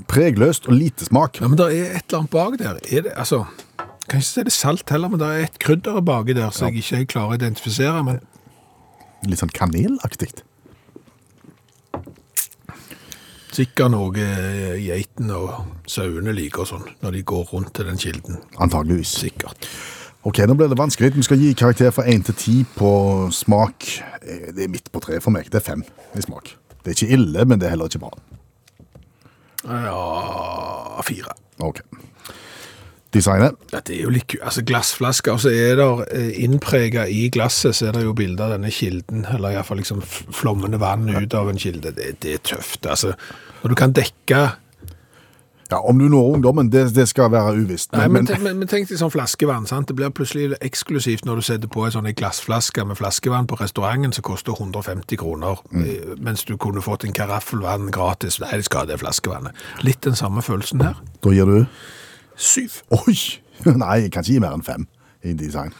Pregløst 0.09 0.65
og 0.67 0.73
lite 0.73 1.05
smak. 1.05 1.37
Ja, 1.41 1.47
men 1.47 1.59
det 1.59 1.67
er 1.69 1.97
et 1.99 2.09
eller 2.09 2.23
annet 2.23 2.33
bak 2.33 2.57
der. 2.59 2.79
Er 2.89 3.05
det, 3.05 3.11
altså, 3.13 3.43
kan 4.09 4.19
ikke 4.19 4.25
si 4.27 4.41
det 4.41 4.49
er 4.49 4.57
salt 4.57 4.89
heller, 4.89 5.11
men 5.11 5.21
det 5.21 5.27
er 5.29 5.45
et 5.45 5.59
krydder 5.61 6.01
baki 6.01 6.33
der 6.33 6.49
som 6.55 6.73
jeg 6.73 6.81
ikke 6.81 7.11
klarer 7.13 7.35
å 7.35 7.39
identifisere. 7.39 8.03
Men 8.07 8.23
Litt 9.27 9.41
sånn 9.41 9.51
kanelaktig. 9.53 10.31
sikkert 13.59 13.91
noe 13.91 14.23
eh, 14.23 14.77
geitene 14.79 15.35
og 15.35 15.87
sauene 15.89 16.31
liker 16.31 16.67
sånn, 16.69 16.85
når 17.03 17.17
de 17.17 17.23
går 17.27 17.49
rundt 17.51 17.73
til 17.75 17.89
den 17.89 17.99
kilden. 17.99 18.37
Antageligvis. 18.61 19.11
Sikkert. 19.25 19.67
Ok, 20.27 20.37
nå 20.47 20.53
blir 20.59 20.67
det 20.67 20.77
vanskelig. 20.77 21.13
Vi 21.15 21.23
skal 21.23 21.39
gi 21.39 21.53
karakter 21.55 21.91
fra 21.95 22.03
1 22.11 22.25
til 22.27 22.35
10 22.35 22.65
på 22.75 22.89
smak. 23.31 23.85
Eh, 24.21 24.51
Det 24.55 24.63
er 24.65 24.67
midt 24.73 24.91
på 24.91 24.99
treet 24.99 25.23
for 25.23 25.31
meg. 25.31 25.45
Det 25.51 25.55
er 25.61 25.71
5 25.75 25.83
i 26.17 26.21
smak. 26.21 26.55
Det 26.83 26.91
er 26.91 26.97
ikke 27.05 27.13
ille, 27.13 27.45
men 27.45 27.59
det 27.59 27.67
er 27.67 27.69
heller 27.75 27.87
ikke 27.87 27.99
bra. 28.03 28.11
Ja, 29.65 31.01
fire. 31.03 31.33
Ok. 31.59 31.81
Designet. 33.13 33.55
Det 33.71 33.89
er 33.97 34.03
jo 34.03 34.09
litt 34.13 34.27
ku- 34.27 34.37
Altså, 34.43 34.61
glassflasker, 34.63 35.31
og 35.33 35.39
så 35.39 35.49
er 35.49 35.75
det 35.75 36.35
innpreget 36.37 37.09
i 37.09 37.29
glasset, 37.29 37.73
så 37.75 37.87
er 37.87 37.91
det 37.91 38.03
jo 38.03 38.13
bilder 38.13 38.43
av 38.45 38.51
denne 38.51 38.71
kilden, 38.71 39.25
eller 39.33 39.49
i 39.49 39.53
hvert 39.55 39.65
fall 39.65 39.77
liksom 39.77 40.01
flommende 40.31 40.79
vann 40.79 41.09
ut 41.09 41.33
av 41.33 41.49
en 41.49 41.57
kilde. 41.57 41.91
Det, 41.95 42.19
det 42.21 42.33
er 42.33 42.37
tøft, 42.55 42.85
altså. 42.85 43.13
Når 43.63 43.69
du 43.69 43.75
kan 43.75 43.93
dekke 43.93 44.51
Ja, 45.71 45.77
Om 45.85 45.99
du 45.99 46.07
når 46.09 46.33
ungdommen, 46.33 46.71
det, 46.71 46.95
det 46.95 47.05
skal 47.09 47.31
være 47.31 47.53
uvisst. 47.61 47.91
Nei, 47.93 48.07
men, 48.07 48.25
men, 48.25 48.43
men, 48.43 48.57
men 48.63 48.69
tenk 48.71 48.89
deg 48.89 48.97
sånn 48.97 49.11
flaskevann, 49.13 49.67
sant? 49.69 49.91
Det 49.91 49.95
blir 49.97 50.09
plutselig 50.09 50.57
eksklusivt 50.65 51.27
når 51.29 51.41
du 51.41 51.45
setter 51.45 51.69
på 51.69 51.83
en 51.85 51.93
sånn 51.93 52.09
glassflaske 52.09 52.85
med 52.89 52.97
flaskevann 52.97 53.45
på 53.49 53.59
restauranten 53.59 54.15
som 54.15 54.25
koster 54.25 54.57
150 54.57 55.19
kroner, 55.21 55.61
mm. 55.69 56.17
mens 56.25 56.45
du 56.49 56.55
kunne 56.57 56.81
fått 56.81 57.05
en 57.05 57.13
karaffelvann 57.13 57.91
gratis. 57.93 58.39
Nei, 58.41 58.55
de 58.57 58.65
skal 58.65 58.83
ha 58.83 58.89
det 58.89 58.97
flaskevannet. 59.03 59.65
Litt 59.85 60.01
den 60.07 60.17
samme 60.17 60.41
følelsen 60.45 60.81
her. 60.87 60.97
da 61.21 61.35
gir 61.35 61.49
du 61.49 61.65
Syv. 62.39 62.81
Oi! 62.95 63.17
Nei, 63.83 63.95
jeg 64.05 64.13
kan 64.15 64.23
ikke 64.23 64.31
gi 64.31 64.39
mer 64.39 64.55
enn 64.55 64.63
5 64.63 64.87
i 65.27 65.35
design. 65.35 65.75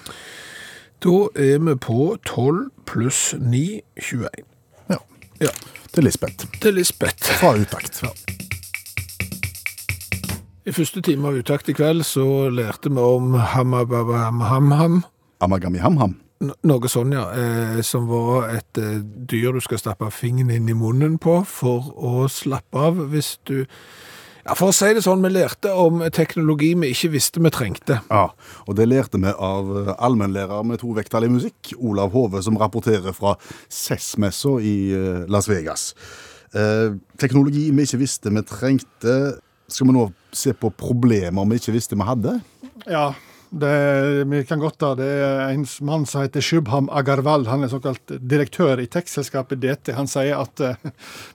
Da 1.00 1.16
er 1.40 1.62
vi 1.64 1.76
på 1.80 2.18
12 2.28 2.66
pluss 2.90 3.22
9, 3.40 3.80
21. 3.96 4.44
Ja. 4.92 5.00
Ja, 5.40 5.56
Til 5.94 6.04
Lisbeth. 6.04 6.46
til 6.62 6.74
Lisbeth. 6.74 7.40
Fra 7.40 7.56
utakt. 7.56 8.04
I 10.70 10.74
første 10.76 11.02
time 11.02 11.26
av 11.26 11.38
Utakt 11.40 11.70
i 11.72 11.74
kveld 11.74 12.04
så 12.06 12.24
lærte 12.54 12.92
vi 12.94 13.02
om 13.02 13.32
hamababam-ham-ham. 13.34 15.00
Noe 16.70 16.92
sånn, 16.94 17.16
ja. 17.16 17.24
Eh, 17.34 17.80
som 17.82 18.06
var 18.06 18.52
et 18.54 18.78
eh, 18.78 19.00
dyr 19.02 19.58
du 19.58 19.64
skal 19.66 19.82
stappe 19.82 20.12
fingeren 20.14 20.54
inn 20.54 20.70
i 20.70 20.78
munnen 20.78 21.18
på 21.18 21.40
for 21.50 21.90
å 21.98 22.30
slappe 22.30 22.86
av 22.86 23.02
hvis 23.16 23.32
du 23.50 23.66
Ja, 24.46 24.54
for 24.54 24.70
å 24.70 24.76
si 24.76 24.94
det 24.94 25.02
sånn, 25.08 25.26
vi 25.26 25.34
lærte 25.34 25.74
om 25.74 26.06
teknologi 26.14 26.76
vi 26.78 26.94
ikke 26.94 27.16
visste 27.18 27.42
vi 27.42 27.50
trengte. 27.54 28.00
Ja, 28.06 28.30
og 28.70 28.78
det 28.78 28.88
lærte 28.92 29.18
vi 29.18 29.34
av 29.34 29.74
allmennlærer 29.98 30.64
med 30.70 30.84
to 30.86 30.94
vekttall 30.94 31.26
i 31.26 31.34
musikk, 31.34 31.74
Olav 31.82 32.14
Hove, 32.14 32.46
som 32.46 32.62
rapporterer 32.62 33.14
fra 33.18 33.36
CES-messa 33.74 34.60
i 34.62 34.78
eh, 34.94 35.26
Las 35.26 35.50
Vegas. 35.50 35.96
Eh, 36.54 36.94
teknologi 37.18 37.72
vi 37.74 37.90
ikke 37.90 38.06
visste 38.06 38.38
vi 38.38 38.46
trengte. 38.46 39.40
Skal 39.70 39.90
vi 39.90 39.96
nå 39.96 40.10
se 40.36 40.54
på 40.54 40.72
problemer 40.74 41.50
vi 41.50 41.60
ikke 41.62 41.76
visste 41.76 41.98
vi 41.98 42.08
hadde? 42.08 42.40
Ja, 42.90 43.10
det, 43.50 44.24
vi 44.30 44.46
kan 44.46 44.60
godt 44.60 44.78
da, 44.80 44.92
det. 44.96 45.06
er 45.06 45.50
En 45.50 45.66
mann 45.82 46.06
som 46.06 46.22
heter 46.22 46.42
Shubham 46.42 46.90
Agarwal, 46.94 47.48
han 47.50 47.64
er 47.66 47.72
såkalt 47.72 48.12
direktør 48.22 48.78
i 48.82 48.86
tekstselskapet 48.86 49.62
DT. 49.64 49.94
Han 49.98 50.10
sier 50.10 50.38
at 50.38 50.62
uh, 50.62 50.92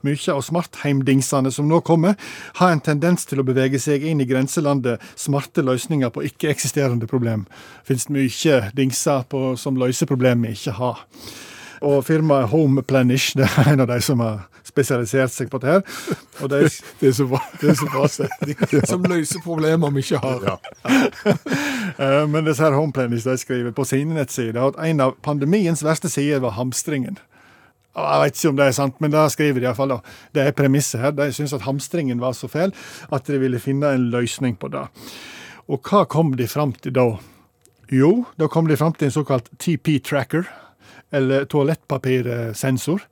mye 0.07 0.35
av 0.35 0.45
smartheimdingsene 0.47 1.51
som 1.55 1.67
nå 1.71 1.81
kommer, 1.87 2.15
har 2.61 2.71
en 2.71 2.85
tendens 2.85 3.27
til 3.27 3.43
å 3.43 3.47
bevege 3.47 3.81
seg 3.83 4.07
inn 4.07 4.23
i 4.23 4.29
grenselandet 4.31 5.03
smarte 5.19 5.67
løsninger 5.67 6.15
på 6.15 6.23
ikke-eksisterende 6.31 7.11
problem. 7.11 7.49
Finnes 7.89 8.07
mye 8.15 8.61
dingser 8.79 9.27
på, 9.27 9.57
som 9.59 9.81
løser 9.81 10.11
problemer 10.11 10.53
vi 10.55 10.61
ikke 10.61 10.79
har. 10.79 11.03
Og 11.85 12.05
firmaet 12.07 12.49
Homeplenish 12.49 13.37
det 13.37 13.49
er 13.59 13.75
en 13.75 13.85
av 13.85 13.91
de 13.91 13.99
som 14.05 14.23
har 14.25 14.47
spesialisert 14.65 15.33
seg 15.35 15.51
på 15.53 15.61
det 15.63 15.69
her. 15.69 15.83
Og 16.41 16.51
de, 16.53 16.63
Det 17.01 17.11
er 17.11 17.17
så 17.19 17.27
bra, 17.29 17.43
det 17.61 17.71
er 17.75 17.77
så 17.79 17.91
bra 17.93 18.09
setning. 18.09 18.65
Som 18.91 19.05
løser 19.11 19.45
problemer 19.45 19.93
vi 19.93 20.05
ikke 20.05 20.23
har. 20.23 20.49
Ja. 20.49 20.57
Men 22.33 22.49
disse 22.49 22.65
her 22.65 22.77
Homeplanish 22.77 23.29
de 23.29 23.37
skriver 23.41 23.77
på 23.77 23.85
sine 23.89 24.17
nettsider 24.17 24.63
at 24.65 24.81
en 24.89 25.05
av 25.05 25.15
pandemiens 25.23 25.85
verste 25.85 26.11
sider 26.13 26.43
var 26.45 26.57
hamstringen. 26.59 27.21
Jeg 27.95 28.23
vet 28.25 28.39
ikke 28.39 28.51
om 28.51 28.57
det 28.59 28.65
er 28.67 28.75
sant, 28.75 28.97
men 28.99 29.13
da 29.13 29.29
skriver 29.31 29.63
de 29.63 29.69
iallfall. 29.69 29.93
Det 30.35 30.43
er 30.43 30.57
premisset 30.59 30.99
her. 30.99 31.13
De 31.15 31.29
syns 31.31 31.53
at 31.55 31.63
hamstringen 31.63 32.19
var 32.19 32.35
så 32.35 32.49
fæl 32.51 32.75
at 33.15 33.31
de 33.31 33.39
ville 33.39 33.61
finne 33.63 33.93
en 33.95 34.09
løsning 34.11 34.57
på 34.59 34.73
det. 34.73 34.83
Og 35.71 35.79
hva 35.87 36.03
kom 36.11 36.33
de 36.35 36.49
fram 36.51 36.75
til 36.75 36.97
da? 36.97 37.07
Jo, 37.95 38.25
da 38.41 38.49
kom 38.51 38.67
de 38.67 38.77
fram 38.81 38.97
til 38.99 39.13
en 39.13 39.15
såkalt 39.15 39.47
TP-tracker, 39.63 40.49
eller 41.13 41.45
toalettpapirsensor. 41.51 43.05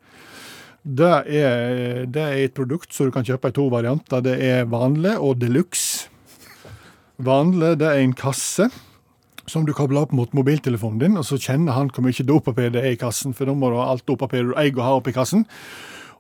Det 0.82 1.10
er, 1.30 2.06
det 2.10 2.22
er 2.22 2.38
et 2.42 2.54
produkt 2.56 2.94
som 2.94 3.06
du 3.06 3.14
kan 3.14 3.26
kjøpe 3.26 3.52
i 3.52 3.54
to 3.54 3.68
varianter. 3.70 4.24
Det 4.24 4.38
er 4.42 4.64
vanlig 4.70 5.14
og 5.18 5.38
deluxe. 5.42 6.08
Vanlig 7.22 7.76
det 7.78 7.86
er 7.86 8.00
en 8.02 8.16
kasse 8.18 8.66
som 9.50 9.66
du 9.66 9.72
kobler 9.76 10.04
opp 10.04 10.12
mot 10.16 10.32
mobiltelefonen 10.34 11.00
din, 11.02 11.18
og 11.18 11.26
så 11.26 11.38
kjenner 11.40 11.76
han 11.76 11.90
hvor 11.92 12.04
mye 12.06 12.26
dopapir 12.26 12.70
det 12.72 12.82
er 12.82 12.94
i 12.94 12.98
kassen, 13.00 13.34
for 13.34 13.46
da 13.48 13.54
må 13.58 13.70
du 13.70 13.78
ha 13.78 13.90
alt 13.92 14.06
dopapir 14.08 14.46
du 14.48 14.54
eier 14.58 14.78
å 14.78 14.86
ha 14.86 14.94
oppi 14.98 15.14
kassen. 15.14 15.44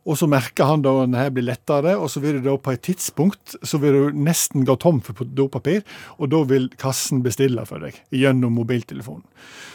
Og 0.02 0.18
så 0.18 0.26
merker 0.26 0.66
han 0.66 0.82
da 0.82 0.92
at 1.04 1.12
det 1.14 1.28
blir 1.36 1.46
lettere, 1.46 1.94
og 1.94 2.08
så 2.10 2.22
vil 2.24 2.40
du 2.40 2.48
da 2.48 2.56
på 2.58 2.72
et 2.74 2.82
tidspunkt 2.82 3.54
så 3.62 3.78
vil 3.82 3.94
du 3.94 4.22
nesten 4.26 4.64
gå 4.66 4.74
tom 4.82 4.98
for 5.04 5.22
dopapir, 5.22 5.84
og 6.18 6.32
da 6.32 6.40
vil 6.50 6.66
kassen 6.80 7.22
bestille 7.22 7.62
for 7.68 7.84
deg 7.84 8.00
gjennom 8.10 8.56
mobiltelefonen. 8.58 9.22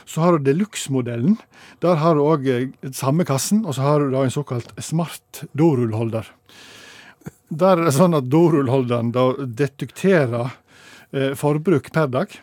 Så 0.07 0.23
har 0.23 0.35
du 0.35 0.47
deluxe-modellen. 0.47 1.37
Der 1.83 1.99
har 2.01 2.15
du 2.15 2.25
òg 2.25 2.49
samme 2.95 3.27
kassen, 3.27 3.63
og 3.63 3.77
så 3.77 3.87
har 3.87 4.03
du 4.03 4.11
da 4.11 4.25
en 4.25 4.35
såkalt 4.35 4.73
smart 4.83 5.45
dorullholder. 5.55 6.27
Der 7.47 7.79
er 7.79 7.87
det 7.87 7.95
sånn 7.95 8.17
at 8.17 8.27
dorullholderen 8.27 9.13
da 9.15 9.29
detekterer 9.39 10.51
eh, 11.15 11.31
forbruk 11.39 11.91
per 11.95 12.11
dag. 12.11 12.35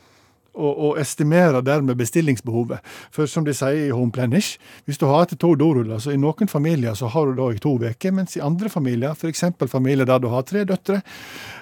Og, 0.55 0.73
og 0.87 0.99
estimerer 1.03 1.65
dermed 1.67 1.99
bestillingsbehovet. 1.99 2.79
For 3.11 3.27
som 3.27 3.43
de 3.43 3.51
sier 3.57 3.89
i 3.89 3.95
Homeplenish, 3.95 4.61
hvis 4.87 5.01
du 5.01 5.09
har 5.11 5.25
etter 5.25 5.39
to 5.41 5.55
doruller, 5.59 5.99
så 5.99 6.15
i 6.15 6.21
noen 6.21 6.51
familier 6.51 6.95
så 6.95 7.11
har 7.11 7.27
du 7.27 7.41
da 7.41 7.49
i 7.51 7.59
to 7.59 7.75
uker, 7.83 8.15
mens 8.15 8.37
i 8.39 8.43
andre 8.45 8.71
familier, 8.71 9.17
f.eks. 9.19 9.43
familier 9.67 10.07
der 10.07 10.23
du 10.23 10.29
har 10.31 10.47
tre 10.47 10.63
døtre, 10.69 11.01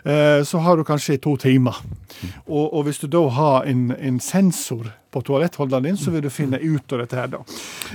eh, 0.04 0.42
så 0.44 0.60
har 0.60 0.76
du 0.76 0.84
kanskje 0.84 1.16
i 1.16 1.22
to 1.24 1.38
timer. 1.40 1.80
Og, 2.46 2.66
og 2.68 2.82
hvis 2.84 3.00
du 3.00 3.08
da 3.08 3.24
har 3.32 3.64
en, 3.70 3.94
en 3.96 4.20
sensor 4.20 4.92
på 5.12 5.20
toalettholderen 5.20 5.84
din, 5.84 5.96
så 5.96 6.10
vil 6.10 6.24
du 6.24 6.30
finne 6.32 6.60
ut 6.60 6.92
av 6.92 7.02
dette 7.02 7.18
her, 7.18 7.28
da. 7.34 7.42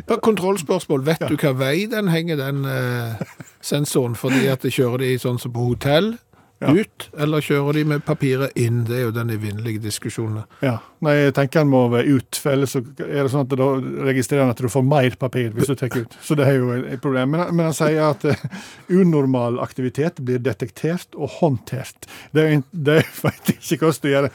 Bare 0.08 0.22
kontrollspørsmål. 0.22 1.06
Vet 1.08 1.26
du 1.26 1.38
hva 1.38 1.54
vei 1.58 1.88
den 1.89 2.12
henger, 2.14 2.38
den 2.38 2.66
eh, 2.70 3.22
sensoren? 3.62 4.18
Fordi 4.18 4.45
at 4.52 4.66
de 4.66 4.74
kjører 4.74 5.06
de 5.06 5.16
sånn 5.22 5.41
som 5.41 5.54
på 5.54 5.72
hotell, 5.72 6.14
Ja. 6.60 6.72
ut, 6.74 7.10
eller 7.22 7.43
kjører 7.45 7.74
de 7.78 7.84
med 7.86 8.05
papiret 8.05 8.55
inn? 8.58 8.80
Det 8.88 8.95
er 8.97 9.03
jo 9.08 9.12
den 9.14 9.30
evinnelige 9.30 9.84
diskusjonen. 9.84 10.43
Ja, 10.66 10.80
Nei, 11.05 11.12
jeg 11.28 11.34
tenker 11.38 11.62
den 11.62 11.70
må 11.70 11.84
være 11.93 12.10
ut, 12.18 12.39
for 12.41 12.55
ellers 12.55 12.72
så 12.74 12.80
er 13.05 13.20
det 13.22 13.30
sånn 13.30 13.43
at 13.43 13.51
da 13.53 13.66
registrerer 14.08 14.47
han 14.47 14.53
at 14.55 14.62
du 14.66 14.70
får 14.74 14.86
mer 14.89 15.14
papir 15.22 15.51
hvis 15.53 15.70
du 15.70 15.76
tar 15.78 15.93
ut. 15.93 16.16
Så 16.26 16.34
det 16.39 16.47
er 16.49 16.55
jo 16.58 16.72
et 16.74 17.01
problem. 17.03 17.36
Men, 17.36 17.51
men 17.53 17.68
han 17.70 17.76
sier 17.78 18.01
at 18.08 18.26
eh, 18.26 18.41
unormal 18.89 19.60
aktivitet 19.62 20.18
blir 20.26 20.41
detektert 20.41 21.14
og 21.14 21.30
håndtert. 21.38 22.08
Det, 22.34 22.47
er 22.47 22.64
det 22.72 22.97
vet 23.22 23.51
jeg 23.53 23.60
ikke 23.78 23.91
hvordan 23.91 24.01
du 24.01 24.10
gjør. 24.16 24.30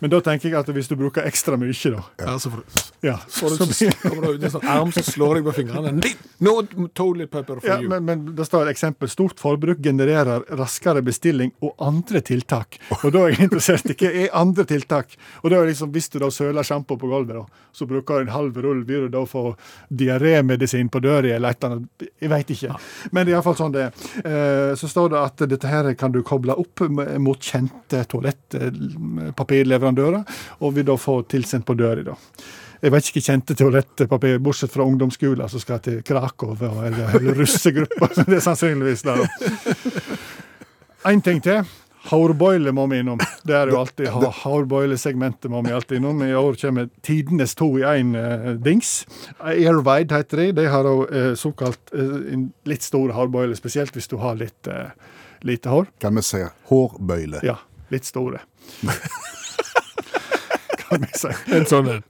Men 0.00 0.12
da 0.14 0.20
tenker 0.30 0.48
jeg 0.48 0.58
at 0.62 0.72
hvis 0.78 0.88
du 0.88 0.96
bruker 0.96 1.28
ekstra 1.28 1.58
mye, 1.60 1.76
da 1.92 2.02
Ja, 2.24 2.38
så 2.40 2.52
får 2.54 2.62
du, 2.64 2.80
ja, 3.10 3.16
får 3.28 3.56
så 3.58 3.66
du, 3.68 3.74
så 3.76 3.90
kommer 4.06 4.24
du 4.26 4.38
ut 4.40 4.46
en 4.48 4.54
sånn 4.56 4.68
arm 4.72 4.96
som 4.96 5.04
slår 5.06 5.40
deg 5.42 5.50
på 5.50 5.56
fingrene. 5.60 6.14
No 6.44 6.56
toilet 6.96 7.30
paper 7.32 7.60
for 7.60 7.68
Ja, 7.68 7.78
you. 7.82 7.90
men, 7.92 8.04
men 8.08 8.24
det 8.36 8.48
står 8.48 8.66
et 8.70 8.72
eksempel. 8.76 9.10
Stort 9.12 9.40
forbruk 9.42 9.84
genererer 9.84 10.48
raskere 10.56 11.04
bestilling 11.04 11.52
og 11.60 11.65
andre 11.82 12.20
tiltak. 12.24 12.78
Og 13.02 13.12
da 13.14 13.18
er 13.26 13.30
jeg 13.34 13.42
interessert 13.48 13.90
i 13.90 13.94
hva 14.00 14.10
er 14.24 14.30
andre 14.36 14.64
tiltak. 14.68 15.08
Og 15.42 15.46
det 15.50 15.56
er 15.58 15.66
liksom, 15.70 15.88
Hvis 15.94 16.08
du 16.12 16.16
da 16.22 16.28
søler 16.30 16.62
sjampo 16.66 16.94
på 17.00 17.06
gulvet, 17.10 17.36
da, 17.36 17.44
så 17.72 17.82
bruker 17.86 18.14
du 18.14 18.20
en 18.26 18.34
halv 18.34 18.54
rull, 18.64 18.80
vil 18.88 19.02
du 19.06 19.10
da 19.16 19.22
få 19.28 19.42
diarémedisin 19.90 20.88
på 20.92 20.98
døra 21.04 21.28
eller 21.36 21.48
et 21.50 21.58
eller 21.64 21.74
annet. 21.76 21.88
Jeg 22.20 22.30
veit 22.32 22.50
ikke. 22.56 22.70
Men 23.12 23.20
det 23.26 23.30
er 23.32 23.36
iallfall 23.36 23.58
sånn 23.58 23.72
det 23.76 23.82
er. 23.86 23.90
Eh, 24.24 24.74
Så 24.76 24.86
står 24.88 25.08
det 25.12 25.18
at 25.22 25.36
dette 25.50 25.68
her 25.70 25.94
kan 25.94 26.12
du 26.12 26.22
koble 26.22 26.52
opp 26.58 26.80
mot 27.20 27.40
kjente 27.40 28.04
toalettpapirleverandører, 28.12 30.22
og 30.60 30.74
vil 30.76 30.84
da 30.88 30.96
få 31.00 31.22
tilsendt 31.28 31.66
på 31.66 31.74
døra. 31.78 32.02
da. 32.02 32.14
Jeg 32.82 32.92
vet 32.92 33.04
ikke 33.08 33.22
kjente 33.24 33.54
toalettpapir, 33.56 34.38
bortsett 34.44 34.72
fra 34.74 34.84
ungdomsskolen 34.84 35.48
som 35.48 35.60
skal 35.62 35.78
til 35.80 36.02
Krakow 36.04 36.52
eller, 36.60 37.08
eller 37.16 37.34
russegrupper. 37.40 38.08
Det 38.28 38.36
er 38.36 38.40
sannsynligvis 38.44 39.02
der. 39.06 39.16
Én 41.06 41.20
ting 41.22 41.38
til. 41.38 41.62
Hårboile 42.06 42.72
må 42.74 42.86
vi 42.90 42.98
innom. 43.02 43.20
Det 43.46 43.54
er 43.54 43.70
jo 43.70 43.78
alltid 43.82 44.08
Hårbøylesegmentet 44.10 45.50
må 45.50 45.60
vi 45.62 45.74
alltid 45.74 46.00
innom. 46.00 46.22
I 46.22 46.34
år 46.34 46.58
kommer 46.58 46.88
tidenes 47.06 47.54
to 47.58 47.68
i 47.78 47.84
én 47.86 48.10
dings. 48.62 49.04
Airwide 49.38 50.14
heter 50.14 50.42
de. 50.42 50.46
De 50.60 50.66
har 50.70 50.88
òg 50.90 51.04
eh, 51.14 51.32
såkalt 51.38 51.94
eh, 51.94 52.34
litt 52.66 52.86
store 52.86 53.14
hårbøyler, 53.14 53.54
spesielt 53.58 53.94
hvis 53.94 54.10
du 54.10 54.16
har 54.22 54.38
litt 54.40 54.70
eh, 54.70 54.90
lite 55.46 55.70
hår. 55.70 55.86
Kan 56.02 56.18
vi 56.18 56.24
si 56.26 56.42
hårbøyle? 56.70 57.42
Ja, 57.46 57.58
litt 57.94 58.08
store. 58.08 58.42
kan 60.86 61.06
vi 61.06 61.12
si. 61.14 61.30
En 61.54 61.70
sånn 61.70 61.92
en. 61.94 62.02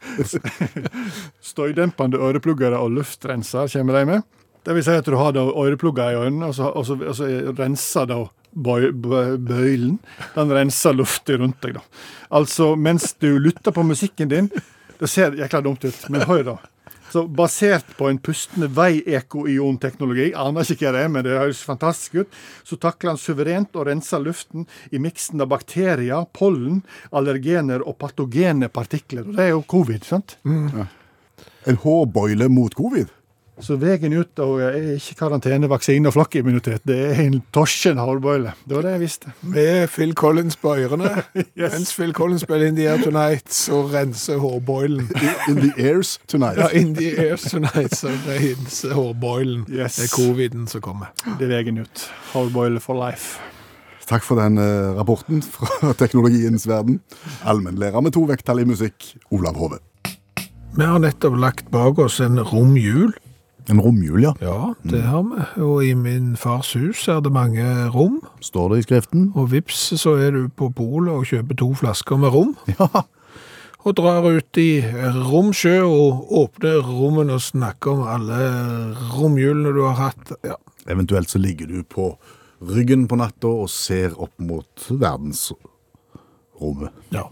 Støydempende 1.53 2.21
øreplugger 2.21 2.77
og 2.81 2.97
luftrenser 2.97 3.69
kommer 3.77 4.01
de 4.01 4.09
med. 4.15 4.27
Det 4.67 4.75
vil 4.75 4.83
si 4.89 4.97
at 4.99 5.07
du 5.07 5.15
har 5.21 5.37
øreplugger 5.37 6.17
i 6.17 6.25
øynene, 6.27 6.49
og 6.49 6.57
så, 6.57 6.73
og 6.73 6.89
så, 6.89 6.97
og 6.99 7.15
så 7.15 7.29
renser 7.55 8.09
da 8.11 8.25
bøylen. 8.57 9.99
Den 10.35 10.55
renser 10.57 10.97
lufta 10.97 11.37
rundt 11.41 11.61
deg, 11.65 11.77
da. 11.77 11.85
Altså, 12.37 12.73
mens 12.77 13.13
du 13.21 13.37
lytter 13.39 13.75
på 13.75 13.85
musikken 13.87 14.33
din 14.33 14.49
Det 14.97 15.11
ser 15.13 15.35
jækla 15.37 15.61
dumt 15.61 15.85
ut, 15.85 15.99
men 16.09 16.23
hør, 16.25 16.43
da. 16.43 16.55
Så 17.13 17.27
Basert 17.29 17.87
på 17.99 18.09
en 18.11 18.19
pustende 18.19 18.67
vei-eko-ion-teknologi, 18.73 20.31
aner 20.35 20.67
ikke 20.73 20.89
hva 20.89 20.95
det 20.97 21.03
er, 21.05 21.11
men 21.13 21.25
det 21.27 21.37
høres 21.37 21.61
fantastisk 21.65 22.23
ut, 22.23 22.39
så 22.67 22.79
takler 22.81 23.13
han 23.13 23.21
suverent 23.21 23.77
å 23.77 23.85
rense 23.87 24.19
luften 24.21 24.67
i 24.91 25.01
miksen 25.03 25.45
av 25.45 25.53
bakterier, 25.53 26.27
pollen, 26.37 26.81
allergener 27.13 27.85
og 27.87 27.99
patogene 28.01 28.69
partikler. 28.73 29.29
Og 29.29 29.37
det 29.37 29.47
er 29.47 29.53
jo 29.55 29.63
covid, 29.69 30.09
sant? 30.09 30.39
En 31.67 31.81
hårbøyle 31.85 32.49
mot 32.53 32.75
covid? 32.75 33.13
Så 33.65 33.79
veien 33.81 34.13
ut 34.13 34.41
og 34.45 34.59
er 34.61 34.75
ikke 34.99 35.15
karantene, 35.23 35.69
vaksine 35.71 36.11
og 36.11 36.13
flokkimmunitet. 36.13 36.83
Det 36.85 36.97
er 37.07 37.21
en 37.23 37.39
torskende 37.57 38.05
hårbøyle. 38.05 38.53
Det 38.69 38.77
var 38.77 38.85
det 38.85 38.93
jeg 38.93 39.01
visste. 39.01 39.33
Med 39.41 39.89
Phil 39.95 40.13
Collins 40.15 40.59
på 40.61 40.75
ørene. 40.77 41.15
Mens 41.63 41.95
Phil 41.97 42.13
Collins 42.13 42.45
spiller 42.45 42.69
In 42.69 42.77
the 42.77 42.91
Air 42.91 43.01
Tonight, 43.03 43.49
så 43.55 43.81
renser 43.89 44.37
hårbøylen. 44.43 45.09
In 45.49 45.63
the 45.63 45.73
airs 45.89 46.19
tonight. 46.29 46.61
Ja, 46.61 46.69
In 46.69 46.95
the 46.95 47.15
Airs 47.17 47.49
Tonight, 47.49 47.97
så 47.97 48.13
renser 48.29 48.95
hårbøylen. 48.95 49.65
Yes. 49.73 49.97
Det 49.97 50.05
er 50.05 50.15
coviden 50.17 50.69
som 50.69 50.85
kommer. 50.85 51.13
Det 51.25 51.49
er 51.49 51.57
veien 51.57 51.81
ut. 51.81 52.09
Hårbøyle 52.35 52.81
for 52.85 53.01
life. 53.01 53.41
Takk 54.07 54.23
for 54.23 54.39
den 54.39 54.61
eh, 54.63 54.93
rapporten 54.95 55.41
fra 55.43 55.95
teknologiens 55.99 56.69
verden. 56.69 57.01
Allmennlærer 57.43 58.05
med 58.05 58.15
to 58.15 58.29
vekttall 58.29 58.61
i 58.63 58.69
musikk, 58.69 59.15
Olav 59.35 59.57
Hove. 59.59 59.81
Vi 60.77 60.85
har 60.85 61.01
nettopp 61.01 61.39
lagt 61.41 61.71
bak 61.73 61.99
oss 62.05 62.21
en 62.21 62.37
romjul. 62.37 63.17
En 63.69 63.81
romjul, 63.83 64.23
ja. 64.23 64.33
Ja, 64.41 64.75
det 64.87 65.03
har 65.03 65.25
vi. 65.27 65.45
Og 65.65 65.81
i 65.85 65.95
min 65.99 66.37
fars 66.39 66.73
hus 66.79 67.09
er 67.11 67.21
det 67.25 67.33
mange 67.35 67.65
rom. 67.95 68.21
Står 68.45 68.71
det 68.73 68.79
i 68.79 68.87
skriften? 68.87 69.33
Og 69.35 69.51
vips, 69.51 69.81
så 69.99 70.15
er 70.23 70.31
du 70.37 70.49
på 70.49 70.69
polet 70.77 71.11
og 71.11 71.27
kjøper 71.27 71.59
to 71.59 71.73
flasker 71.83 72.21
med 72.23 72.35
rom. 72.37 72.57
Ja. 72.79 73.05
Og 73.87 73.95
drar 73.95 74.25
ut 74.27 74.59
i 74.59 74.83
romsjø 75.15 75.77
og 75.87 76.33
åpner 76.35 76.81
rommene 76.83 77.37
og 77.37 77.43
snakker 77.45 77.93
om 77.93 78.09
alle 78.11 78.39
romjulene 79.15 79.71
du 79.77 79.85
har 79.87 79.95
hatt. 80.09 80.33
Ja, 80.43 80.57
Eventuelt 80.91 81.31
så 81.31 81.39
ligger 81.39 81.71
du 81.71 81.85
på 81.87 82.09
ryggen 82.67 83.07
på 83.07 83.19
natta 83.21 83.47
og 83.47 83.71
ser 83.71 84.17
opp 84.19 84.35
mot 84.43 84.89
verdensrommet. 86.61 86.91
ja. 87.13 87.23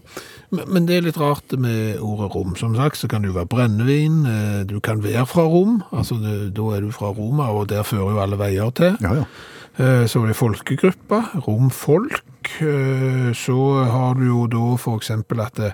Men, 0.51 0.67
men 0.73 0.85
det 0.87 0.95
er 0.97 1.01
litt 1.07 1.17
rart 1.17 1.51
med 1.57 1.97
ordet 1.99 2.29
rom. 2.35 2.55
Som 2.55 2.75
sagt 2.77 2.97
så 2.97 3.07
kan 3.09 3.21
det 3.21 3.31
jo 3.31 3.37
være 3.39 3.49
brennevin, 3.49 4.19
eh, 4.29 4.63
du 4.69 4.79
kan 4.79 5.01
være 5.03 5.25
fra 5.27 5.41
Rom, 5.49 5.81
altså 5.91 6.15
det, 6.21 6.53
da 6.55 6.61
er 6.75 6.81
du 6.85 6.91
fra 6.91 7.09
Roma, 7.11 7.49
og 7.51 7.67
der 7.69 7.83
fører 7.83 8.13
jo 8.13 8.21
alle 8.21 8.37
veier 8.39 8.69
til. 8.77 8.95
Ja, 9.01 9.13
ja. 9.15 9.25
Eh, 9.77 10.05
Så 10.07 10.21
er 10.23 10.27
det 10.27 10.35
folkegruppa, 10.37 11.23
romfolk. 11.47 12.21
Eh, 12.61 13.33
Så 13.33 13.57
har 13.91 14.13
du 14.13 14.25
jo 14.27 14.45
da 14.47 14.77
eksempel 14.95 15.41
at 15.41 15.55
det, 15.57 15.73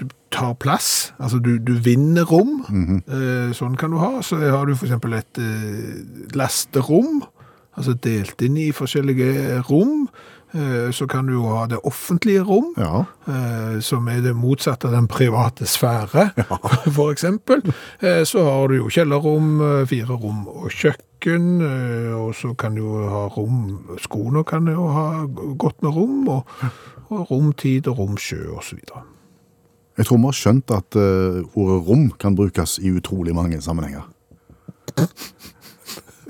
du 0.00 0.06
tar 0.32 0.54
plass, 0.54 1.12
altså 1.20 1.38
du, 1.38 1.58
du 1.58 1.74
vinner 1.84 2.24
rom. 2.24 2.64
Eh, 3.06 3.52
Sånn 3.54 3.76
kan 3.76 3.90
du 3.92 3.98
ha. 3.98 4.22
Så 4.22 4.36
har 4.40 4.66
du 4.66 4.72
eksempel 4.72 5.14
et 5.20 5.38
lasterom, 6.34 7.22
altså 7.76 7.94
delt 7.94 8.40
inn 8.42 8.56
i 8.56 8.70
forskjellige 8.72 9.60
rom. 9.68 10.08
Eh, 10.54 10.90
Så 10.90 11.06
kan 11.06 11.26
du 11.26 11.32
jo 11.32 11.42
ha 11.54 11.66
det 11.66 11.78
offentlige 11.84 12.42
rom, 12.42 12.72
Ja. 12.76 13.04
eh, 13.28 13.80
som 13.80 14.08
er 14.08 14.20
det 14.20 14.34
motsatte 14.36 14.88
av 14.88 14.92
den 14.92 15.06
private 15.06 15.64
sfære, 15.66 16.30
for 16.96 17.12
eksempel. 17.12 17.62
Eh, 18.02 18.24
Så 18.24 18.42
har 18.44 18.66
du 18.68 18.74
jo 18.76 18.88
kjellerrom, 18.88 19.86
fire 19.86 20.16
rom 20.18 20.48
og 20.48 20.70
kjøkken, 20.70 21.62
og 22.16 22.34
så 22.34 22.54
kan 22.58 22.74
du 22.74 22.82
jo 22.82 23.08
ha 23.08 23.26
rom, 23.28 23.78
skoene 23.98 24.42
kan 24.44 24.66
jo 24.66 24.88
ha 24.88 25.26
godt 25.58 25.82
med 25.82 25.94
rom, 25.94 26.28
og, 26.28 26.46
og 27.10 27.30
romtid 27.30 27.86
og 27.88 27.98
romsjø 27.98 28.46
videre. 28.72 29.02
Jeg 29.98 30.06
tror 30.06 30.16
vi 30.16 30.24
har 30.24 30.32
skjønt 30.32 30.70
at 30.70 30.96
ordet 31.54 31.86
rom 31.88 32.10
kan 32.18 32.34
brukes 32.34 32.78
i 32.78 32.90
utrolig 32.90 33.34
mange 33.34 33.60
sammenhenger. 33.60 34.02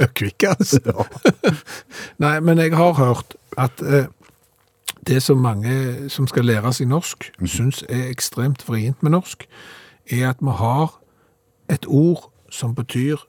Kvikk, 0.07 0.43
altså. 0.49 1.05
Nei, 2.25 2.41
men 2.41 2.59
jeg 2.59 2.77
har 2.77 2.93
hørt 2.97 3.37
at 3.59 3.83
eh, 3.83 4.07
det 5.07 5.23
som 5.23 5.39
mange 5.39 6.09
som 6.09 6.27
skal 6.29 6.45
lære 6.45 6.73
seg 6.77 6.89
norsk, 6.91 7.31
syns 7.45 7.83
er 7.89 8.09
ekstremt 8.11 8.65
vrient 8.69 9.03
med 9.03 9.15
norsk, 9.17 9.47
er 10.11 10.31
at 10.31 10.41
vi 10.41 10.55
har 10.57 10.95
et 11.71 11.87
ord 11.89 12.31
som 12.51 12.75
betyr 12.75 13.21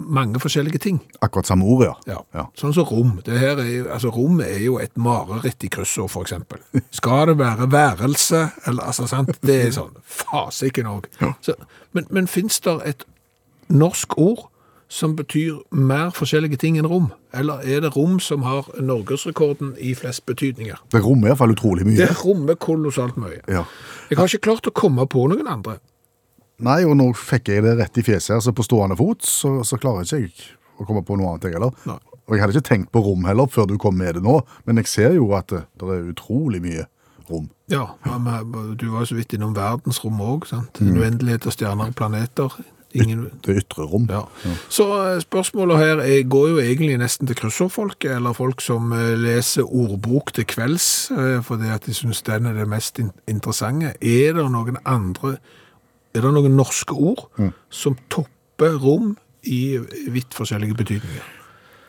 mange 0.00 0.40
forskjellige 0.40 0.78
ting. 0.78 1.00
Akkurat 1.22 1.46
samme 1.46 1.64
ord, 1.64 1.84
ja. 1.84 1.94
Ja. 2.06 2.18
Ja. 2.34 2.44
Sånn 2.56 2.72
som 2.74 2.86
rom. 2.88 3.18
Det 3.24 3.38
her 3.38 3.60
er, 3.60 3.90
altså, 3.92 4.08
rom 4.14 4.40
er 4.40 4.58
jo 4.64 4.78
et 4.80 4.96
mareritt 4.96 5.64
i 5.64 5.68
kryssord, 5.72 6.14
eksempel. 6.22 6.62
Skal 6.90 7.26
det 7.28 7.38
være 7.38 7.68
værelse, 7.72 8.46
eller 8.66 8.82
altså, 8.82 9.06
sant? 9.10 9.34
Det 9.44 9.58
er 9.66 9.74
sånn, 9.76 9.92
fasiken 10.00 10.88
òg. 10.88 11.10
Men, 11.92 12.08
men 12.10 12.30
fins 12.30 12.60
det 12.64 12.78
et 12.88 13.04
norsk 13.68 14.16
ord 14.18 14.48
som 14.90 15.14
betyr 15.16 15.60
mer 15.70 16.10
forskjellige 16.14 16.58
ting 16.60 16.78
enn 16.80 16.88
rom? 16.90 17.10
Eller 17.36 17.62
er 17.62 17.84
det 17.84 17.92
rom 17.94 18.18
som 18.22 18.42
har 18.42 18.66
norgesrekorden 18.82 19.76
i 19.78 19.94
flest 19.94 20.24
betydninger? 20.26 20.80
Det 20.90 21.02
rommer 21.04 21.28
i 21.28 21.30
hvert 21.30 21.42
fall 21.44 21.54
utrolig 21.54 21.86
mye. 21.86 22.00
Det 22.00 22.10
rommer 22.24 22.58
kolossalt 22.58 23.18
mye. 23.20 23.38
Ja. 23.46 23.64
Jeg 24.10 24.18
har 24.18 24.26
ikke 24.26 24.50
klart 24.50 24.66
å 24.66 24.74
komme 24.74 25.06
på 25.06 25.28
noen 25.30 25.46
andre. 25.50 25.78
Nei, 26.60 26.82
og 26.84 26.98
nå 26.98 27.12
fikk 27.16 27.52
jeg 27.54 27.64
det 27.64 27.78
rett 27.78 28.00
i 28.02 28.04
fjeset 28.04 28.34
her, 28.34 28.42
så 28.44 28.52
på 28.52 28.66
stående 28.66 28.98
fot, 28.98 29.22
så, 29.24 29.60
så 29.64 29.78
klarer 29.80 30.04
ikke 30.04 30.24
jeg 30.26 30.50
å 30.80 30.88
komme 30.88 31.04
på 31.06 31.16
noe 31.16 31.32
annet, 31.32 31.46
jeg 31.46 31.56
heller. 31.56 31.76
Nei. 31.88 32.00
Og 32.30 32.36
jeg 32.36 32.42
hadde 32.42 32.58
ikke 32.58 32.68
tenkt 32.68 32.90
på 32.94 33.02
rom 33.02 33.24
heller 33.26 33.48
før 33.50 33.70
du 33.70 33.76
kom 33.80 33.96
med 33.98 34.18
det 34.18 34.24
nå, 34.26 34.36
men 34.66 34.78
jeg 34.82 34.90
ser 34.90 35.14
jo 35.16 35.30
at 35.38 35.50
det, 35.50 35.64
det 35.80 35.94
er 35.94 36.10
utrolig 36.12 36.60
mye 36.62 36.84
rom. 37.30 37.48
Ja, 37.70 37.86
men 38.06 38.74
du 38.78 38.88
var 38.90 39.04
jo 39.04 39.12
så 39.12 39.16
vidt 39.18 39.34
innom 39.34 39.54
verdensrommet 39.56 40.34
òg, 40.34 40.46
sant? 40.50 40.82
En 40.82 40.98
uendelighet 40.98 41.46
av 41.46 41.54
stjerner 41.54 41.90
og 41.90 41.98
planeter. 41.98 42.54
Ingen... 42.94 43.28
Det 43.46 43.54
ytre 43.60 43.84
rom. 43.86 44.08
Ja. 44.10 44.24
Så 44.68 44.86
eh, 44.98 45.20
spørsmålet 45.22 45.78
her 45.78 46.02
er, 46.02 46.22
går 46.28 46.48
jo 46.48 46.58
egentlig 46.58 46.96
nesten 46.98 47.28
til 47.28 47.38
kryssordfolket, 47.38 48.16
eller 48.16 48.34
folk 48.34 48.62
som 48.64 48.90
eh, 48.96 49.14
leser 49.20 49.66
ordbok 49.66 50.32
til 50.34 50.46
kvelds, 50.50 50.88
eh, 51.14 51.38
fordi 51.46 51.70
at 51.70 51.86
de 51.86 51.94
synes 51.94 52.22
den 52.26 52.48
er 52.50 52.56
det 52.58 52.66
mest 52.70 52.98
interessante. 52.98 53.94
Er 54.02 54.34
det 54.34 54.46
noen 54.50 54.80
andre, 54.84 55.36
er 56.14 56.26
det 56.26 56.32
noen 56.34 56.56
norske 56.58 56.96
ord 56.96 57.28
som 57.70 57.98
topper 58.10 58.74
rom 58.82 59.14
i 59.46 59.78
vidt 60.10 60.34
forskjellige 60.34 60.74
betydninger? 60.74 61.36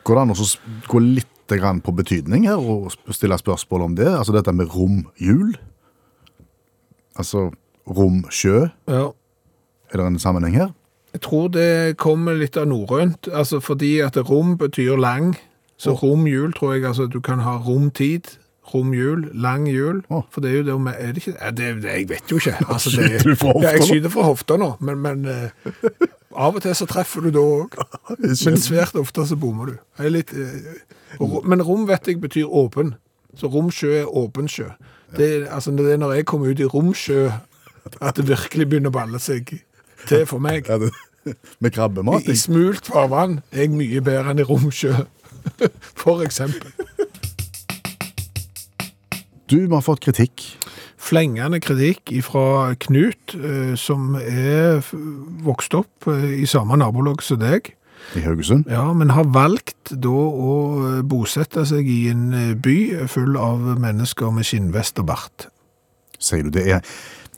Går 0.06 0.18
det 0.18 0.22
an 0.22 0.34
å 0.34 0.50
gå 0.88 1.02
litt 1.02 1.28
på 1.52 1.92
betydning 1.92 2.46
her 2.48 2.56
og 2.56 2.94
stille 3.12 3.36
spørsmål 3.36 3.82
om 3.84 3.96
det? 3.98 4.06
Altså 4.08 4.32
dette 4.32 4.54
med 4.56 4.70
romhjul? 4.72 5.50
Altså 7.18 7.50
romsjø? 7.84 8.70
Ja. 8.88 9.10
Er 9.92 10.00
det 10.00 10.06
en 10.06 10.22
sammenheng 10.22 10.54
her? 10.56 10.70
Jeg 11.12 11.20
tror 11.20 11.48
det 11.52 11.96
kommer 12.00 12.34
litt 12.40 12.56
av 12.56 12.66
norrønt, 12.70 13.28
altså 13.32 13.60
fordi 13.60 13.98
at 14.00 14.16
rom 14.30 14.54
betyr 14.58 14.96
lang, 14.96 15.34
så 15.76 15.92
romjul 15.98 16.52
tror 16.56 16.74
jeg, 16.74 16.84
altså 16.88 17.06
du 17.10 17.20
kan 17.20 17.42
ha 17.44 17.56
romtid, 17.66 18.30
romjul, 18.72 19.26
lang 19.34 19.66
jul, 19.68 20.02
Oh. 20.08 20.22
for 20.30 20.40
det 20.40 20.50
er 20.52 20.56
jo 20.56 20.62
det, 20.70 20.80
med- 20.80 20.94
er 20.98 21.12
det 21.12 21.16
ikke, 21.26 21.50
det, 21.56 21.82
det 21.82 21.90
jeg 21.90 22.08
vet 22.08 22.30
jo 22.30 22.36
ikke. 22.36 22.54
Altså, 22.72 22.90
det, 22.96 23.10
skyter 23.20 23.30
du 23.30 23.36
fra 23.36 23.52
hofta 23.52 23.66
Ja, 23.66 23.72
jeg 23.76 23.82
skyter 23.88 24.08
fra 24.14 24.22
hofta 24.22 24.56
nå, 24.56 24.70
men, 24.80 24.98
men 25.02 25.26
uh, 25.26 25.50
av 26.46 26.56
og 26.56 26.62
til 26.62 26.74
så 26.74 26.86
treffer 26.88 27.20
du 27.26 27.30
da 27.34 27.42
òg. 27.44 27.76
men 28.46 28.56
svært 28.62 28.94
ofte 28.96 29.26
så 29.28 29.36
bommer 29.36 29.66
du. 29.72 29.76
Litt, 30.08 30.32
uh, 30.32 31.40
men 31.44 31.60
rom 31.62 31.84
vet 31.90 32.06
jeg 32.08 32.20
betyr 32.22 32.46
åpen, 32.48 32.94
så 33.36 33.50
romsjø 33.52 33.92
er 34.04 34.08
åpen 34.16 34.48
sjø. 34.48 34.70
Det, 35.18 35.48
altså, 35.52 35.74
det 35.76 35.92
er 35.92 36.00
når 36.00 36.14
jeg 36.22 36.26
kommer 36.30 36.48
ut 36.54 36.60
i 36.62 36.64
romsjø 36.72 37.26
at 38.00 38.16
det 38.16 38.28
virkelig 38.30 38.68
begynner 38.70 38.88
å 38.92 38.96
balle 38.96 39.18
seg 39.20 39.50
til 40.08 40.26
for 40.26 40.42
meg. 40.42 40.66
Ja, 40.72 40.78
det 40.78 40.92
med 41.62 41.70
krabbemat? 41.74 42.26
I, 42.26 42.36
smult 42.38 42.88
farvann 42.90 43.40
er 43.52 43.66
jeg 43.66 43.74
mye 43.76 44.02
bedre 44.04 44.32
enn 44.32 44.42
i 44.42 44.46
romsjø, 44.46 45.04
for 46.02 46.22
eksempel. 46.24 46.72
Du, 49.50 49.58
vi 49.60 49.74
har 49.74 49.84
fått 49.84 50.02
kritikk. 50.04 50.46
Flengende 51.02 51.58
kritikk 51.60 52.12
fra 52.24 52.72
Knut, 52.80 53.34
eh, 53.36 53.74
som 53.76 54.14
er 54.16 54.80
vokst 55.44 55.74
opp 55.76 56.08
eh, 56.08 56.38
i 56.40 56.46
samme 56.48 56.78
nabolag 56.80 57.24
som 57.26 57.40
deg, 57.42 57.74
I 58.18 58.22
Haugesund. 58.24 58.66
ja, 58.70 58.88
men 58.92 59.12
har 59.14 59.28
valgt 59.34 59.92
da 59.92 60.10
å 60.14 60.54
eh, 60.88 61.00
bosette 61.06 61.66
seg 61.68 61.90
i 61.90 62.06
en 62.10 62.54
by 62.62 63.06
full 63.10 63.36
av 63.36 63.60
mennesker 63.82 64.32
med 64.34 64.46
skinnvest 64.46 65.02
og 65.02 65.10
bart. 65.10 65.50
Sier 66.22 66.46
du 66.46 66.54
det 66.54 66.64
er 66.78 66.86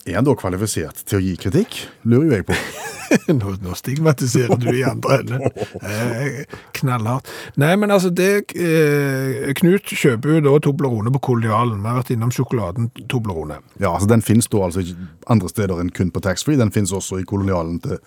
Er 0.05 0.19
han 0.19 0.27
da 0.27 0.35
kvalifisert 0.37 0.99
til 1.09 1.17
å 1.17 1.23
gi 1.25 1.37
kritikk? 1.41 1.79
Lurer 2.05 2.27
jo 2.27 2.35
jeg 2.37 2.47
på. 2.51 2.57
Nå, 3.39 3.53
nå 3.63 3.75
stigmatiserer 3.79 4.59
du 4.59 4.71
i 4.73 4.83
andre 4.85 5.19
enden. 5.21 5.43
Eh, 5.87 6.57
knallhardt. 6.75 7.29
Nei, 7.61 7.71
men 7.79 7.93
altså, 7.95 8.11
det 8.11 8.57
eh, 8.59 9.53
Knut 9.61 9.93
kjøper 9.93 10.35
jo 10.35 10.43
da 10.45 10.55
Toblerone 10.65 11.13
på 11.15 11.21
Kolonialen. 11.29 11.83
Vi 11.85 11.91
har 11.93 12.01
vært 12.01 12.13
innom 12.17 12.33
sjokoladen 12.35 12.89
Toblerone. 13.13 13.61
Ja, 13.79 13.93
altså 13.93 14.09
Den 14.11 14.25
finnes 14.25 14.49
da 14.51 14.65
altså 14.67 14.83
ikke 14.83 15.09
andre 15.31 15.53
steder 15.53 15.81
enn 15.85 15.93
kun 15.95 16.11
på 16.13 16.25
taxfree. 16.25 16.59
Den 16.61 16.73
finnes 16.75 16.93
også 16.97 17.21
i 17.21 17.29
kolonialen 17.29 17.79
til, 17.85 18.01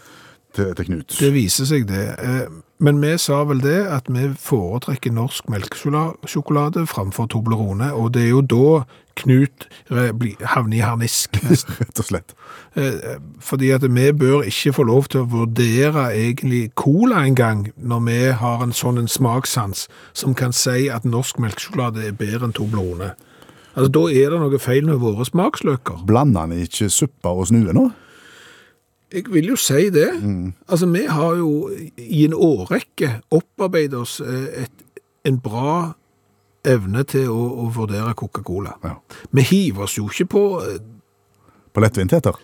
til, 0.57 0.71
til 0.77 0.89
Knut. 0.89 1.17
Det 1.21 1.29
viser 1.35 1.69
seg 1.69 1.87
det. 1.89 2.07
Eh, 2.19 2.47
Men 2.79 2.99
vi 3.01 3.15
sa 3.17 3.39
vel 3.49 3.57
det 3.63 3.79
at 3.89 4.05
vi 4.13 4.27
foretrekker 4.37 5.09
norsk 5.15 5.47
melkesjokolade 5.49 6.83
framfor 6.85 7.25
Toblerone, 7.33 7.87
og 7.97 8.11
det 8.13 8.27
er 8.27 8.33
jo 8.35 8.41
da 8.45 8.83
Knut 9.17 9.65
havner 9.89 10.77
i 10.77 10.83
harnisk 10.85 11.39
nesten. 11.41 11.73
Rett 11.81 12.01
og 12.03 12.05
slett. 12.05 12.35
Eh, 12.77 13.15
Fordi 13.41 13.71
at 13.73 13.81
vi 13.87 14.11
bør 14.13 14.45
ikke 14.45 14.75
få 14.77 14.85
lov 14.85 15.07
til 15.09 15.23
å 15.23 15.29
vurdere 15.31 16.11
egentlig 16.13 16.67
cola 16.77 17.23
en 17.25 17.33
gang, 17.39 17.63
når 17.77 18.03
vi 18.05 18.19
har 18.43 18.61
en 18.61 18.75
sånn 18.77 19.01
en 19.01 19.09
smakssans 19.09 19.87
som 20.13 20.35
kan 20.37 20.53
si 20.53 20.85
at 20.93 21.05
norsk 21.05 21.41
melkesjokolade 21.41 22.05
er 22.05 22.13
bedre 22.13 22.45
enn 22.51 22.53
Toblerone. 22.53 23.15
Altså, 23.73 23.89
da 23.93 24.03
er 24.09 24.31
det 24.33 24.37
noe 24.41 24.59
feil 24.61 24.85
med 24.85 25.01
våre 25.01 25.25
smaksløker. 25.25 26.05
Blander 26.05 26.45
han 26.45 26.53
ikke 26.53 26.89
suppa 26.93 27.33
og 27.33 27.49
snue 27.49 27.73
nå? 27.73 27.89
Jeg 29.13 29.23
vil 29.31 29.47
jo 29.47 29.55
si 29.55 29.89
det. 29.89 30.09
Altså, 30.67 30.85
vi 30.91 31.05
har 31.07 31.35
jo 31.39 31.69
i 31.97 32.25
en 32.25 32.33
årrekke 32.33 33.21
opparbeidet 33.31 33.99
oss 33.99 34.19
eh, 34.19 34.63
et, 34.63 35.03
en 35.25 35.39
bra 35.39 35.93
evne 36.67 37.03
til 37.07 37.29
å, 37.31 37.43
å 37.63 37.69
vurdere 37.75 38.15
Coca-Cola. 38.19 38.75
Ja. 38.83 38.97
Vi 39.31 39.45
hiver 39.47 39.87
oss 39.87 39.95
jo 39.97 40.09
ikke 40.11 40.27
på 40.33 40.43
eh, 40.65 40.81
På 41.71 41.83
lettvintheter? 41.83 42.35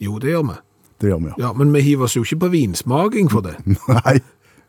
Jo, 0.00 0.18
det 0.18 0.34
gjør 0.34 0.44
vi. 0.50 0.58
Det 1.00 1.08
gjør 1.08 1.22
vi, 1.22 1.30
ja. 1.30 1.38
Ja, 1.46 1.52
men 1.56 1.72
vi 1.72 1.80
hiver 1.86 2.08
oss 2.08 2.16
jo 2.18 2.24
ikke 2.26 2.42
på 2.44 2.52
vinsmaking 2.52 3.30
for 3.32 3.46
det. 3.46 3.56
Nei. 3.94 4.18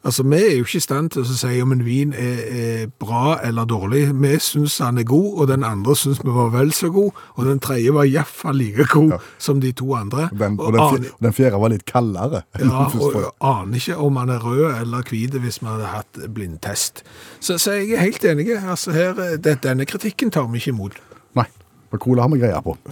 Altså, 0.04 0.24
Vi 0.24 0.36
er 0.36 0.56
jo 0.58 0.64
ikke 0.66 0.78
i 0.78 0.82
stand 0.82 1.10
til 1.14 1.22
å 1.22 1.26
si 1.38 1.62
om 1.62 1.72
en 1.76 1.84
vin 1.86 2.14
er, 2.18 2.40
er 2.62 2.88
bra 3.00 3.36
eller 3.46 3.66
dårlig. 3.70 4.08
Vi 4.18 4.32
syns 4.42 4.80
han 4.82 4.98
er 4.98 5.04
god, 5.06 5.28
og 5.38 5.48
den 5.52 5.64
andre 5.64 5.94
syns 5.96 6.24
vi 6.24 6.34
var 6.34 6.50
vel 6.56 6.72
så 6.74 6.90
god, 6.90 7.12
og 7.38 7.46
den 7.46 7.60
tredje 7.62 7.94
var 7.94 8.10
iallfall 8.10 8.58
like 8.58 8.88
god 8.90 9.14
som 9.38 9.62
de 9.62 9.72
to 9.78 9.94
andre. 9.96 10.30
Den, 10.34 10.58
og 10.60 10.66
Og 10.68 10.74
den, 10.74 10.82
aner- 10.82 11.14
den 11.28 11.34
fjerde 11.38 11.60
var 11.62 11.70
litt 11.76 11.86
kaldere. 11.86 12.42
Ja, 12.60 12.88
og 12.90 13.34
aner 13.42 13.78
ikke 13.78 13.98
om 13.98 14.16
han 14.18 14.30
er 14.30 14.40
rød 14.42 14.82
eller 14.82 15.04
hvit 15.10 15.38
hvis 15.38 15.62
vi 15.62 15.68
hadde 15.70 15.86
hatt 15.94 16.20
blindtest. 16.34 17.04
Så, 17.40 17.58
så 17.62 17.72
jeg 17.78 17.92
er 17.94 18.02
helt 18.08 18.26
enig. 18.26 18.50
Altså 18.58 18.92
her, 18.92 19.14
det, 19.38 19.60
denne 19.64 19.86
kritikken 19.86 20.32
tar 20.32 20.48
vi 20.50 20.58
ikke 20.58 20.74
imot. 20.74 20.98
Nei. 21.38 21.46
For 21.92 21.98
cola 22.02 22.24
har 22.26 22.30
vi 22.34 22.40
greia 22.42 22.62
på. 22.66 22.78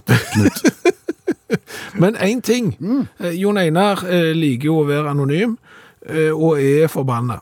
Men 1.98 2.14
én 2.16 2.40
ting. 2.42 2.76
Mm. 2.80 3.06
Eh, 3.18 3.34
Jon 3.40 3.58
Einar 3.58 4.04
eh, 4.06 4.30
liker 4.36 4.68
jo 4.70 4.76
å 4.82 4.86
være 4.88 5.10
anonym, 5.10 5.56
og 6.34 6.60
er 6.62 6.86
forbanna. 6.88 7.40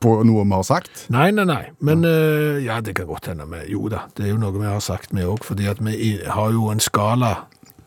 På 0.00 0.22
noe 0.24 0.44
vi 0.44 0.50
har 0.54 0.62
sagt. 0.64 1.06
Nei, 1.12 1.30
nei, 1.30 1.44
nei. 1.44 1.64
Men 1.80 2.04
eh, 2.04 2.64
ja, 2.64 2.80
det 2.80 2.94
kan 2.96 3.06
godt 3.06 3.26
hende. 3.26 3.44
vi- 3.50 3.70
Jo 3.72 3.88
da, 3.88 4.06
det 4.16 4.24
er 4.26 4.30
jo 4.30 4.38
noe 4.38 4.52
vi 4.58 4.64
har 4.66 4.80
sagt 4.80 5.10
vi 5.12 5.22
òg. 5.22 5.44
fordi 5.44 5.66
at 5.68 5.78
vi 5.84 6.18
har 6.26 6.50
jo 6.52 6.70
en 6.70 6.80
skala 6.80 7.34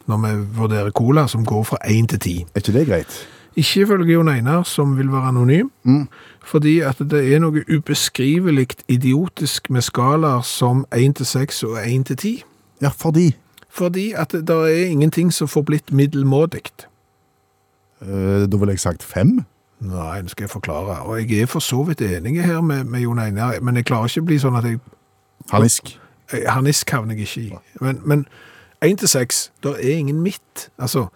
når 0.08 0.18
vi 0.22 0.46
vurderer 0.60 0.92
cola 0.92 1.28
som 1.28 1.46
går 1.46 1.64
fra 1.64 1.78
én 1.88 2.06
til 2.08 2.20
ti. 2.20 2.46
Er 2.56 2.60
ikke 2.62 2.74
det 2.74 2.88
greit? 2.88 3.28
Ikke 3.56 3.82
ifølge 3.86 4.14
Jon 4.14 4.28
Einar, 4.30 4.64
som 4.64 4.98
vil 4.98 5.08
være 5.12 5.28
anonym, 5.30 5.70
fordi 6.44 6.80
at 6.82 6.98
det 6.98 7.34
er 7.34 7.40
noe 7.40 7.64
ubeskrivelig 7.70 8.68
idiotisk 8.90 9.70
med 9.70 9.82
skalaer 9.82 10.42
som 10.44 10.86
1 10.92 11.16
til 11.16 11.26
6 11.26 11.64
og 11.64 11.78
1 11.86 12.06
til 12.06 12.16
10. 12.18 12.44
Ja, 12.82 12.90
fordi 12.90 13.36
Fordi 13.70 14.12
at 14.14 14.32
det 14.32 14.46
det 14.48 14.56
er 14.56 14.86
ingenting 14.90 15.32
som 15.34 15.48
får 15.48 15.62
blitt 15.66 15.92
middelmådig. 15.94 16.62
eh, 18.02 18.46
Da 18.48 18.58
ville 18.58 18.72
jeg 18.74 18.80
sagt 18.80 19.04
fem. 19.04 19.46
Nei, 19.84 20.22
nå 20.24 20.32
skal 20.32 20.46
jeg 20.48 20.54
forklare. 20.54 21.02
Og 21.08 21.20
jeg 21.20 21.44
er 21.44 21.50
for 21.52 21.64
så 21.64 21.84
vidt 21.88 22.02
enig 22.06 22.38
her 22.44 22.62
med, 22.62 22.84
med 22.84 23.04
Jon 23.04 23.20
Einar, 23.20 23.60
men 23.62 23.76
jeg 23.80 23.86
klarer 23.90 24.12
ikke 24.12 24.24
å 24.24 24.30
bli 24.32 24.40
sånn 24.40 24.58
at 24.60 24.68
jeg 24.68 24.80
Harnisk. 25.52 25.98
Harnisk 26.48 26.90
havner 26.96 27.20
jeg 27.20 27.28
ikke 27.28 27.42
i. 27.42 27.78
Men, 27.84 28.00
men 28.08 28.26
1 28.84 28.98
til 29.02 29.08
6, 29.12 29.52
der 29.64 29.76
er 29.76 29.98
ingen 29.98 30.22
midt. 30.24 30.70
Altså, 30.80 31.08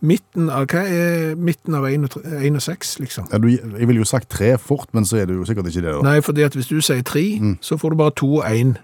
midten 0.00 0.50
av, 0.50 0.66
hva 0.68 0.82
er 0.84 1.34
midten 1.40 1.74
av 1.74 1.86
1 1.88 2.04
og 2.04 2.62
6, 2.62 2.98
liksom? 3.00 3.28
Ja, 3.32 3.40
du, 3.40 3.48
jeg 3.48 3.88
ville 3.88 4.02
jo 4.02 4.08
sagt 4.08 4.30
tre 4.30 4.58
fort, 4.58 4.88
men 4.92 5.08
så 5.08 5.22
er 5.22 5.30
det 5.30 5.38
jo 5.38 5.44
sikkert 5.48 5.72
ikke 5.72 5.86
det. 5.86 5.94
da. 5.94 6.02
Nei, 6.04 6.20
fordi 6.20 6.44
at 6.46 6.56
hvis 6.58 6.68
du 6.68 6.80
sier 6.80 7.02
3, 7.02 7.24
så 7.60 7.80
får 7.80 7.94
du 7.94 7.96
bare 7.96 8.16
2 8.20 8.32
og 8.36 8.44
1 8.52 8.74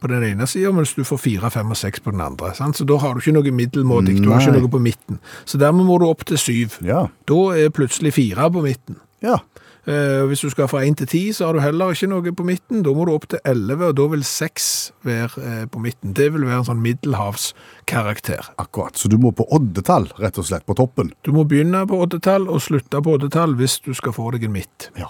på 0.00 0.10
den 0.10 0.24
ene 0.24 0.46
siden, 0.46 0.76
mens 0.78 0.94
du 0.94 1.04
får 1.06 1.20
4, 1.24 1.50
5 1.50 1.74
og 1.74 1.80
6 1.80 2.04
på 2.04 2.14
den 2.14 2.24
andre. 2.24 2.52
Sant? 2.54 2.78
Så 2.78 2.86
da 2.88 2.98
har 3.02 3.14
du 3.14 3.22
ikke 3.22 3.36
noe 3.36 3.54
middelmådig, 3.54 4.18
du 4.22 4.30
har 4.30 4.42
ikke 4.44 4.58
noe 4.60 4.72
på 4.72 4.82
midten. 4.82 5.22
Så 5.44 5.58
dermed 5.60 5.88
må 5.88 5.98
du 5.98 6.08
opp 6.08 6.24
til 6.28 6.38
7. 6.38 6.82
Ja. 6.86 7.06
Da 7.28 7.40
er 7.58 7.74
plutselig 7.74 8.14
4 8.18 8.50
på 8.52 8.66
midten. 8.66 9.02
ja. 9.22 9.40
Eh, 9.88 10.26
hvis 10.28 10.42
du 10.44 10.50
skal 10.52 10.68
fra 10.68 10.82
1 10.84 10.98
til 11.00 11.06
10, 11.08 11.32
så 11.32 11.46
har 11.46 11.56
du 11.56 11.62
heller 11.64 11.94
ikke 11.94 12.10
noe 12.10 12.32
på 12.36 12.44
midten. 12.44 12.82
Da 12.84 12.92
må 12.92 13.06
du 13.08 13.14
opp 13.14 13.24
til 13.32 13.40
11, 13.40 13.86
og 13.86 13.94
da 13.96 14.08
vil 14.12 14.24
6 14.24 14.66
være 15.08 15.44
eh, 15.48 15.62
på 15.72 15.80
midten. 15.80 16.12
Det 16.12 16.26
vil 16.34 16.44
være 16.44 16.60
en 16.60 16.68
sånn 16.68 16.82
middelhavskarakter. 16.84 18.50
Akkurat. 18.60 18.98
Så 19.00 19.08
du 19.08 19.16
må 19.22 19.32
på 19.32 19.48
oddetall, 19.48 20.10
rett 20.20 20.36
og 20.36 20.44
slett, 20.50 20.66
på 20.68 20.76
toppen. 20.76 21.14
Du 21.24 21.32
må 21.32 21.46
begynne 21.48 21.86
på 21.88 22.02
oddetall 22.04 22.50
og 22.52 22.60
slutte 22.60 23.00
på 23.00 23.16
oddetall 23.16 23.56
hvis 23.56 23.80
du 23.86 23.94
skal 23.96 24.12
få 24.12 24.34
deg 24.36 24.44
en 24.50 24.58
midt. 24.58 24.90
Ja. 24.98 25.08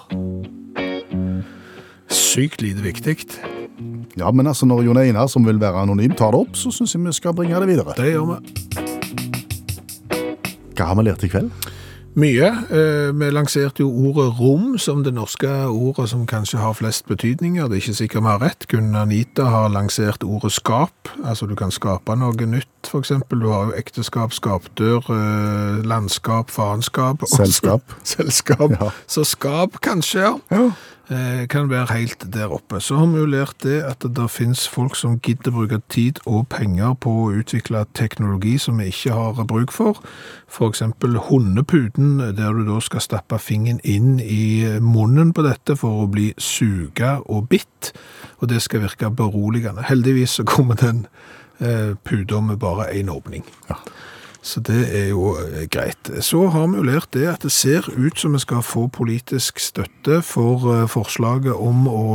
Sykt 2.09 2.63
lite 2.63 2.83
viktig. 2.83 3.17
ja, 4.19 4.31
men 4.31 4.47
altså 4.47 4.67
når 4.67 4.83
Jon 4.85 4.99
Einar, 4.99 5.27
som 5.29 5.45
vil 5.47 5.61
være 5.61 5.83
anonym, 5.85 6.15
tar 6.17 6.33
det 6.35 6.41
opp, 6.41 6.57
så 6.57 6.71
syns 6.75 6.95
jeg 6.95 7.05
vi 7.05 7.13
skal 7.13 7.35
bringe 7.37 7.61
det 7.61 7.69
videre. 7.69 7.95
Det 7.97 8.13
gjør 8.13 8.31
vi. 8.33 8.39
Hva 10.79 10.87
har 10.93 10.97
vi 11.01 11.09
lært 11.09 11.25
i 11.27 11.31
kveld? 11.33 11.51
Mye. 12.19 12.49
Eh, 12.75 13.13
Vi 13.15 13.29
lanserte 13.31 13.85
jo 13.85 13.91
ordet 14.09 14.33
rom 14.41 14.73
som 14.79 15.05
det 15.05 15.13
norske 15.15 15.47
ordet 15.71 16.09
som 16.11 16.25
kanskje 16.27 16.59
har 16.59 16.73
flest 16.75 17.07
betydninger. 17.07 17.69
Det 17.69 17.77
er 17.77 17.83
ikke 17.83 17.95
sikkert 17.95 18.23
vi 18.25 18.29
har 18.33 18.41
rett. 18.43 18.67
Gunn 18.69 18.95
Anita 18.99 19.45
har 19.45 19.69
lansert 19.71 20.25
ordet 20.27 20.51
skap. 20.53 21.09
Altså 21.25 21.47
du 21.47 21.55
kan 21.55 21.71
skape 21.71 22.17
noe 22.19 22.33
nytt, 22.47 22.91
eksempel. 22.95 23.39
Du 23.45 23.49
har 23.53 23.67
jo 23.71 23.77
ekteskap, 23.79 24.33
skapdør, 24.35 25.03
eh, 25.15 25.83
landskap, 25.87 26.51
faenskap. 26.51 27.23
Selskap. 27.27 27.83
Selskap. 28.05 28.71
Ja. 28.81 28.91
Så 29.07 29.25
skap 29.25 29.79
kanskje, 29.81 30.19
ja. 30.27 30.35
Eh, 30.51 30.71
kan 31.49 31.71
være 31.71 31.87
helt 31.95 32.27
der 32.35 32.53
oppe. 32.53 32.81
Så 32.85 32.99
har 33.01 33.07
vi 33.09 33.23
jo 33.23 33.29
lært 33.33 33.63
det 33.65 33.79
at 33.89 34.05
det 34.05 34.27
finnes 34.31 34.67
folk 34.69 34.97
som 34.97 35.15
gidder 35.25 35.55
bruke 35.55 35.79
tid 35.89 36.21
og 36.27 36.51
penger 36.53 36.93
på 37.01 37.13
å 37.23 37.31
utvikle 37.41 37.87
teknologi 37.97 38.59
som 38.61 38.77
vi 38.79 38.91
ikke 38.93 39.17
har 39.17 39.41
bruk 39.49 39.73
for. 39.73 40.03
Eksempel 40.69 41.17
hundeputen, 41.31 42.19
der 42.37 42.53
du 42.53 42.61
da 42.69 42.81
skal 42.85 43.01
stappe 43.01 43.39
fingeren 43.41 43.81
inn 43.85 44.21
i 44.21 44.67
munnen 44.85 45.33
på 45.33 45.47
dette 45.47 45.79
for 45.81 46.05
å 46.05 46.11
bli 46.13 46.35
suga 46.37 47.19
og 47.25 47.49
bitt, 47.49 47.95
og 48.43 48.53
det 48.53 48.61
skal 48.65 48.85
virke 48.85 49.09
beroligende. 49.09 49.87
Heldigvis 49.89 50.39
så 50.39 50.45
kommer 50.45 50.77
den 50.77 51.07
eh, 51.61 51.97
med 52.41 52.59
bare 52.59 52.93
én 52.93 53.09
åpning. 53.09 53.45
Så 54.49 54.63
det 54.65 54.87
er 54.97 55.11
jo 55.11 55.35
eh, 55.37 55.67
greit. 55.69 56.09
Så 56.25 56.47
har 56.55 56.71
vi 56.71 56.81
jo 56.81 56.87
lært 56.89 57.11
det 57.13 57.27
at 57.29 57.45
det 57.45 57.53
ser 57.53 57.85
ut 57.93 58.17
som 58.17 58.33
vi 58.33 58.41
skal 58.41 58.65
få 58.65 58.87
politisk 58.89 59.61
støtte 59.61 60.23
for 60.25 60.65
eh, 60.73 60.87
forslaget 60.89 61.53
om 61.53 61.85
å 61.91 62.07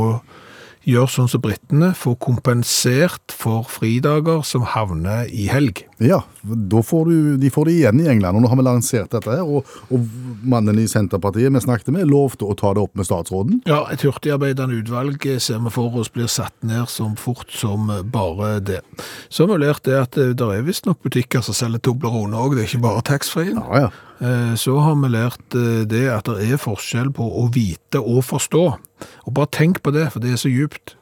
gjøre 0.88 1.10
sånn 1.10 1.30
som 1.30 1.42
brittene, 1.44 1.92
får 1.96 2.16
kompensert 2.22 3.34
for 3.34 3.64
fridager 3.70 4.42
som 4.46 4.66
havner 4.74 5.28
i 5.32 5.46
helg. 5.50 5.84
Ja, 6.02 6.20
da 6.42 6.82
får 6.84 7.08
du, 7.08 7.16
de 7.40 7.50
får 7.52 7.68
det 7.68 7.76
igjen 7.78 8.02
i 8.02 8.08
England, 8.10 8.36
og 8.36 8.44
nå 8.44 8.50
har 8.52 8.60
vi 8.60 8.66
lansert 8.66 9.12
dette 9.14 9.32
her, 9.32 9.44
og, 9.44 9.68
og 9.94 10.08
mannen 10.44 10.78
i 10.80 10.86
Senterpartiet 10.90 11.52
vi 11.54 11.64
snakket 11.64 11.92
med 11.94 12.08
lovte 12.10 12.48
å 12.48 12.56
ta 12.58 12.74
det 12.76 12.84
opp 12.84 12.96
med 12.98 13.08
statsråden. 13.08 13.62
Ja, 13.68 13.84
et 13.92 14.04
hurtigarbeidende 14.04 14.80
utvalg 14.82 15.24
eh, 15.28 15.40
ser 15.42 15.62
vi 15.64 15.72
for 15.74 16.00
oss 16.00 16.12
blir 16.12 16.30
satt 16.30 16.56
ned 16.66 16.90
som 16.92 17.14
fort 17.20 17.52
som 17.54 17.90
bare 18.12 18.58
det. 18.64 18.80
Så 19.28 19.44
har 19.44 19.54
vi 19.54 19.62
lært 19.64 19.86
det 19.88 20.00
at 20.00 20.18
det 20.18 20.50
er 20.50 20.66
visstnok 20.66 21.00
butikker 21.04 21.44
som 21.44 21.56
selger 21.56 21.82
Toblerone 21.84 22.38
òg, 22.38 22.56
det 22.56 22.64
er 22.64 22.72
ikke 22.72 22.84
bare 22.84 23.06
taxfree. 23.06 23.54
Ja, 23.54 23.86
ja. 23.86 23.94
Eh, 24.20 24.54
Så 24.54 24.78
har 24.78 24.94
vi 25.02 25.08
lært 25.10 25.54
eh, 25.58 25.84
det 25.90 26.04
at 26.12 26.24
det 26.30 26.50
er 26.52 26.60
forskjell 26.60 27.10
på 27.14 27.24
å 27.42 27.48
vite 27.52 27.98
og 28.00 28.22
forstå. 28.24 28.64
Og 29.26 29.34
bare 29.34 29.50
tenk 29.50 29.82
på 29.82 29.90
det, 29.92 30.10
for 30.12 30.20
det 30.22 30.32
er 30.32 30.40
så 30.40 30.52
djupt. 30.52 30.94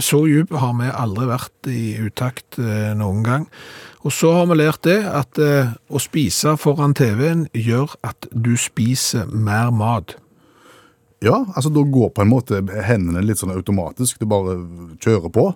Så 0.00 0.22
djup 0.30 0.52
har 0.54 0.72
vi 0.78 0.86
aldri 0.94 1.26
vært 1.26 1.68
i 1.70 1.96
utakt 2.06 2.58
eh, 2.58 2.92
noen 2.96 3.22
gang. 3.26 3.46
Og 4.06 4.12
så 4.14 4.30
har 4.36 4.46
vi 4.46 4.56
lært 4.60 4.82
det 4.86 5.00
at 5.04 5.38
eh, 5.42 5.72
å 5.90 5.98
spise 6.00 6.56
foran 6.56 6.94
TV-en 6.94 7.48
gjør 7.52 7.96
at 8.06 8.28
du 8.32 8.54
spiser 8.56 9.26
mer 9.26 9.72
mat. 9.74 10.14
Ja, 11.24 11.44
altså 11.56 11.70
da 11.72 11.82
går 11.82 12.10
på 12.14 12.22
en 12.22 12.30
måte 12.30 12.60
hendene 12.86 13.22
litt 13.24 13.40
sånn 13.40 13.54
automatisk. 13.54 14.20
Du 14.20 14.26
bare 14.30 14.58
kjører 15.02 15.32
på, 15.32 15.46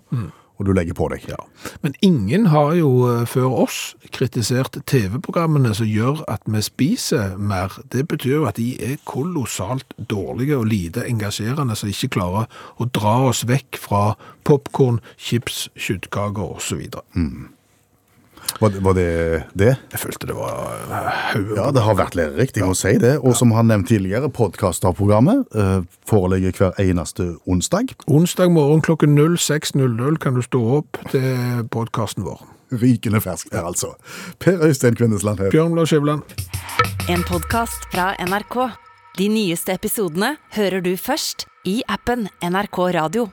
og 0.60 0.66
du 0.68 0.74
legger 0.76 0.96
på 0.96 1.08
deg. 1.08 1.24
Ja. 1.30 1.38
Men 1.80 1.96
ingen 2.04 2.50
har 2.52 2.74
jo 2.76 2.90
eh, 3.08 3.24
før 3.28 3.54
oss 3.64 3.78
kritisert 4.12 4.76
TV-programmene 4.90 5.72
som 5.76 5.88
gjør 5.88 6.20
at 6.28 6.44
vi 6.44 6.60
spiser 6.64 7.38
mer. 7.40 7.78
Det 7.92 8.04
betyr 8.10 8.34
jo 8.42 8.48
at 8.50 8.60
de 8.60 8.74
er 8.84 9.00
kolossalt 9.08 9.96
dårlige 10.10 10.58
og 10.60 10.68
lite 10.68 11.06
engasjerende, 11.08 11.76
som 11.78 11.88
ikke 11.88 12.12
klarer 12.20 12.50
å 12.76 12.88
dra 12.92 13.16
oss 13.30 13.46
vekk 13.48 13.80
fra 13.80 14.02
popcorn, 14.44 15.00
chips, 15.16 15.68
kjøttkaker 15.80 16.60
osv. 16.60 16.84
Var, 18.60 18.68
det- 18.74 18.82
var 18.84 18.94
det 18.94 19.44
det? 19.54 19.76
Jeg 19.92 20.00
følte 20.00 20.26
det 20.26 20.36
var 20.36 20.76
eh. 20.90 21.40
Ja, 21.56 21.70
det 21.70 21.82
har 21.86 21.96
vært 21.98 22.16
lærerikt, 22.18 22.56
jeg 22.56 22.66
må 22.66 22.74
si 22.74 22.96
det. 22.98 23.18
Og 23.22 23.36
som 23.36 23.52
han 23.56 23.70
nevnt 23.70 23.88
tidligere, 23.88 24.30
podkasterprogrammet 24.30 25.46
uh, 25.54 25.60
eh, 25.62 25.82
foreligger 26.08 26.52
hver 26.58 26.80
eneste 26.82 27.36
onsdag. 27.46 27.94
Onsdag 28.06 28.52
morgen 28.52 28.82
klokken 28.82 29.18
06.00 29.18 30.18
kan 30.20 30.34
du 30.34 30.42
stå 30.42 30.62
opp 30.80 31.00
til 31.10 31.66
podkasten 31.70 32.26
vår. 32.26 32.42
Rykende 32.70 33.20
fersk 33.20 33.50
der, 33.50 33.66
altså. 33.66 33.94
Per 34.38 34.62
Øystein 34.62 34.94
Kvindesland 34.94 35.40
her. 35.42 35.50
Bjørn 35.50 35.74
Lars 35.74 35.90
Skjæveland. 35.90 36.22
En 37.10 37.24
podkast 37.26 37.90
fra 37.90 38.12
NRK. 38.22 38.70
De 39.18 39.26
nyeste 39.28 39.74
episodene 39.74 40.36
hører 40.54 40.80
du 40.80 40.94
først 40.96 41.48
i 41.66 41.80
appen 41.90 42.28
NRK 42.42 42.78
Radio. 42.94 43.28